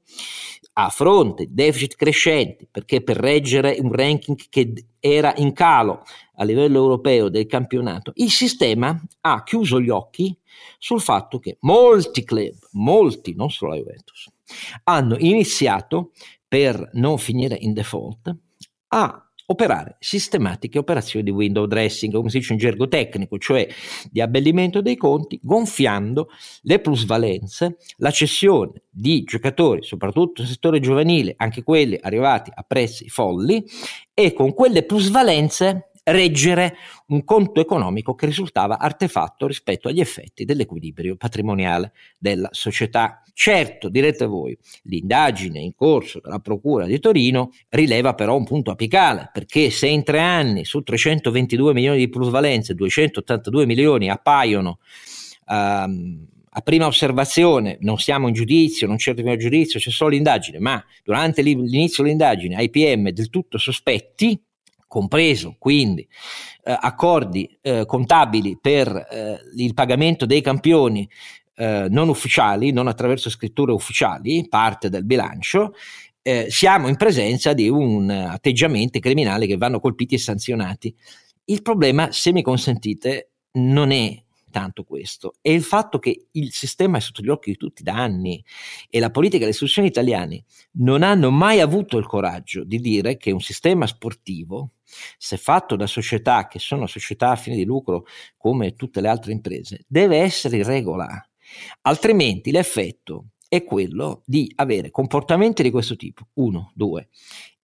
a 0.74 0.88
fronte 0.88 1.46
di 1.46 1.54
deficit 1.54 1.96
crescenti, 1.96 2.66
perché 2.70 3.02
per 3.02 3.16
reggere 3.16 3.76
un 3.80 3.92
ranking 3.92 4.38
che 4.48 4.86
era 5.00 5.32
in 5.36 5.52
calo 5.52 6.02
a 6.36 6.44
livello 6.44 6.78
europeo 6.78 7.28
del 7.28 7.46
campionato, 7.46 8.12
il 8.16 8.30
sistema 8.30 9.00
ha 9.22 9.42
chiuso 9.42 9.80
gli 9.80 9.90
occhi 9.90 10.36
sul 10.78 11.00
fatto 11.00 11.38
che 11.38 11.56
molti 11.60 12.24
club, 12.24 12.56
molti, 12.72 13.34
non 13.34 13.50
solo 13.50 13.72
la 13.72 13.78
Juventus, 13.78 14.28
hanno 14.84 15.16
iniziato 15.18 16.12
per 16.46 16.90
non 16.94 17.18
finire 17.18 17.56
in 17.60 17.72
default 17.72 18.34
a 18.88 19.29
operare 19.50 19.96
sistematiche 19.98 20.78
operazioni 20.78 21.24
di 21.24 21.30
window 21.30 21.66
dressing, 21.66 22.12
come 22.12 22.30
si 22.30 22.38
dice 22.38 22.52
in 22.52 22.58
gergo 22.58 22.86
tecnico, 22.86 23.36
cioè 23.38 23.66
di 24.10 24.20
abbellimento 24.20 24.80
dei 24.80 24.96
conti, 24.96 25.40
gonfiando 25.42 26.28
le 26.62 26.78
plusvalenze, 26.78 27.76
la 27.96 28.10
cessione 28.12 28.82
di 28.88 29.22
giocatori, 29.24 29.82
soprattutto 29.82 30.42
nel 30.42 30.50
settore 30.50 30.78
giovanile, 30.78 31.34
anche 31.36 31.62
quelli 31.64 31.98
arrivati 32.00 32.50
a 32.54 32.62
prezzi 32.62 33.08
folli, 33.08 33.64
e 34.14 34.32
con 34.32 34.54
quelle 34.54 34.84
plusvalenze 34.84 35.89
reggere 36.04 36.76
un 37.08 37.24
conto 37.24 37.60
economico 37.60 38.14
che 38.14 38.26
risultava 38.26 38.78
artefatto 38.78 39.46
rispetto 39.46 39.88
agli 39.88 40.00
effetti 40.00 40.44
dell'equilibrio 40.44 41.16
patrimoniale 41.16 41.92
della 42.18 42.48
società. 42.52 43.22
Certo, 43.32 43.88
direte 43.88 44.26
voi, 44.26 44.56
l'indagine 44.82 45.60
in 45.60 45.74
corso 45.74 46.20
della 46.22 46.40
Procura 46.40 46.86
di 46.86 46.98
Torino 46.98 47.50
rileva 47.70 48.14
però 48.14 48.36
un 48.36 48.44
punto 48.44 48.70
apicale, 48.70 49.30
perché 49.32 49.70
se 49.70 49.86
in 49.86 50.02
tre 50.02 50.20
anni 50.20 50.64
su 50.64 50.82
322 50.82 51.72
milioni 51.72 51.98
di 51.98 52.08
plusvalenze 52.08 52.74
282 52.74 53.66
milioni 53.66 54.10
appaiono 54.10 54.78
um, 55.46 56.26
a 56.52 56.60
prima 56.62 56.86
osservazione 56.86 57.78
non 57.80 57.98
siamo 57.98 58.26
in 58.26 58.34
giudizio, 58.34 58.86
non 58.86 58.98
certo 58.98 59.20
in 59.20 59.38
giudizio, 59.38 59.78
c'è 59.78 59.90
solo 59.90 60.10
l'indagine, 60.10 60.58
ma 60.58 60.82
durante 61.04 61.42
l'inizio 61.42 62.02
dell'indagine 62.02 62.56
ai 62.56 62.70
PM 62.70 63.10
del 63.10 63.30
tutto 63.30 63.56
sospetti, 63.56 64.40
compreso 64.90 65.54
quindi 65.56 66.02
eh, 66.64 66.76
accordi 66.78 67.58
eh, 67.62 67.86
contabili 67.86 68.58
per 68.60 68.88
eh, 68.88 69.38
il 69.54 69.72
pagamento 69.72 70.26
dei 70.26 70.40
campioni 70.40 71.08
eh, 71.54 71.86
non 71.88 72.08
ufficiali, 72.08 72.72
non 72.72 72.88
attraverso 72.88 73.30
scritture 73.30 73.70
ufficiali, 73.70 74.48
parte 74.48 74.88
del 74.88 75.04
bilancio, 75.04 75.74
eh, 76.22 76.48
siamo 76.50 76.88
in 76.88 76.96
presenza 76.96 77.52
di 77.52 77.68
un 77.68 78.10
atteggiamento 78.10 78.98
criminale 78.98 79.46
che 79.46 79.56
vanno 79.56 79.78
colpiti 79.78 80.16
e 80.16 80.18
sanzionati. 80.18 80.92
Il 81.44 81.62
problema, 81.62 82.10
se 82.10 82.32
mi 82.32 82.42
consentite, 82.42 83.30
non 83.52 83.92
è 83.92 84.20
tanto 84.50 84.82
questo, 84.82 85.34
è 85.40 85.50
il 85.50 85.62
fatto 85.62 85.98
che 85.98 86.26
il 86.32 86.52
sistema 86.52 86.98
è 86.98 87.00
sotto 87.00 87.22
gli 87.22 87.28
occhi 87.28 87.50
di 87.50 87.56
tutti 87.56 87.82
da 87.82 87.94
anni 87.94 88.42
e 88.88 88.98
la 88.98 89.10
politica 89.10 89.42
e 89.42 89.44
le 89.44 89.50
istituzioni 89.50 89.88
italiane 89.88 90.44
non 90.72 91.02
hanno 91.02 91.30
mai 91.30 91.60
avuto 91.60 91.96
il 91.98 92.06
coraggio 92.06 92.64
di 92.64 92.80
dire 92.80 93.16
che 93.16 93.30
un 93.30 93.40
sistema 93.40 93.86
sportivo, 93.86 94.72
se 95.18 95.36
fatto 95.36 95.76
da 95.76 95.86
società 95.86 96.46
che 96.46 96.58
sono 96.58 96.86
società 96.86 97.30
a 97.30 97.36
fine 97.36 97.56
di 97.56 97.64
lucro 97.64 98.06
come 98.36 98.74
tutte 98.74 99.00
le 99.00 99.08
altre 99.08 99.32
imprese, 99.32 99.84
deve 99.86 100.18
essere 100.18 100.58
in 100.58 100.64
regola, 100.64 101.08
altrimenti 101.82 102.50
l'effetto 102.50 103.30
è 103.48 103.64
quello 103.64 104.22
di 104.24 104.50
avere 104.56 104.90
comportamenti 104.90 105.62
di 105.62 105.70
questo 105.70 105.96
tipo. 105.96 106.28
Uno, 106.34 106.70
due 106.74 107.08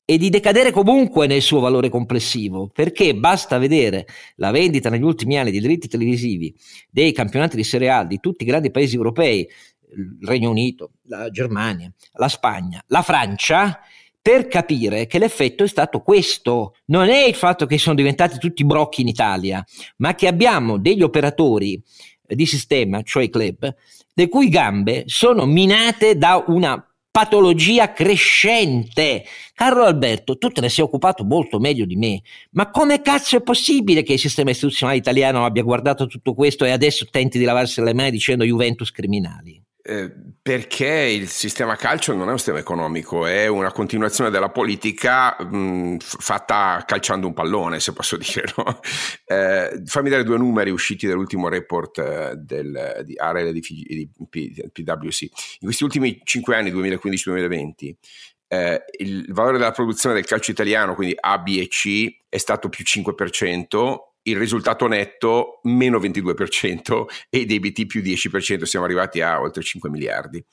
e 0.08 0.18
di 0.18 0.30
decadere 0.30 0.70
comunque 0.70 1.26
nel 1.26 1.42
suo 1.42 1.58
valore 1.58 1.88
complessivo, 1.88 2.68
perché 2.68 3.12
basta 3.16 3.58
vedere 3.58 4.06
la 4.36 4.52
vendita 4.52 4.88
negli 4.88 5.02
ultimi 5.02 5.36
anni 5.36 5.50
di 5.50 5.60
diritti 5.60 5.88
televisivi 5.88 6.54
dei 6.88 7.10
campionati 7.10 7.56
di 7.56 7.64
Serie 7.64 7.90
A 7.90 8.04
di 8.04 8.20
tutti 8.20 8.44
i 8.44 8.46
grandi 8.46 8.70
paesi 8.70 8.94
europei, 8.94 9.40
il 9.40 10.18
Regno 10.20 10.50
Unito, 10.50 10.92
la 11.06 11.28
Germania, 11.30 11.92
la 12.12 12.28
Spagna, 12.28 12.80
la 12.86 13.02
Francia, 13.02 13.80
per 14.26 14.48
capire 14.48 15.06
che 15.06 15.20
l'effetto 15.20 15.62
è 15.62 15.68
stato 15.68 16.00
questo. 16.00 16.74
Non 16.86 17.10
è 17.10 17.26
il 17.28 17.36
fatto 17.36 17.64
che 17.64 17.78
sono 17.78 17.94
diventati 17.94 18.38
tutti 18.38 18.64
brocchi 18.64 19.02
in 19.02 19.06
Italia, 19.06 19.64
ma 19.98 20.16
che 20.16 20.26
abbiamo 20.26 20.78
degli 20.78 21.02
operatori 21.02 21.80
di 22.26 22.44
sistema, 22.44 23.02
cioè 23.02 23.22
i 23.22 23.30
club, 23.30 23.72
le 24.12 24.28
cui 24.28 24.48
gambe 24.48 25.04
sono 25.06 25.46
minate 25.46 26.18
da 26.18 26.42
una 26.48 26.84
patologia 27.08 27.92
crescente. 27.92 29.22
Carlo 29.54 29.84
Alberto, 29.84 30.36
tu 30.38 30.48
te 30.48 30.60
ne 30.60 30.70
sei 30.70 30.82
occupato 30.82 31.22
molto 31.22 31.60
meglio 31.60 31.84
di 31.84 31.94
me, 31.94 32.22
ma 32.50 32.68
come 32.70 33.02
cazzo 33.02 33.36
è 33.36 33.42
possibile 33.42 34.02
che 34.02 34.14
il 34.14 34.18
sistema 34.18 34.50
istituzionale 34.50 34.98
italiano 34.98 35.44
abbia 35.44 35.62
guardato 35.62 36.08
tutto 36.08 36.34
questo 36.34 36.64
e 36.64 36.72
adesso 36.72 37.06
tenti 37.08 37.38
di 37.38 37.44
lavarsi 37.44 37.80
le 37.80 37.94
mani 37.94 38.10
dicendo 38.10 38.42
Juventus 38.42 38.90
criminali? 38.90 39.65
Eh, 39.88 40.12
perché 40.42 40.88
il 40.88 41.28
sistema 41.28 41.76
calcio 41.76 42.12
non 42.12 42.26
è 42.26 42.32
un 42.32 42.38
sistema 42.38 42.58
economico, 42.58 43.24
è 43.24 43.46
una 43.46 43.70
continuazione 43.70 44.30
della 44.30 44.48
politica 44.48 45.36
mh, 45.40 45.98
fatta 46.00 46.82
calciando 46.84 47.28
un 47.28 47.32
pallone, 47.32 47.78
se 47.78 47.92
posso 47.92 48.16
dire. 48.18 48.52
No? 48.56 48.80
Eh, 49.24 49.82
fammi 49.84 50.10
dare 50.10 50.24
due 50.24 50.38
numeri 50.38 50.70
usciti 50.70 51.06
dall'ultimo 51.06 51.48
report 51.48 51.98
eh, 51.98 52.32
del, 52.34 53.02
di 53.04 53.16
AREL 53.16 53.52
di, 53.52 53.60
di, 53.60 54.10
PwC. 54.72 55.22
In 55.22 55.30
questi 55.60 55.84
ultimi 55.84 56.20
cinque 56.24 56.56
anni, 56.56 56.72
2015-2020, 56.72 57.94
eh, 58.48 58.84
il 58.98 59.32
valore 59.32 59.58
della 59.58 59.70
produzione 59.70 60.16
del 60.16 60.24
calcio 60.24 60.50
italiano, 60.50 60.96
quindi 60.96 61.14
A, 61.16 61.38
B 61.38 61.58
e 61.60 61.68
C, 61.68 62.22
è 62.28 62.38
stato 62.38 62.68
più 62.68 62.82
5%, 62.84 63.96
il 64.26 64.36
risultato 64.36 64.86
netto 64.86 65.60
meno 65.64 65.98
22% 65.98 67.04
e 67.28 67.38
i 67.38 67.46
debiti 67.46 67.86
più 67.86 68.02
10%, 68.02 68.62
siamo 68.62 68.84
arrivati 68.84 69.20
a 69.20 69.40
oltre 69.40 69.62
5 69.62 69.90
miliardi. 69.90 70.44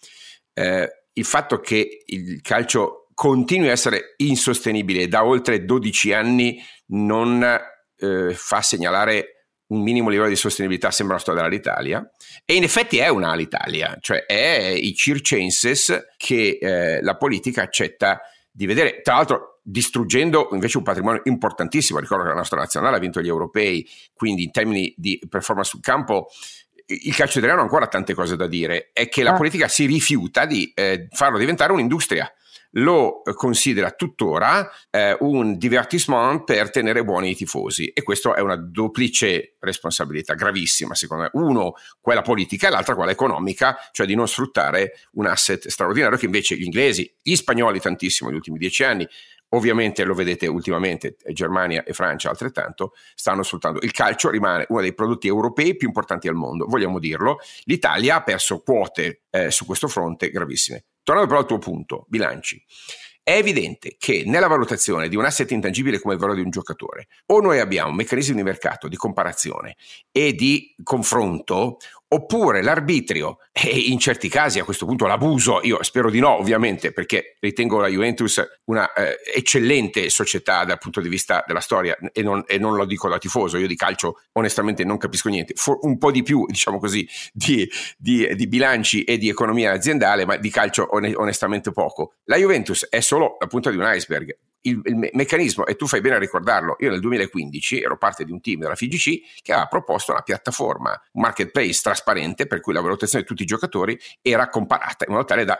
Eh, 0.53 0.89
il 1.13 1.25
fatto 1.25 1.59
che 1.59 2.03
il 2.05 2.41
calcio 2.41 3.07
continui 3.13 3.69
a 3.69 3.71
essere 3.71 4.13
insostenibile 4.17 5.07
da 5.07 5.23
oltre 5.23 5.65
12 5.65 6.13
anni 6.13 6.59
non 6.87 7.43
eh, 7.43 8.33
fa 8.33 8.61
segnalare 8.61 9.33
un 9.67 9.81
minimo 9.81 10.09
livello 10.09 10.29
di 10.29 10.35
sostenibilità 10.35 10.91
sembra 10.91 11.15
una 11.15 11.23
storia 11.23 11.43
dell'Italia 11.43 12.07
e 12.45 12.55
in 12.55 12.63
effetti 12.63 12.97
è 12.97 13.07
una 13.07 13.31
Alitalia, 13.31 13.97
cioè 13.99 14.25
è 14.25 14.67
i 14.67 14.93
circenses 14.93 16.13
che 16.17 16.57
eh, 16.61 17.01
la 17.01 17.17
politica 17.17 17.63
accetta 17.63 18.21
di 18.53 18.65
vedere. 18.65 19.01
Tra 19.01 19.15
l'altro 19.15 19.59
distruggendo 19.63 20.49
invece 20.51 20.77
un 20.77 20.83
patrimonio 20.83 21.21
importantissimo. 21.23 21.99
Ricordo 21.99 22.23
che 22.23 22.29
la 22.29 22.35
nostra 22.35 22.59
nazionale 22.59 22.97
ha 22.97 22.99
vinto 22.99 23.21
gli 23.21 23.27
europei, 23.27 23.87
quindi 24.13 24.43
in 24.43 24.51
termini 24.51 24.93
di 24.97 25.19
performance 25.27 25.71
sul 25.71 25.81
campo 25.81 26.27
il 26.85 27.15
calcio 27.15 27.37
italiano 27.37 27.61
ha 27.61 27.63
ancora 27.63 27.87
tante 27.87 28.13
cose 28.13 28.35
da 28.35 28.45
dire, 28.45 28.89
è 28.91 29.07
che 29.07 29.23
la 29.23 29.31
ah. 29.31 29.37
politica 29.37 29.69
si 29.69 29.85
rifiuta 29.85 30.45
di 30.45 30.71
eh, 30.75 31.07
farlo 31.11 31.37
diventare 31.37 31.71
un'industria 31.71 32.31
lo 32.73 33.21
considera 33.35 33.91
tuttora 33.91 34.69
eh, 34.89 35.15
un 35.19 35.57
divertissement 35.57 36.43
per 36.43 36.71
tenere 36.71 37.03
buoni 37.03 37.31
i 37.31 37.35
tifosi 37.35 37.87
e 37.87 38.01
questa 38.03 38.33
è 38.33 38.41
una 38.41 38.55
duplice 38.55 39.55
responsabilità 39.59 40.33
gravissima 40.33 40.95
secondo 40.95 41.23
me. 41.23 41.29
Uno, 41.33 41.73
quella 41.99 42.21
politica 42.21 42.67
e 42.67 42.71
l'altra 42.71 42.95
quella 42.95 43.11
economica, 43.11 43.77
cioè 43.91 44.05
di 44.05 44.15
non 44.15 44.27
sfruttare 44.27 44.93
un 45.13 45.25
asset 45.25 45.67
straordinario 45.67 46.17
che 46.17 46.25
invece 46.25 46.55
gli 46.55 46.63
inglesi, 46.63 47.11
gli 47.21 47.35
spagnoli 47.35 47.79
tantissimo 47.79 48.29
negli 48.29 48.37
ultimi 48.37 48.57
dieci 48.57 48.83
anni, 48.83 49.07
ovviamente 49.49 50.03
lo 50.03 50.13
vedete 50.13 50.47
ultimamente, 50.47 51.15
Germania 51.31 51.83
e 51.83 51.93
Francia 51.93 52.29
altrettanto, 52.29 52.93
stanno 53.13 53.43
sfruttando. 53.43 53.79
Il 53.81 53.91
calcio 53.91 54.29
rimane 54.29 54.65
uno 54.69 54.81
dei 54.81 54.93
prodotti 54.93 55.27
europei 55.27 55.75
più 55.75 55.87
importanti 55.87 56.27
al 56.27 56.35
mondo, 56.35 56.65
vogliamo 56.65 56.99
dirlo. 56.99 57.37
L'Italia 57.63 58.15
ha 58.15 58.23
perso 58.23 58.61
quote 58.61 59.23
eh, 59.29 59.51
su 59.51 59.65
questo 59.65 59.87
fronte 59.87 60.29
gravissime. 60.29 60.85
Tornando 61.03 61.29
però 61.29 61.41
al 61.41 61.47
tuo 61.47 61.57
punto, 61.57 62.05
bilanci. 62.07 62.63
È 63.21 63.31
evidente 63.37 63.95
che 63.97 64.23
nella 64.25 64.47
valutazione 64.47 65.07
di 65.07 65.15
un 65.15 65.23
asset 65.23 65.49
intangibile 65.51 65.99
come 65.99 66.15
il 66.15 66.19
valore 66.19 66.39
di 66.39 66.43
un 66.43 66.51
giocatore, 66.51 67.07
o 67.27 67.39
noi 67.39 67.59
abbiamo 67.59 67.93
meccanismi 67.93 68.35
di 68.35 68.43
mercato, 68.43 68.89
di 68.89 68.97
comparazione 68.97 69.77
e 70.11 70.33
di 70.33 70.75
confronto, 70.83 71.77
oppure 72.13 72.61
l'arbitrio. 72.61 73.37
E 73.51 73.69
in 73.69 73.99
certi 73.99 74.29
casi 74.29 74.59
a 74.59 74.63
questo 74.63 74.85
punto 74.85 75.05
l'abuso, 75.05 75.59
io 75.63 75.81
spero 75.83 76.09
di 76.09 76.19
no 76.19 76.37
ovviamente 76.37 76.91
perché 76.91 77.37
ritengo 77.39 77.79
la 77.79 77.87
Juventus 77.87 78.41
una 78.65 78.91
eh, 78.93 79.17
eccellente 79.35 80.09
società 80.09 80.63
dal 80.63 80.77
punto 80.79 81.01
di 81.01 81.09
vista 81.09 81.43
della 81.45 81.59
storia 81.59 81.97
e 82.11 82.21
non, 82.23 82.43
e 82.47 82.57
non, 82.57 82.75
lo 82.75 82.85
dico 82.85 83.09
da 83.09 83.17
tifoso, 83.17 83.57
io 83.57 83.67
di 83.67 83.75
calcio 83.75 84.21
onestamente 84.33 84.83
non 84.83 84.97
capisco 84.97 85.29
niente, 85.29 85.53
For, 85.55 85.79
un 85.81 85.97
po' 85.97 86.11
di 86.11 86.23
più 86.23 86.45
diciamo 86.49 86.79
così 86.79 87.07
di, 87.31 87.69
di, 87.97 88.27
di, 88.35 88.47
bilanci 88.47 89.03
e 89.03 89.17
di 89.17 89.29
economia 89.29 89.71
aziendale 89.71 90.25
ma 90.25 90.37
di 90.37 90.49
calcio 90.49 90.87
onestamente 90.91 91.71
poco. 91.71 92.13
La 92.25 92.37
Juventus 92.37 92.87
è 92.89 92.99
solo 92.99 93.37
la 93.39 93.47
punta 93.47 93.69
di 93.69 93.77
un 93.77 93.83
iceberg, 93.85 94.35
il, 94.63 94.81
il, 94.83 95.09
meccanismo, 95.13 95.65
e 95.65 95.75
tu 95.75 95.87
fai 95.87 96.01
bene 96.01 96.15
a 96.15 96.19
ricordarlo, 96.19 96.75
io 96.79 96.89
nel 96.89 96.99
2015 96.99 97.81
ero 97.81 97.97
parte 97.97 98.23
di 98.23 98.31
un 98.31 98.41
team 98.41 98.59
della 98.59 98.75
FIGC 98.75 99.41
che 99.41 99.51
aveva 99.51 99.67
proposto 99.67 100.11
una 100.11 100.21
piattaforma, 100.21 100.99
un 101.13 101.21
marketplace 101.21 101.79
trasparente 101.81 102.47
per 102.47 102.59
cui 102.59 102.73
la 102.73 102.81
valutazione 102.81 103.23
di 103.23 103.29
tutti 103.29 103.43
i 103.43 103.45
giocatori 103.45 103.99
era 104.21 104.49
comparata 104.49 105.05
in 105.05 105.13
modo 105.13 105.25
tale 105.25 105.45
da 105.45 105.59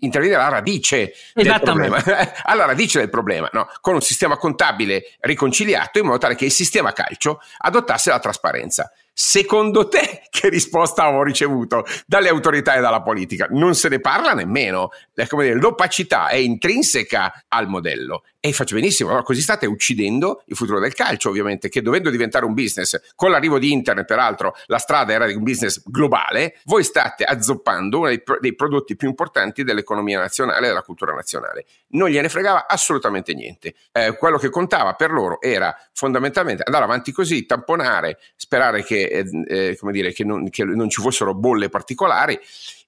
intervenire 0.00 0.36
alla 0.36 0.48
radice 0.48 1.12
del 1.34 1.60
problema, 1.62 2.02
alla 2.44 2.64
radice 2.64 2.98
del 2.98 3.10
problema, 3.10 3.48
no? 3.52 3.68
con 3.80 3.94
un 3.94 4.02
sistema 4.02 4.36
contabile 4.36 5.16
riconciliato 5.20 5.98
in 5.98 6.06
modo 6.06 6.18
tale 6.18 6.34
che 6.34 6.46
il 6.46 6.52
sistema 6.52 6.92
calcio 6.92 7.40
adottasse 7.58 8.10
la 8.10 8.18
trasparenza. 8.18 8.90
Secondo 9.14 9.88
te 9.88 10.22
che 10.30 10.48
risposta 10.48 11.10
ho 11.10 11.22
ricevuto 11.22 11.84
dalle 12.06 12.28
autorità 12.28 12.74
e 12.74 12.80
dalla 12.80 13.02
politica? 13.02 13.46
Non 13.50 13.74
se 13.74 13.88
ne 13.88 14.00
parla 14.00 14.32
nemmeno. 14.32 14.90
Dire, 15.14 15.54
l'opacità 15.54 16.28
è 16.28 16.36
intrinseca 16.36 17.44
al 17.48 17.68
modello 17.68 18.24
e 18.44 18.52
faccio 18.52 18.74
benissimo, 18.74 19.10
allora, 19.10 19.22
così 19.22 19.40
state 19.40 19.66
uccidendo 19.66 20.42
il 20.46 20.56
futuro 20.56 20.80
del 20.80 20.94
calcio, 20.94 21.28
ovviamente, 21.28 21.68
che 21.68 21.80
dovendo 21.80 22.10
diventare 22.10 22.44
un 22.44 22.54
business, 22.54 23.00
con 23.14 23.30
l'arrivo 23.30 23.60
di 23.60 23.70
internet, 23.70 24.04
peraltro, 24.04 24.56
la 24.66 24.78
strada 24.78 25.12
era 25.12 25.26
di 25.26 25.34
un 25.34 25.44
business 25.44 25.80
globale, 25.84 26.58
voi 26.64 26.82
state 26.82 27.22
azzoppando 27.22 27.98
uno 27.98 28.08
dei, 28.08 28.20
dei 28.40 28.56
prodotti 28.56 28.96
più 28.96 29.06
importanti 29.06 29.62
dell'economia 29.62 30.18
nazionale 30.18 30.64
e 30.64 30.68
della 30.70 30.82
cultura 30.82 31.14
nazionale. 31.14 31.66
Non 31.92 32.08
gliene 32.08 32.28
fregava 32.28 32.66
assolutamente 32.66 33.34
niente. 33.34 33.74
Eh, 33.92 34.16
quello 34.16 34.38
che 34.38 34.50
contava 34.50 34.94
per 34.94 35.10
loro 35.10 35.40
era 35.40 35.76
fondamentalmente 35.92 36.62
andare 36.64 36.84
avanti 36.84 37.12
così, 37.12 37.46
tamponare, 37.46 38.18
sperare 38.36 38.82
che, 38.82 39.02
eh, 39.02 39.28
eh 39.46 39.78
dire, 39.90 40.12
che, 40.12 40.24
non, 40.24 40.48
che 40.48 40.64
non 40.64 40.88
ci 40.88 41.00
fossero 41.00 41.34
bolle 41.34 41.68
particolari 41.68 42.38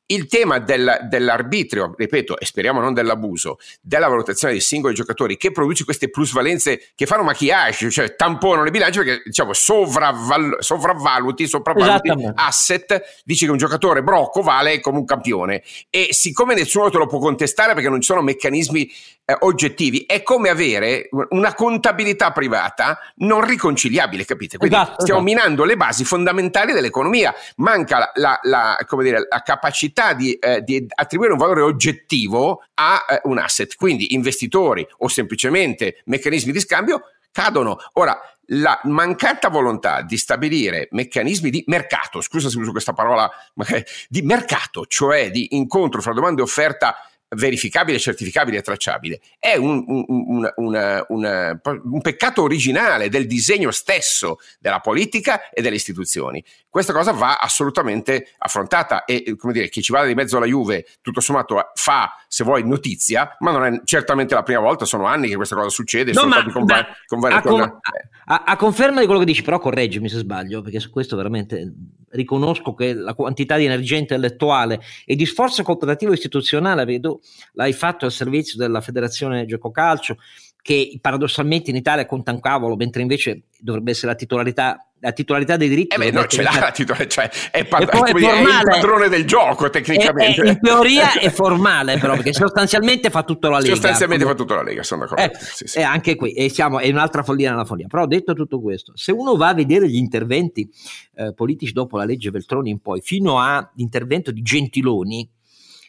il 0.07 0.27
tema 0.27 0.59
del, 0.59 1.07
dell'arbitrio, 1.09 1.95
ripeto, 1.97 2.39
e 2.39 2.45
speriamo 2.45 2.81
non 2.81 2.93
dell'abuso, 2.93 3.59
della 3.81 4.09
valutazione 4.09 4.53
dei 4.53 4.63
singoli 4.63 4.95
giocatori 4.95 5.37
che 5.39 5.51
produce 5.51 5.85
queste 5.85 6.11
plusvalenze 6.11 6.91
che 6.95 7.07
fanno 7.07 7.23
maquillage, 7.23 7.91
cioè 7.91 8.15
tamponano 8.15 8.65
le 8.65 8.71
bilance 8.71 9.03
perché 9.03 9.23
diciamo 9.25 9.55
sovravval- 9.55 10.57
sopravvaluti, 10.59 11.47
sopravvaluti 11.47 12.13
asset, 12.35 13.23
dici 13.25 13.47
che 13.47 13.51
un 13.51 13.57
giocatore 13.57 14.03
brocco 14.03 14.43
vale 14.43 14.81
come 14.81 14.99
un 14.99 15.05
campione 15.07 15.63
e 15.89 16.09
siccome 16.11 16.55
nessuno 16.55 16.91
te 16.91 16.99
lo 16.99 17.07
può 17.07 17.19
contestare 17.19 17.73
perché 17.73 17.89
non 17.89 18.01
ci 18.01 18.09
sono 18.09 18.21
meccanismi 18.21 18.91
eh, 19.25 19.37
oggettivi, 19.41 20.05
è 20.07 20.23
come 20.23 20.51
avere 20.51 21.09
una 21.31 21.55
contabilità 21.55 22.31
privata 22.31 22.99
non 23.17 23.43
riconciliabile, 23.43 24.27
capite? 24.27 24.59
Quindi 24.59 24.77
esatto, 24.77 25.01
stiamo 25.01 25.21
esatto. 25.21 25.35
minando 25.35 25.65
le 25.65 25.77
basi 25.77 26.05
fondamentali 26.05 26.75
dell'economia, 26.75 27.35
manca 27.57 27.99
la, 27.99 28.11
la, 28.15 28.39
la, 28.43 28.87
dire, 29.01 29.27
la 29.27 29.43
capacità 29.43 29.94
capacità 29.95 30.13
di, 30.13 30.35
eh, 30.35 30.63
di, 30.63 30.85
attribuire 30.95 31.33
un 31.33 31.39
valore 31.39 31.63
oggettivo 31.63 32.65
a 32.75 33.07
eh, 33.09 33.21
un 33.25 33.39
asset. 33.39 33.75
Quindi 33.77 34.13
investitori 34.15 34.87
o 34.99 35.09
semplicemente 35.09 36.03
meccanismi 36.07 36.53
di 36.53 36.61
scambio 36.61 37.03
cadono. 37.31 37.79
Ora, 37.95 38.21
la 38.49 38.79
mancata 38.85 39.49
volontà 39.49 40.03
di 40.03 40.19
stabilire 40.19 40.89
meccanismi 40.91 41.49
di 41.49 41.65
mercato, 41.69 42.21
scusa 42.21 42.51
se 42.51 42.59
uso 42.59 42.73
questa 42.73 42.93
parola, 42.93 43.31
di 44.09 44.23
mercato, 44.23 44.85
cioè 44.87 45.31
di 45.31 45.57
incontro 45.57 46.03
fra 46.03 46.13
domanda 46.13 46.41
e 46.41 46.45
offerta 46.45 46.97
verificabile, 47.35 47.99
certificabile 47.99 48.59
e 48.59 48.63
tracciabile. 48.63 49.21
È 49.39 49.57
un, 49.57 49.85
un, 49.87 50.53
una, 50.57 51.05
una, 51.09 51.61
un, 51.63 52.01
peccato 52.01 52.43
originale 52.43 53.09
del 53.09 53.27
disegno 53.27 53.71
stesso 53.71 54.39
della 54.59 54.81
politica 54.81 55.51
e 55.51 55.63
delle 55.63 55.77
istituzioni. 55.77 56.45
Questa 56.69 56.93
cosa 56.93 57.13
va 57.13 57.37
assolutamente 57.37 58.35
affrontata 58.39 59.05
e, 59.05 59.37
come 59.37 59.53
dire, 59.53 59.69
chi 59.69 59.83
ci 59.83 59.93
va 59.93 60.05
di 60.05 60.15
mezzo 60.15 60.37
alla 60.37 60.47
Juve, 60.47 60.87
tutto 61.01 61.21
sommato, 61.21 61.71
fa, 61.75 62.17
se 62.27 62.45
vuoi, 62.45 62.67
notizia, 62.67 63.37
ma 63.41 63.51
non 63.53 63.65
è 63.65 63.81
certamente 63.85 64.35
la 64.35 64.43
prima 64.43 64.61
volta, 64.61 64.85
sono 64.85 65.07
anni 65.07 65.29
che 65.29 65.37
questa 65.37 65.55
cosa 65.55 65.69
succede. 65.69 66.13
No, 66.13 66.27
ma, 66.27 66.43
con, 66.51 66.65
ma 66.65 66.87
con 67.07 67.33
a, 67.33 67.41
con, 67.43 67.61
a, 67.61 68.43
a, 68.45 68.57
conferma 68.57 69.01
di 69.01 69.07
quello 69.07 69.21
che 69.21 69.27
dici, 69.27 69.43
però 69.43 69.59
correggimi 69.59 70.09
se 70.09 70.19
sbaglio, 70.19 70.63
perché 70.63 70.81
su 70.81 70.91
questo 70.91 71.17
veramente 71.17 71.73
riconosco 72.15 72.75
che 72.75 72.95
la 72.95 73.15
quantità 73.15 73.57
di 73.57 73.65
energia 73.65 73.97
intellettuale 73.97 74.81
e 75.05 75.15
di 75.15 75.27
sforzo 75.27 75.63
cooperativo 75.63 76.13
istituzionale, 76.13 76.85
vedo, 76.85 77.21
l'hai 77.53 77.73
fatto 77.73 78.05
al 78.05 78.13
servizio 78.13 78.59
della 78.59 78.81
Federazione 78.81 79.47
Gioco 79.47 79.71
Calcio, 79.71 80.17
che 80.63 80.99
paradossalmente 81.01 81.71
in 81.71 81.77
Italia 81.77 82.07
conta 82.07 82.33
un 82.33 82.41
cavolo, 82.41 82.77
mentre 82.77 83.03
invece 83.03 83.43
dovrebbe 83.59 83.91
essere 83.91 84.13
la 84.13 84.17
titolarità 84.17 84.89
la 85.05 85.13
titolarità 85.13 85.57
dei 85.57 85.69
diritti. 85.69 85.95
Eh 85.95 85.99
beh, 85.99 86.11
no, 86.11 86.27
ce 86.27 86.43
l'ha 86.43 86.59
la 86.59 86.71
titolarità, 86.71 87.09
cioè 87.09 87.31
è, 87.51 87.67
pa- 87.67 87.79
è, 87.79 87.85
è, 87.85 88.13
è, 88.13 88.41
il 88.41 88.63
padrone 88.65 89.09
del 89.09 89.27
gioco 89.27 89.69
tecnicamente. 89.69 90.47
in 90.47 90.59
teoria 90.61 91.13
è 91.13 91.29
formale 91.31 91.99
però, 91.99 92.15
perché 92.15 92.33
sostanzialmente 92.33 93.11
fa 93.11 93.23
tutto 93.23 93.51
la 93.51 93.59
Lega. 93.59 93.75
Sostanzialmente 93.75 94.25
fa 94.25 94.35
tutto 94.35 94.55
la 94.55 94.63
Lega, 94.63 94.83
sono 94.83 95.03
d'accordo. 95.03 95.23
Eh, 95.23 95.33
sì, 95.39 95.67
sì. 95.67 95.83
anche 95.83 96.17
qui, 96.17 96.33
e 96.33 96.49
siamo, 96.49 96.79
è 96.79 96.89
un'altra 96.89 97.23
follia 97.23 97.51
nella 97.51 97.67
follia. 97.67 97.87
Però 97.87 98.07
detto 98.07 98.33
tutto 98.33 98.61
questo, 98.61 98.93
se 98.97 99.13
uno 99.13 99.37
va 99.37 99.49
a 99.49 99.55
vedere 99.55 99.89
gli 99.89 99.97
interventi 99.97 100.69
eh, 101.17 101.35
politici 101.35 101.73
dopo 101.73 101.99
la 101.99 102.05
legge 102.05 102.31
Veltroni 102.31 102.71
in 102.71 102.81
poi, 102.81 103.03
fino 103.03 103.39
all'intervento 103.39 104.31
di 104.31 104.41
Gentiloni, 104.41 105.31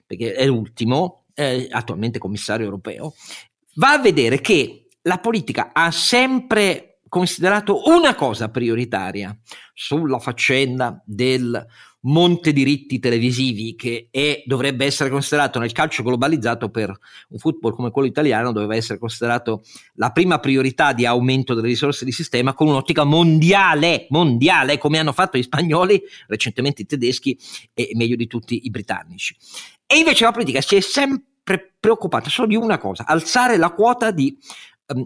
perché 0.05 0.33
è 0.33 0.45
l'ultimo, 0.45 1.23
eh, 1.33 1.69
attualmente 1.71 2.19
commissario 2.19 2.65
europeo, 2.65 3.13
va 3.75 3.93
a 3.93 3.99
vedere 3.99 4.41
che 4.41 4.87
la 5.03 5.19
politica 5.19 5.69
ha 5.71 5.89
sempre 5.91 6.94
considerato 7.15 7.83
una 7.85 8.13
cosa 8.13 8.49
prioritaria 8.49 9.33
sulla 9.73 10.19
faccenda 10.19 11.01
del 11.05 11.65
monte 12.01 12.51
diritti 12.51 12.99
televisivi 12.99 13.73
che 13.75 14.09
è, 14.11 14.43
dovrebbe 14.45 14.83
essere 14.83 15.09
considerato 15.09 15.57
nel 15.57 15.71
calcio 15.71 16.03
globalizzato 16.03 16.69
per 16.69 16.89
un 17.29 17.37
football 17.39 17.73
come 17.73 17.91
quello 17.91 18.09
italiano, 18.09 18.51
doveva 18.51 18.75
essere 18.75 18.99
considerato 18.99 19.63
la 19.93 20.11
prima 20.11 20.39
priorità 20.39 20.91
di 20.91 21.05
aumento 21.05 21.53
delle 21.53 21.67
risorse 21.67 22.03
di 22.03 22.11
sistema 22.11 22.53
con 22.53 22.67
un'ottica 22.67 23.05
mondiale, 23.05 24.07
mondiale 24.09 24.77
come 24.77 24.99
hanno 24.99 25.13
fatto 25.13 25.37
gli 25.37 25.43
spagnoli, 25.43 26.03
recentemente 26.27 26.81
i 26.81 26.85
tedeschi 26.85 27.39
e 27.73 27.91
meglio 27.93 28.17
di 28.17 28.27
tutti 28.27 28.65
i 28.65 28.69
britannici. 28.69 29.33
E 29.87 29.95
invece 29.95 30.25
la 30.25 30.33
politica 30.33 30.59
si 30.59 30.75
è 30.75 30.81
sempre 30.81 31.75
preoccupata 31.79 32.29
solo 32.29 32.49
di 32.49 32.57
una 32.57 32.77
cosa, 32.77 33.05
alzare 33.05 33.55
la 33.55 33.71
quota 33.71 34.11
di 34.11 34.37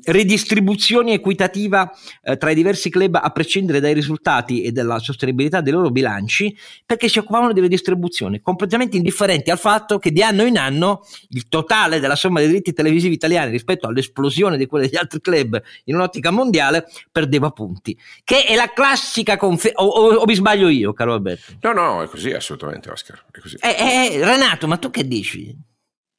redistribuzione 0.04 1.14
equitativa 1.14 1.90
uh, 2.24 2.38
tra 2.38 2.52
i 2.52 2.56
diversi 2.56 2.90
club 2.90 3.20
a 3.22 3.30
prescindere 3.30 3.80
dai 3.80 3.94
risultati 3.94 4.62
e 4.62 4.72
dalla 4.72 5.00
sostenibilità 5.00 5.62
dei 5.62 5.72
loro 5.72 5.90
bilanci, 5.90 6.56
perché 6.86 7.08
si 7.08 7.20
occupavano 7.20 7.54
di 7.54 7.62
redistribuzione, 7.62 8.42
completamente 8.42 8.98
indifferenti 8.98 9.52
al 9.52 9.60
fatto 9.60 9.98
che 9.98 10.12
di 10.12 10.22
anno 10.22 10.44
in 10.44 10.58
anno 10.58 11.06
il 11.30 11.48
totale 11.48 12.00
della 12.00 12.16
somma 12.16 12.40
dei 12.40 12.50
diritti 12.50 12.74
televisivi 12.74 13.14
italiani 13.14 13.52
rispetto 13.52 13.88
all'esplosione 13.88 14.58
di 14.58 14.66
quelli 14.66 14.88
degli 14.88 14.98
altri 14.98 15.22
club 15.22 15.62
in 15.86 15.96
un'ottica 15.96 16.32
mondiale 16.32 16.86
perdeva 17.12 17.52
punti, 17.52 17.98
che 18.24 18.44
è 18.44 18.56
la 18.56 18.72
classica 18.74 19.38
conferma, 19.38 19.82
o, 19.82 19.88
o, 19.88 20.16
o, 20.16 20.26
mi 20.26 20.36
sbaglio 20.36 20.68
io, 20.68 20.94
caro 20.94 21.14
Alberto? 21.14 21.54
No, 21.62 21.74
no, 21.74 22.04
è 22.04 22.08
così 22.08 22.32
assolutamente 22.32 22.90
Oscar, 22.90 23.24
è 23.32 23.40
così. 23.40 23.58
Eh, 23.62 23.76
eh, 23.78 24.26
Renato, 24.26 24.68
ma 24.68 24.78
tu 24.78 24.90
che 24.90 25.08
dici? 25.08 25.56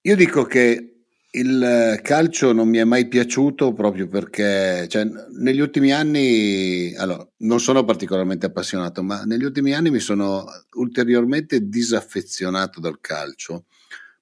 Io 0.03 0.17
dico 0.17 0.45
che 0.45 1.00
il 1.33 2.01
calcio 2.03 2.53
non 2.53 2.69
mi 2.69 2.79
è 2.79 2.85
mai 2.85 3.07
piaciuto 3.07 3.73
proprio 3.73 4.09
perché 4.09 4.89
cioè, 4.89 5.09
negli 5.39 5.61
ultimi 5.61 5.93
anni, 5.93 6.93
allora, 6.97 7.27
non 7.39 7.61
sono 7.61 7.85
particolarmente 7.85 8.47
appassionato, 8.47 9.03
ma 9.03 9.23
negli 9.23 9.45
ultimi 9.45 9.73
anni 9.73 9.91
mi 9.91 10.01
sono 10.01 10.45
ulteriormente 10.73 11.69
disaffezionato 11.69 12.81
dal 12.81 12.99
calcio, 13.01 13.67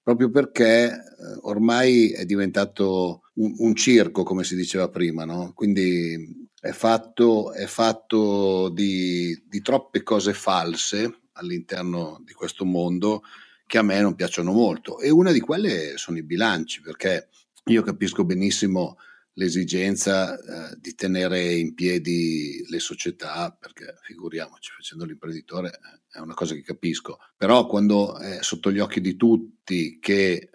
proprio 0.02 0.30
perché 0.30 0.92
eh, 0.92 0.98
ormai 1.42 2.11
è 2.11 2.26
diventato 2.26 3.22
un, 3.34 3.54
un, 3.56 3.74
circo, 3.74 4.22
come 4.22 4.44
si 4.44 4.54
diceva 4.54 4.88
prima, 4.90 5.24
no? 5.24 5.52
quindi 5.54 6.46
è 6.61 6.72
fatto, 6.72 7.52
è 7.52 7.66
fatto 7.66 8.68
di, 8.68 9.44
di 9.48 9.62
troppe 9.62 10.02
cose 10.02 10.34
false 10.34 11.20
all'interno 11.32 12.20
di 12.22 12.34
questo 12.34 12.66
mondo 12.66 13.22
che 13.68 13.76
a 13.76 13.82
me 13.82 14.00
non 14.00 14.14
piacciono 14.14 14.50
molto. 14.50 14.98
E 14.98 15.10
una 15.10 15.30
di 15.30 15.40
quelle 15.40 15.98
sono 15.98 16.16
i 16.16 16.22
bilanci 16.22 16.80
perché 16.80 17.28
io 17.66 17.82
capisco 17.82 18.24
benissimo 18.24 18.96
l'esigenza 19.34 20.36
eh, 20.36 20.76
di 20.80 20.94
tenere 20.94 21.52
in 21.52 21.74
piedi 21.74 22.64
le 22.66 22.78
società, 22.80 23.52
perché 23.52 23.98
figuriamoci, 24.02 24.72
facendo 24.74 25.04
l'imprenditore 25.04 25.68
eh, 25.68 26.16
è 26.16 26.20
una 26.20 26.32
cosa 26.32 26.54
che 26.54 26.62
capisco, 26.62 27.18
però 27.36 27.66
quando 27.66 28.16
è 28.16 28.38
sotto 28.40 28.72
gli 28.72 28.78
occhi 28.78 29.02
di 29.02 29.16
tutti 29.16 29.98
che 30.00 30.32
eh, 30.32 30.50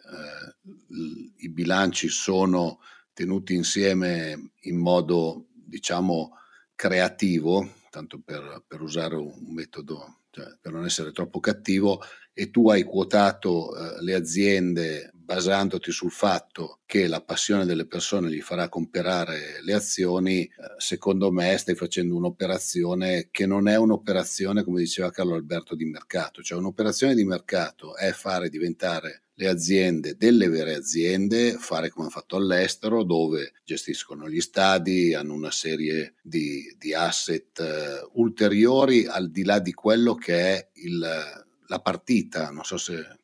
i 1.37 1.49
bilanci 1.49 2.09
sono 2.09 2.79
tenuti 3.13 3.53
insieme 3.53 4.53
in 4.61 4.77
modo, 4.77 5.49
diciamo, 5.53 6.31
creativo, 6.73 7.75
tanto 7.91 8.19
per, 8.25 8.63
per 8.67 8.81
usare 8.81 9.15
un 9.15 9.53
metodo, 9.53 10.21
cioè 10.31 10.57
per 10.59 10.71
non 10.71 10.83
essere 10.83 11.11
troppo 11.11 11.39
cattivo, 11.39 12.01
e 12.33 12.49
tu 12.49 12.69
hai 12.69 12.83
quotato 12.83 13.75
eh, 13.75 14.01
le 14.01 14.13
aziende 14.13 15.11
basandoti 15.23 15.91
sul 15.91 16.11
fatto 16.11 16.79
che 16.85 17.07
la 17.07 17.21
passione 17.21 17.65
delle 17.65 17.87
persone 17.87 18.29
gli 18.29 18.41
farà 18.41 18.67
comprare 18.69 19.61
le 19.63 19.73
azioni, 19.73 20.43
eh, 20.43 20.51
secondo 20.77 21.31
me 21.31 21.57
stai 21.57 21.75
facendo 21.75 22.15
un'operazione 22.15 23.29
che 23.31 23.45
non 23.45 23.67
è 23.67 23.77
un'operazione, 23.77 24.63
come 24.63 24.79
diceva 24.79 25.11
Carlo 25.11 25.35
Alberto, 25.35 25.75
di 25.75 25.85
mercato, 25.85 26.41
cioè 26.41 26.57
un'operazione 26.57 27.15
di 27.15 27.23
mercato 27.23 27.95
è 27.95 28.11
fare 28.11 28.49
diventare 28.49 29.23
le 29.35 29.47
aziende 29.47 30.15
delle 30.15 30.47
vere 30.47 30.75
aziende, 30.75 31.53
fare 31.53 31.89
come 31.89 32.05
hanno 32.05 32.13
fatto 32.13 32.35
all'estero, 32.35 33.03
dove 33.03 33.53
gestiscono 33.63 34.29
gli 34.29 34.41
stadi, 34.41 35.15
hanno 35.15 35.33
una 35.33 35.49
serie 35.49 36.15
di, 36.21 36.75
di 36.77 36.93
asset 36.93 37.59
uh, 37.59 38.21
ulteriori 38.21 39.07
al 39.07 39.31
di 39.31 39.43
là 39.43 39.57
di 39.57 39.73
quello 39.73 40.13
che 40.13 40.35
è 40.35 40.69
il 40.73 41.42
la 41.73 41.79
partita, 41.79 42.51
non 42.51 42.63
so 42.63 42.77
se 42.77 43.17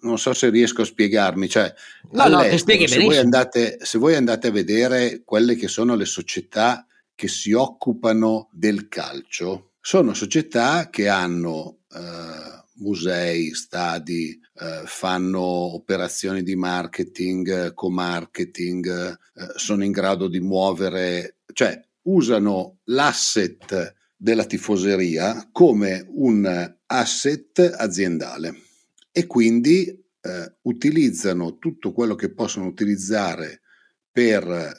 non, 0.00 0.18
so 0.18 0.32
se 0.32 0.50
riesco 0.50 0.82
a 0.82 0.84
spiegarmi, 0.84 1.48
cioè 1.48 1.72
no, 2.10 2.26
no, 2.26 2.42
se, 2.42 3.00
voi 3.04 3.18
andate, 3.18 3.78
se 3.80 3.98
voi 3.98 4.16
andate 4.16 4.48
a 4.48 4.50
vedere 4.50 5.22
quelle 5.24 5.54
che 5.54 5.68
sono 5.68 5.94
le 5.94 6.06
società 6.06 6.86
che 7.14 7.28
si 7.28 7.52
occupano 7.52 8.48
del 8.50 8.88
calcio, 8.88 9.74
sono 9.80 10.12
società 10.12 10.90
che 10.90 11.08
hanno 11.08 11.82
eh, 11.92 12.64
musei, 12.78 13.54
stadi, 13.54 14.40
eh, 14.54 14.82
fanno 14.86 15.40
operazioni 15.40 16.42
di 16.42 16.56
marketing, 16.56 17.72
co-marketing, 17.74 18.88
eh, 18.88 19.46
sono 19.54 19.84
in 19.84 19.92
grado 19.92 20.26
di 20.26 20.40
muovere, 20.40 21.36
cioè 21.52 21.80
usano 22.02 22.78
l'asset 22.84 23.98
della 24.22 24.44
tifoseria 24.44 25.48
come 25.50 26.06
un 26.10 26.74
asset 26.84 27.58
aziendale 27.74 28.54
e 29.10 29.26
quindi 29.26 29.86
eh, 29.86 30.54
utilizzano 30.62 31.56
tutto 31.56 31.94
quello 31.94 32.14
che 32.16 32.30
possono 32.30 32.66
utilizzare 32.66 33.62
per 34.12 34.46
eh, 34.46 34.72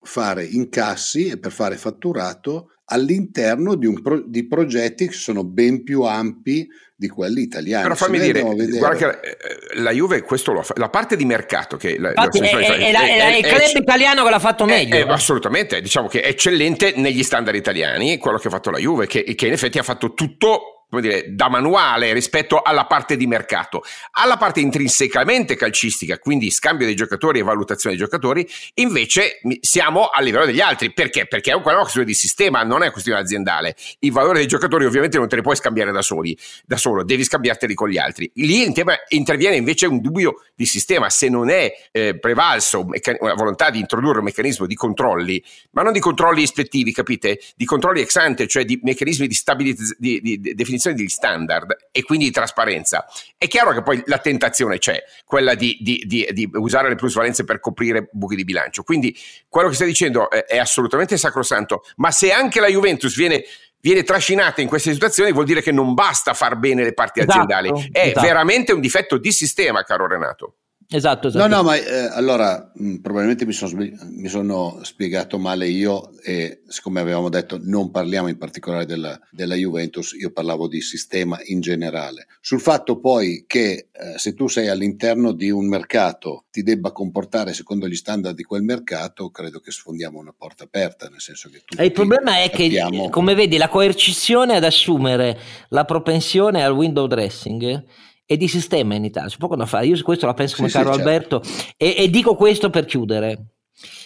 fare 0.00 0.44
incassi 0.46 1.26
e 1.26 1.38
per 1.38 1.52
fare 1.52 1.76
fatturato 1.76 2.71
all'interno 2.92 3.74
di, 3.74 3.92
pro- 4.00 4.22
di, 4.24 4.46
progetti 4.46 5.08
che 5.08 5.14
sono 5.14 5.44
ben 5.44 5.82
più 5.82 6.02
ampi 6.02 6.68
di 6.94 7.08
quelli 7.08 7.42
italiani. 7.42 7.82
Però 7.82 7.94
fammi 7.94 8.18
dire, 8.18 8.42
guarda 8.42 8.96
che 8.96 9.28
eh, 9.28 9.80
la 9.80 9.90
Juve 9.90 10.22
questo 10.22 10.52
lo 10.52 10.62
fa, 10.62 10.74
la 10.76 10.88
parte 10.88 11.16
di 11.16 11.24
mercato 11.24 11.76
che 11.76 11.98
la, 11.98 12.10
Infatti, 12.10 12.38
è, 12.38 12.50
è, 12.50 12.92
è, 12.92 13.32
è, 13.32 13.36
il 13.38 13.44
club 13.44 13.82
italiano 13.82 14.24
che 14.24 14.30
l'ha 14.30 14.38
fatto 14.38 14.64
meglio. 14.64 15.06
assolutamente, 15.06 15.80
diciamo 15.80 16.06
che 16.06 16.20
è 16.20 16.28
eccellente 16.28 16.92
negli 16.96 17.22
standard 17.22 17.56
italiani, 17.56 18.18
quello 18.18 18.38
che 18.38 18.48
ha 18.48 18.50
fatto 18.50 18.70
la 18.70 18.78
Juve, 18.78 19.06
che, 19.06 19.24
che 19.34 19.46
in 19.46 19.52
effetti 19.52 19.78
ha 19.78 19.82
fatto 19.82 20.12
tutto 20.12 20.71
come 20.92 21.00
dire, 21.00 21.34
da 21.34 21.48
manuale 21.48 22.12
rispetto 22.12 22.60
alla 22.60 22.84
parte 22.84 23.16
di 23.16 23.26
mercato. 23.26 23.82
Alla 24.10 24.36
parte 24.36 24.60
intrinsecamente 24.60 25.56
calcistica, 25.56 26.18
quindi 26.18 26.50
scambio 26.50 26.84
dei 26.84 26.94
giocatori 26.94 27.38
e 27.38 27.42
valutazione 27.42 27.96
dei 27.96 28.04
giocatori, 28.04 28.46
invece 28.74 29.40
siamo 29.62 30.08
a 30.08 30.20
livello 30.20 30.44
degli 30.44 30.60
altri. 30.60 30.92
Perché? 30.92 31.26
Perché 31.26 31.52
è 31.52 31.54
una 31.54 31.76
questione 31.78 32.06
di 32.06 32.12
sistema, 32.12 32.62
non 32.62 32.80
è 32.80 32.82
una 32.82 32.90
questione 32.90 33.20
aziendale. 33.20 33.74
I 34.00 34.10
valori 34.10 34.40
dei 34.40 34.46
giocatori 34.46 34.84
ovviamente 34.84 35.16
non 35.16 35.28
te 35.28 35.36
li 35.36 35.40
puoi 35.40 35.56
scambiare 35.56 35.92
da 35.92 36.02
soli, 36.02 36.36
da 36.66 36.76
solo, 36.76 37.02
devi 37.04 37.24
scambiarteli 37.24 37.72
con 37.72 37.88
gli 37.88 37.96
altri. 37.96 38.30
Lì 38.34 38.62
interviene 39.08 39.56
invece 39.56 39.86
un 39.86 39.98
dubbio 39.98 40.42
di 40.54 40.66
sistema, 40.66 41.08
se 41.08 41.30
non 41.30 41.48
è 41.48 41.72
eh, 41.90 42.18
prevalso 42.18 42.86
una 43.18 43.32
volontà 43.32 43.70
di 43.70 43.78
introdurre 43.78 44.18
un 44.18 44.24
meccanismo 44.24 44.66
di 44.66 44.74
controlli, 44.74 45.42
ma 45.70 45.80
non 45.80 45.94
di 45.94 46.00
controlli 46.00 46.42
ispettivi, 46.42 46.92
capite? 46.92 47.40
Di 47.56 47.64
controlli 47.64 48.02
ex 48.02 48.14
ante, 48.16 48.46
cioè 48.46 48.66
di 48.66 48.78
meccanismi 48.82 49.26
di, 49.26 49.34
stabilizz- 49.34 49.96
di, 49.96 50.20
di 50.20 50.38
definizione 50.38 50.80
definizione 50.82 50.96
degli 50.96 51.08
standard 51.08 51.76
e 51.90 52.02
quindi 52.02 52.26
di 52.26 52.30
trasparenza, 52.30 53.06
è 53.36 53.46
chiaro 53.46 53.72
che 53.72 53.82
poi 53.82 54.02
la 54.06 54.18
tentazione 54.18 54.78
c'è, 54.78 55.02
quella 55.24 55.54
di, 55.54 55.78
di, 55.80 56.02
di, 56.06 56.28
di 56.32 56.50
usare 56.54 56.88
le 56.88 56.96
plusvalenze 56.96 57.44
per 57.44 57.60
coprire 57.60 58.08
buchi 58.10 58.36
di 58.36 58.44
bilancio. 58.44 58.82
Quindi 58.82 59.16
quello 59.48 59.68
che 59.68 59.74
stai 59.74 59.86
dicendo 59.86 60.30
è, 60.30 60.44
è 60.44 60.58
assolutamente 60.58 61.16
sacrosanto, 61.16 61.84
ma 61.96 62.10
se 62.10 62.32
anche 62.32 62.60
la 62.60 62.68
Juventus 62.68 63.14
viene 63.16 63.44
viene 63.82 64.04
trascinata 64.04 64.60
in 64.60 64.68
queste 64.68 64.92
situazioni 64.92 65.32
vuol 65.32 65.44
dire 65.44 65.60
che 65.60 65.72
non 65.72 65.92
basta 65.92 66.34
far 66.34 66.56
bene 66.56 66.84
le 66.84 66.92
parti 66.92 67.18
esatto, 67.18 67.40
aziendali, 67.40 67.88
è 67.90 68.06
esatto. 68.06 68.24
veramente 68.24 68.72
un 68.72 68.80
difetto 68.80 69.18
di 69.18 69.32
sistema, 69.32 69.82
caro 69.82 70.06
Renato. 70.06 70.54
Esatto, 70.92 71.28
esatto. 71.28 71.46
No, 71.46 71.56
no, 71.56 71.62
ma 71.62 71.76
eh, 71.76 72.10
allora 72.12 72.70
mh, 72.74 72.86
mm, 72.86 72.96
probabilmente 72.96 73.46
mi 73.46 73.52
sono, 73.52 73.72
mi 73.76 74.28
sono, 74.28 74.80
spiegato 74.82 75.38
male 75.38 75.66
io 75.68 76.10
e 76.22 76.60
siccome 76.68 77.00
avevamo 77.00 77.30
detto 77.30 77.58
non 77.62 77.90
parliamo 77.90 78.28
in 78.28 78.36
particolare 78.36 78.84
della, 78.84 79.18
della, 79.30 79.54
Juventus, 79.54 80.12
io 80.12 80.30
parlavo 80.32 80.68
di 80.68 80.82
sistema 80.82 81.38
in 81.44 81.60
generale. 81.60 82.26
Sul 82.40 82.60
fatto 82.60 83.00
poi 83.00 83.44
che 83.46 83.88
eh, 83.90 84.18
se 84.18 84.34
tu 84.34 84.48
sei 84.48 84.68
all'interno 84.68 85.32
di 85.32 85.50
un 85.50 85.66
mercato 85.66 86.44
ti 86.50 86.62
debba 86.62 86.92
comportare 86.92 87.54
secondo 87.54 87.88
gli 87.88 87.96
standard 87.96 88.36
di 88.36 88.42
quel 88.42 88.62
mercato, 88.62 89.30
credo 89.30 89.60
che 89.60 89.70
sfondiamo 89.70 90.18
una 90.18 90.34
porta 90.36 90.64
aperta, 90.64 91.08
nel 91.08 91.20
senso 91.20 91.48
che 91.48 91.62
tutti 91.64 91.82
Il 91.82 91.92
problema 91.92 92.38
è 92.38 92.50
sappiamo... 92.50 93.04
che, 93.04 93.10
come 93.10 93.34
vedi, 93.34 93.56
la 93.56 93.68
coercizione 93.68 94.56
ad 94.56 94.64
assumere 94.64 95.38
la 95.68 95.84
propensione 95.84 96.62
al 96.62 96.72
window 96.72 97.06
dressing 97.06 97.84
e 98.32 98.36
di 98.38 98.48
sistema 98.48 98.94
in 98.94 99.04
Italia. 99.04 99.28
C'è 99.28 99.36
poco 99.36 99.56
da 99.56 99.66
fare. 99.66 99.86
Io 99.86 100.02
questo 100.02 100.26
la 100.26 100.34
penso 100.34 100.56
come 100.56 100.68
sì, 100.68 100.74
caro 100.74 100.92
sì, 100.92 100.98
certo. 100.98 101.10
Alberto 101.10 101.42
e, 101.76 101.94
e, 101.98 102.10
dico 102.10 102.34
questo 102.34 102.70
per 102.70 102.86
chiudere. 102.86 103.46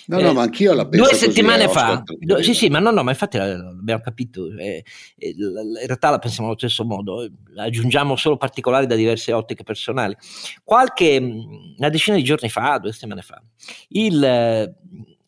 No, 0.06 0.20
no, 0.20 0.30
eh, 0.30 0.32
ma 0.32 0.42
anch'io 0.42 0.72
la 0.72 0.86
penso 0.86 1.06
Due 1.06 1.16
settimane 1.16 1.66
così, 1.66 1.78
fa, 1.78 2.02
due, 2.18 2.42
sì, 2.42 2.54
sì, 2.54 2.68
ma 2.68 2.78
no, 2.78 2.90
no, 2.90 3.02
ma 3.02 3.10
infatti 3.10 3.38
l'abbiamo 3.38 4.02
capito. 4.02 4.48
Eh, 4.56 4.84
eh, 5.16 5.28
in 5.28 5.86
realtà 5.86 6.10
la 6.10 6.18
pensiamo 6.18 6.48
allo 6.48 6.58
stesso 6.58 6.84
modo, 6.84 7.28
aggiungiamo 7.56 8.16
solo 8.16 8.36
particolari 8.36 8.86
da 8.86 8.94
diverse 8.94 9.32
ottiche 9.32 9.64
personali. 9.64 10.16
Qualche, 10.62 11.18
una 11.18 11.88
decina 11.88 12.16
di 12.16 12.22
giorni 12.22 12.48
fa, 12.48 12.78
due 12.78 12.92
settimane 12.92 13.22
fa, 13.22 13.40
il, 13.88 14.74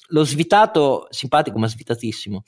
lo 0.09 0.25
svitato, 0.25 1.07
simpatico 1.11 1.59
ma 1.59 1.67
svitatissimo, 1.67 2.43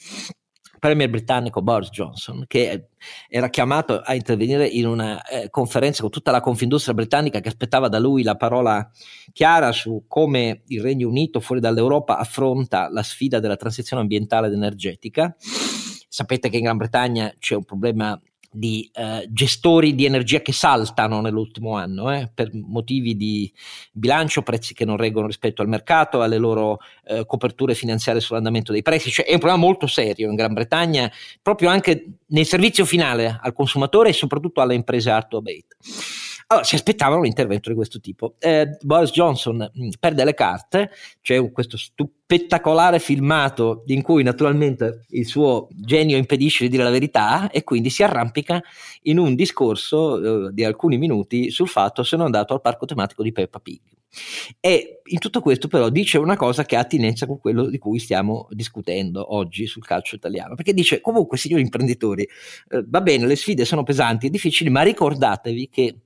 premier 0.80 1.08
britannico 1.08 1.62
Boris 1.62 1.90
Johnson, 1.90 2.44
che 2.48 2.88
era 3.28 3.48
chiamato 3.48 4.00
a 4.00 4.14
intervenire 4.14 4.66
in 4.66 4.86
una 4.86 5.22
eh, 5.22 5.48
conferenza 5.50 6.00
con 6.02 6.10
tutta 6.10 6.32
la 6.32 6.40
confindustria 6.40 6.94
britannica 6.94 7.38
che 7.38 7.48
aspettava 7.48 7.88
da 7.88 8.00
lui 8.00 8.24
la 8.24 8.34
parola 8.34 8.90
chiara 9.32 9.70
su 9.70 10.06
come 10.08 10.62
il 10.66 10.80
Regno 10.80 11.06
Unito 11.06 11.38
fuori 11.38 11.60
dall'Europa 11.60 12.18
affronta 12.18 12.88
la 12.90 13.04
sfida 13.04 13.38
della 13.38 13.56
transizione 13.56 14.02
ambientale 14.02 14.48
ed 14.48 14.54
energetica. 14.54 15.36
Sapete 15.38 16.48
che 16.48 16.56
in 16.56 16.64
Gran 16.64 16.76
Bretagna 16.76 17.32
c'è 17.38 17.54
un 17.54 17.64
problema 17.64 18.20
di 18.52 18.90
eh, 18.92 19.26
gestori 19.30 19.94
di 19.94 20.04
energia 20.04 20.40
che 20.40 20.52
saltano 20.52 21.20
nell'ultimo 21.20 21.76
anno 21.76 22.12
eh, 22.12 22.30
per 22.34 22.50
motivi 22.52 23.16
di 23.16 23.52
bilancio, 23.92 24.42
prezzi 24.42 24.74
che 24.74 24.84
non 24.84 24.96
reggono 24.96 25.26
rispetto 25.26 25.62
al 25.62 25.68
mercato, 25.68 26.22
alle 26.22 26.38
loro 26.38 26.78
eh, 27.04 27.24
coperture 27.26 27.74
finanziarie 27.74 28.20
sull'andamento 28.20 28.72
dei 28.72 28.82
prezzi. 28.82 29.10
Cioè, 29.10 29.26
è 29.26 29.32
un 29.32 29.38
problema 29.38 29.62
molto 29.62 29.86
serio 29.86 30.28
in 30.28 30.34
Gran 30.34 30.52
Bretagna, 30.52 31.10
proprio 31.40 31.68
anche 31.68 32.18
nel 32.26 32.46
servizio 32.46 32.84
finale 32.84 33.38
al 33.40 33.52
consumatore 33.52 34.08
e 34.08 34.12
soprattutto 34.12 34.60
alle 34.60 34.74
imprese 34.74 35.10
hard 35.10 35.28
to 35.28 35.36
abate. 35.36 35.76
Allora, 36.52 36.66
si 36.66 36.74
aspettavano 36.74 37.20
un 37.20 37.26
intervento 37.26 37.68
di 37.68 37.76
questo 37.76 38.00
tipo. 38.00 38.34
Eh, 38.40 38.76
Boris 38.80 39.12
Johnson 39.12 39.70
mm, 39.78 39.90
perde 40.00 40.24
le 40.24 40.34
carte, 40.34 40.90
c'è 41.20 41.52
questo 41.52 41.76
spettacolare 41.76 42.98
filmato 42.98 43.84
in 43.86 44.02
cui 44.02 44.24
naturalmente 44.24 45.04
il 45.10 45.26
suo 45.26 45.68
genio 45.70 46.16
impedisce 46.16 46.64
di 46.64 46.70
dire 46.70 46.82
la 46.82 46.90
verità 46.90 47.50
e 47.50 47.62
quindi 47.62 47.88
si 47.88 48.02
arrampica 48.02 48.60
in 49.02 49.18
un 49.18 49.36
discorso 49.36 50.48
eh, 50.48 50.52
di 50.52 50.64
alcuni 50.64 50.98
minuti 50.98 51.52
sul 51.52 51.68
fatto 51.68 52.02
se 52.02 52.16
non 52.16 52.24
è 52.24 52.26
andato 52.26 52.52
al 52.52 52.60
parco 52.60 52.84
tematico 52.84 53.22
di 53.22 53.30
Peppa 53.30 53.60
Pig. 53.60 53.99
E 54.60 55.00
in 55.04 55.18
tutto 55.18 55.40
questo 55.40 55.68
però 55.68 55.88
dice 55.88 56.18
una 56.18 56.36
cosa 56.36 56.64
che 56.64 56.76
ha 56.76 56.80
attinenza 56.80 57.26
con 57.26 57.38
quello 57.38 57.66
di 57.66 57.78
cui 57.78 57.98
stiamo 57.98 58.48
discutendo 58.50 59.34
oggi 59.34 59.66
sul 59.66 59.84
calcio 59.84 60.16
italiano, 60.16 60.54
perché 60.54 60.72
dice 60.72 61.00
comunque 61.00 61.38
signori 61.38 61.62
imprenditori, 61.62 62.22
eh, 62.22 62.84
va 62.86 63.00
bene, 63.00 63.26
le 63.26 63.36
sfide 63.36 63.64
sono 63.64 63.82
pesanti 63.82 64.26
e 64.26 64.30
difficili, 64.30 64.70
ma 64.70 64.82
ricordatevi 64.82 65.68
che 65.68 66.00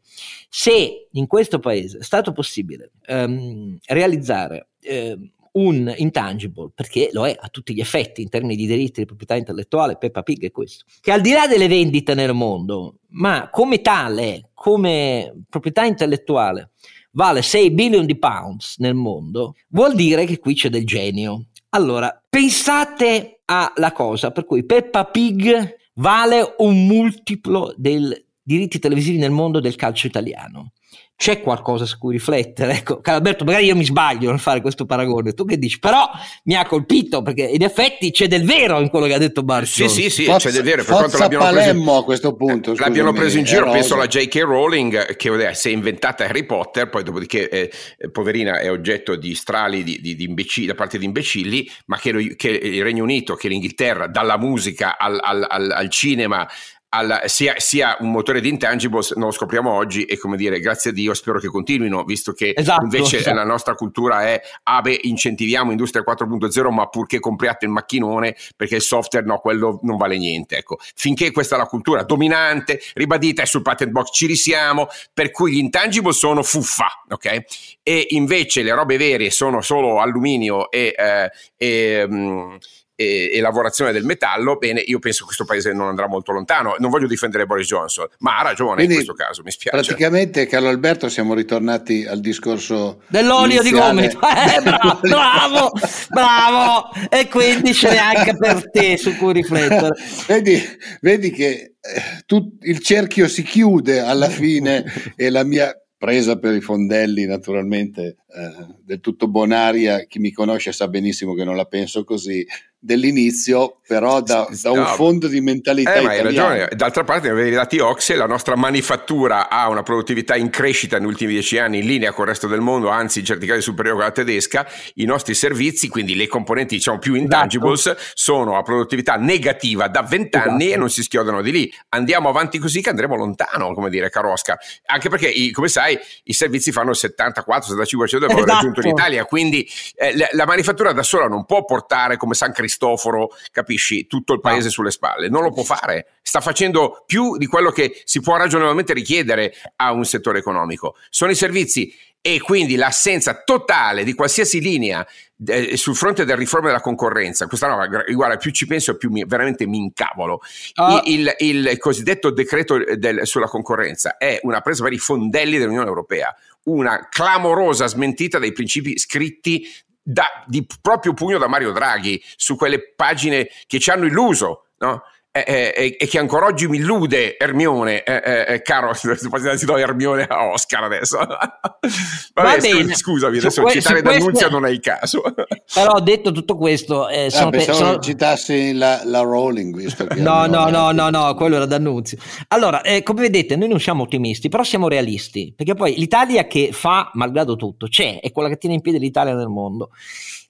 se 0.48 1.08
in 1.10 1.26
questo 1.26 1.58
paese 1.58 1.98
è 1.98 2.02
stato 2.02 2.32
possibile 2.32 2.92
ehm, 3.06 3.78
realizzare 3.86 4.68
ehm, 4.80 5.32
un 5.54 5.92
intangible, 5.96 6.70
perché 6.74 7.10
lo 7.12 7.26
è 7.26 7.36
a 7.38 7.48
tutti 7.48 7.74
gli 7.74 7.80
effetti 7.80 8.22
in 8.22 8.28
termini 8.28 8.56
di 8.56 8.66
diritti 8.66 9.00
di 9.00 9.06
proprietà 9.06 9.34
intellettuale, 9.36 9.96
Peppa 9.96 10.22
Pig 10.22 10.44
è 10.44 10.50
questo, 10.50 10.84
che 11.00 11.12
al 11.12 11.20
di 11.20 11.32
là 11.32 11.46
delle 11.46 11.68
vendite 11.68 12.14
nel 12.14 12.32
mondo, 12.32 13.00
ma 13.10 13.48
come 13.50 13.80
tale, 13.80 14.50
come 14.54 15.44
proprietà 15.48 15.84
intellettuale, 15.84 16.70
vale 17.12 17.42
6 17.42 17.70
billion 17.70 18.06
di 18.06 18.18
pounds 18.18 18.76
nel 18.78 18.94
mondo, 18.94 19.54
vuol 19.68 19.94
dire 19.94 20.24
che 20.24 20.38
qui 20.38 20.54
c'è 20.54 20.68
del 20.68 20.86
genio. 20.86 21.46
Allora, 21.70 22.22
pensate 22.28 23.40
alla 23.44 23.92
cosa 23.92 24.30
per 24.30 24.44
cui 24.44 24.64
Peppa 24.64 25.04
Pig 25.04 25.76
vale 25.94 26.54
un 26.58 26.86
multiplo 26.86 27.74
dei 27.76 28.24
diritti 28.42 28.78
televisivi 28.78 29.18
nel 29.18 29.30
mondo 29.30 29.60
del 29.60 29.76
calcio 29.76 30.06
italiano 30.06 30.72
c'è 31.16 31.40
qualcosa 31.40 31.86
su 31.86 31.98
cui 31.98 32.12
riflettere. 32.12 32.72
Ecco, 32.74 33.00
Alberto, 33.02 33.44
magari 33.44 33.66
io 33.66 33.76
mi 33.76 33.84
sbaglio 33.84 34.30
nel 34.30 34.40
fare 34.40 34.60
questo 34.60 34.84
paragone, 34.84 35.32
tu 35.32 35.44
che 35.44 35.58
dici? 35.58 35.78
Però 35.78 36.08
mi 36.44 36.54
ha 36.54 36.66
colpito 36.66 37.22
perché 37.22 37.42
in 37.42 37.62
effetti 37.62 38.10
c'è 38.10 38.26
del 38.26 38.44
vero 38.44 38.80
in 38.80 38.88
quello 38.88 39.06
che 39.06 39.14
ha 39.14 39.18
detto 39.18 39.42
Barcio. 39.42 39.88
Sì, 39.88 40.02
sì, 40.02 40.10
sì, 40.10 40.24
Forza, 40.24 40.48
c'è 40.48 40.54
del 40.54 40.64
vero. 40.64 40.84
Per 40.84 40.94
quanto 40.94 41.18
l'abbiamo 41.18 41.44
Palermo 41.44 41.82
preso, 41.84 41.98
a 41.98 42.04
questo 42.04 42.34
punto. 42.34 42.70
Scusami, 42.70 42.88
l'abbiamo 42.88 43.12
preso 43.12 43.38
in 43.38 43.44
giro, 43.44 43.70
penso 43.70 43.94
alla 43.94 44.06
J.K. 44.06 44.36
Rowling 44.40 45.16
che 45.16 45.28
vabbè, 45.28 45.52
si 45.54 45.68
è 45.68 45.72
inventata 45.72 46.24
Harry 46.24 46.44
Potter, 46.44 46.88
poi 46.88 47.04
dopodiché 47.04 47.48
eh, 47.48 47.70
poverina 48.10 48.58
è 48.58 48.70
oggetto 48.70 49.16
di 49.16 49.34
strali 49.34 49.82
di, 49.84 50.00
di, 50.00 50.16
di 50.16 50.24
imbecilli, 50.24 50.66
da 50.66 50.74
parte 50.74 50.98
di 50.98 51.04
imbecilli, 51.04 51.70
ma 51.86 51.98
che, 51.98 52.12
lo, 52.12 52.20
che, 52.36 52.48
il 52.50 52.82
Regno 52.82 53.04
Unito, 53.04 53.34
che 53.34 53.48
l'Inghilterra, 53.48 54.08
dalla 54.08 54.36
musica 54.36 54.98
al, 54.98 55.18
al, 55.22 55.46
al, 55.48 55.70
al 55.70 55.90
cinema, 55.90 56.46
alla, 56.94 57.22
sia, 57.26 57.54
sia, 57.56 57.96
un 58.00 58.10
motore 58.10 58.40
di 58.40 58.48
intangibles, 58.48 59.12
non 59.12 59.26
lo 59.26 59.32
scopriamo 59.32 59.70
oggi 59.70 60.04
e 60.04 60.16
come 60.16 60.36
dire, 60.36 60.60
grazie 60.60 60.90
a 60.90 60.92
Dio 60.92 61.12
spero 61.14 61.40
che 61.40 61.48
continuino, 61.48 62.04
visto 62.04 62.32
che 62.32 62.52
esatto, 62.56 62.84
invece 62.84 63.18
esatto. 63.18 63.36
la 63.36 63.44
nostra 63.44 63.74
cultura 63.74 64.22
è, 64.22 64.40
ah 64.62 64.80
beh, 64.80 65.00
incentiviamo 65.02 65.72
Industria 65.72 66.04
4.0, 66.06 66.70
ma 66.70 66.86
purché 66.86 67.18
compriate 67.18 67.64
il 67.64 67.72
macchinone, 67.72 68.36
perché 68.56 68.76
il 68.76 68.82
software 68.82 69.26
no, 69.26 69.38
quello 69.38 69.80
non 69.82 69.96
vale 69.96 70.16
niente. 70.16 70.56
Ecco, 70.56 70.78
finché 70.94 71.32
questa 71.32 71.56
è 71.56 71.58
la 71.58 71.66
cultura 71.66 72.04
dominante, 72.04 72.80
ribadita, 72.94 73.42
e 73.42 73.46
sul 73.46 73.62
patent 73.62 73.90
box 73.90 74.10
ci 74.12 74.26
risiamo, 74.26 74.86
per 75.12 75.32
cui 75.32 75.52
gli 75.52 75.58
intangibles 75.58 76.16
sono 76.16 76.42
fuffa, 76.42 77.02
ok? 77.08 77.44
E 77.82 78.06
invece 78.10 78.62
le 78.62 78.72
robe 78.72 78.96
vere 78.96 79.30
sono 79.30 79.60
solo 79.60 80.00
alluminio 80.00 80.70
e, 80.70 80.94
eh, 80.96 81.30
e 81.56 82.06
um, 82.08 82.58
e, 82.96 83.30
e, 83.32 83.40
lavorazione 83.40 83.92
del 83.92 84.04
metallo, 84.04 84.56
bene, 84.56 84.80
io 84.80 84.98
penso 84.98 85.20
che 85.20 85.26
questo 85.26 85.44
paese 85.44 85.72
non 85.72 85.88
andrà 85.88 86.06
molto 86.06 86.32
lontano. 86.32 86.76
Non 86.78 86.90
voglio 86.90 87.06
difendere 87.06 87.46
Boris 87.46 87.66
Johnson, 87.66 88.06
ma 88.18 88.38
ha 88.38 88.42
ragione 88.42 88.74
Quindi, 88.74 88.94
in 88.94 89.04
questo 89.04 89.14
caso, 89.14 89.42
mi 89.42 89.50
spiace. 89.50 89.76
Praticamente, 89.76 90.46
Carlo 90.46 90.68
Alberto, 90.68 91.08
siamo 91.08 91.34
ritornati 91.34 92.04
al 92.04 92.20
discorso 92.20 93.02
dell'olio 93.08 93.60
iniziale. 93.60 94.08
di 94.08 94.14
gomito. 94.14 94.18
Eh, 94.26 94.62
bravo, 94.62 95.00
bravo, 95.00 95.72
bravo, 96.08 96.90
e 97.10 97.28
quindi 97.28 97.74
ce 97.74 97.90
n'è 97.90 97.96
anche 97.96 98.36
per 98.36 98.70
te 98.70 98.96
su 98.96 99.16
cui 99.16 99.32
riflettere. 99.32 99.94
vedi, 100.28 100.62
vedi 101.00 101.30
che 101.30 101.74
eh, 101.80 102.22
tu, 102.26 102.56
il 102.62 102.78
cerchio 102.80 103.28
si 103.28 103.42
chiude 103.42 104.00
alla 104.00 104.28
fine 104.28 104.84
e 105.16 105.30
la 105.30 105.44
mia 105.44 105.76
presa 105.96 106.38
per 106.38 106.54
i 106.54 106.60
fondelli 106.60 107.24
naturalmente 107.24 108.16
eh, 108.28 108.74
del 108.84 109.00
tutto 109.00 109.26
bonaria, 109.26 110.04
chi 110.04 110.18
mi 110.18 110.32
conosce 110.32 110.70
sa 110.70 110.86
benissimo 110.86 111.32
che 111.34 111.44
non 111.44 111.56
la 111.56 111.64
penso 111.64 112.04
così, 112.04 112.46
dell'inizio, 112.84 113.78
però 113.86 114.20
da, 114.20 114.46
da 114.62 114.70
un 114.70 114.84
fondo 114.88 115.26
di 115.26 115.40
mentalità. 115.40 115.94
Eh, 115.94 116.02
ma 116.02 116.10
hai 116.10 116.22
ragione, 116.22 116.68
d'altra 116.76 117.02
parte, 117.02 117.30
avevi 117.30 117.50
dati 117.52 117.78
Oxe, 117.78 118.14
la 118.14 118.26
nostra 118.26 118.56
manifattura 118.56 119.48
ha 119.48 119.70
una 119.70 119.82
produttività 119.82 120.36
in 120.36 120.50
crescita 120.50 120.98
negli 120.98 121.06
ultimi 121.06 121.32
dieci 121.32 121.56
anni, 121.56 121.78
in 121.78 121.86
linea 121.86 122.12
con 122.12 122.24
il 122.24 122.30
resto 122.30 122.46
del 122.46 122.60
mondo, 122.60 122.90
anzi 122.90 123.20
in 123.20 123.24
certi 123.24 123.46
casi 123.46 123.62
superiore 123.62 124.04
a 124.04 124.12
quella 124.12 124.26
tedesca. 124.26 124.66
I 124.96 125.06
nostri 125.06 125.32
servizi, 125.32 125.88
quindi 125.88 126.14
le 126.14 126.26
componenti 126.26 126.74
diciamo 126.74 126.98
più 126.98 127.14
intangibles, 127.14 127.86
esatto. 127.86 128.02
sono 128.12 128.58
a 128.58 128.62
produttività 128.62 129.16
negativa 129.16 129.88
da 129.88 130.02
vent'anni 130.02 130.64
esatto. 130.64 130.74
e 130.74 130.76
non 130.76 130.90
si 130.90 131.02
schiodano 131.02 131.40
di 131.40 131.50
lì. 131.50 131.74
Andiamo 131.88 132.28
avanti 132.28 132.58
così 132.58 132.82
che 132.82 132.90
andremo 132.90 133.16
lontano, 133.16 133.72
come 133.72 133.88
dire, 133.88 134.10
Carosca. 134.10 134.58
Anche 134.86 135.08
perché, 135.08 135.32
come 135.52 135.68
sai, 135.68 135.98
i 136.24 136.34
servizi 136.34 136.70
fanno 136.70 136.90
il 136.90 136.98
74-75% 137.00 138.18
del 138.18 138.28
valore 138.28 138.34
esatto. 138.34 138.44
raggiunto 138.44 138.80
in 138.82 138.88
Italia, 138.88 139.24
quindi 139.24 139.66
eh, 139.96 140.14
la, 140.18 140.28
la 140.32 140.44
manifattura 140.44 140.92
da 140.92 141.02
sola 141.02 141.28
non 141.28 141.46
può 141.46 141.64
portare 141.64 142.18
come 142.18 142.34
San 142.34 142.52
Cristoforo 142.52 142.72
Cristoforo, 142.74 143.30
capisci, 143.52 144.06
tutto 144.06 144.32
il 144.32 144.40
paese 144.40 144.64
no. 144.64 144.70
sulle 144.70 144.90
spalle. 144.90 145.28
Non 145.28 145.42
lo 145.42 145.52
può 145.52 145.62
fare. 145.62 146.06
Sta 146.22 146.40
facendo 146.40 147.04
più 147.06 147.36
di 147.36 147.46
quello 147.46 147.70
che 147.70 148.02
si 148.04 148.20
può 148.20 148.36
ragionevolmente 148.36 148.92
richiedere 148.92 149.54
a 149.76 149.92
un 149.92 150.04
settore 150.04 150.40
economico. 150.40 150.96
Sono 151.08 151.30
i 151.30 151.36
servizi 151.36 151.94
e 152.20 152.40
quindi 152.40 152.76
l'assenza 152.76 153.42
totale 153.44 154.02
di 154.02 154.14
qualsiasi 154.14 154.60
linea 154.60 155.06
eh, 155.46 155.76
sul 155.76 155.94
fronte 155.94 156.24
della 156.24 156.38
riforma 156.38 156.68
della 156.68 156.80
concorrenza, 156.80 157.46
questa 157.46 157.66
roba, 157.66 157.86
guarda, 157.86 158.38
più 158.38 158.50
ci 158.50 158.66
penso 158.66 158.96
più 158.96 159.10
mi, 159.10 159.24
veramente 159.26 159.66
mi 159.66 159.76
incavolo. 159.76 160.40
Oh. 160.76 161.02
Il, 161.04 161.32
il, 161.38 161.68
il, 161.70 161.78
cosiddetto 161.78 162.30
decreto 162.30 162.78
del, 162.96 163.26
sulla 163.26 163.46
concorrenza 163.46 164.16
è 164.16 164.40
una 164.42 164.62
presa 164.62 164.82
per 164.82 164.94
i 164.94 164.98
fondelli 164.98 165.58
dell'Unione 165.58 165.86
Europea, 165.86 166.34
una 166.64 167.08
clamorosa 167.10 167.86
smentita 167.86 168.38
dei 168.38 168.52
principi 168.52 168.98
scritti 168.98 169.68
da, 170.04 170.44
di 170.46 170.66
proprio 170.80 171.14
pugno 171.14 171.38
da 171.38 171.48
Mario 171.48 171.72
Draghi 171.72 172.22
su 172.36 172.56
quelle 172.56 172.92
pagine 172.94 173.48
che 173.66 173.80
ci 173.80 173.90
hanno 173.90 174.04
illuso. 174.04 174.66
No? 174.78 175.02
E, 175.36 175.96
e, 175.98 176.06
che 176.06 176.20
ancora 176.20 176.46
oggi 176.46 176.68
mi 176.68 176.76
illude 176.76 177.36
Ermione, 177.36 178.04
eh, 178.04 178.54
eh, 178.54 178.62
caro, 178.62 178.92
ti 178.94 179.64
do 179.64 179.76
Ermione 179.76 180.22
a 180.22 180.46
Oscar 180.46 180.84
adesso. 180.84 181.18
Vabbè, 182.34 182.60
scusa, 182.60 182.94
scusami, 182.94 183.38
adesso 183.38 183.62
que- 183.62 183.72
citare 183.72 184.00
D'Annunzia 184.00 184.48
non 184.48 184.64
è 184.64 184.70
il 184.70 184.78
caso. 184.78 185.22
Però 185.74 185.90
ho 185.90 186.00
detto 186.00 186.30
tutto 186.30 186.56
questo... 186.56 187.08
Eh, 187.08 187.30
sono, 187.30 187.48
ah, 187.48 187.50
pensavo 187.50 187.78
sono... 187.78 187.98
citassi 187.98 188.74
la, 188.74 189.00
la 189.04 189.22
Rowling, 189.22 189.74
visto 189.76 190.06
che... 190.06 190.20
no, 190.20 190.46
no, 190.46 190.68
no, 190.68 190.92
no, 190.92 191.10
no, 191.10 191.34
quello 191.34 191.56
era 191.56 191.66
D'Annunzio. 191.66 192.16
Allora, 192.48 192.82
eh, 192.82 193.02
come 193.02 193.22
vedete, 193.22 193.56
noi 193.56 193.66
non 193.66 193.80
siamo 193.80 194.04
ottimisti, 194.04 194.48
però 194.48 194.62
siamo 194.62 194.86
realisti, 194.86 195.52
perché 195.56 195.74
poi 195.74 195.96
l'Italia 195.96 196.46
che 196.46 196.68
fa, 196.70 197.10
malgrado 197.14 197.56
tutto, 197.56 197.88
c'è, 197.88 198.20
è 198.20 198.30
quella 198.30 198.48
che 198.48 198.56
tiene 198.56 198.76
in 198.76 198.82
piedi 198.82 199.00
l'Italia 199.00 199.34
nel 199.34 199.48
mondo. 199.48 199.90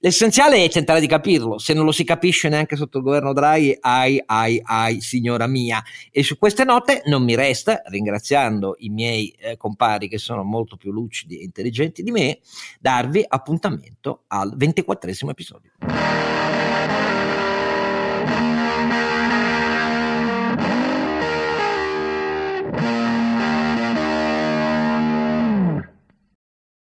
L'essenziale 0.05 0.63
è 0.63 0.69
tentare 0.69 1.01
di 1.01 1.07
capirlo, 1.07 1.57
se 1.57 1.73
non 1.73 1.87
lo 1.87 1.91
si 1.91 2.05
capisce 2.05 2.51
neanche 2.51 2.77
sotto 2.77 2.99
il 2.99 3.05
governo 3.05 3.33
Draghi, 3.33 3.75
ai, 3.81 4.23
ai, 4.27 4.61
ai, 4.63 5.01
signora 5.01 5.47
mia. 5.47 5.83
E 6.11 6.23
su 6.23 6.37
queste 6.37 6.63
note 6.65 7.01
non 7.07 7.25
mi 7.25 7.35
resta, 7.35 7.81
ringraziando 7.87 8.75
i 8.81 8.91
miei 8.91 9.35
eh, 9.39 9.57
compari 9.57 10.09
che 10.09 10.19
sono 10.19 10.43
molto 10.43 10.77
più 10.77 10.93
lucidi 10.93 11.39
e 11.39 11.45
intelligenti 11.45 12.03
di 12.03 12.11
me, 12.11 12.41
darvi 12.79 13.25
appuntamento 13.27 14.25
al 14.27 14.53
ventiquattresimo 14.55 15.31
episodio. 15.31 15.71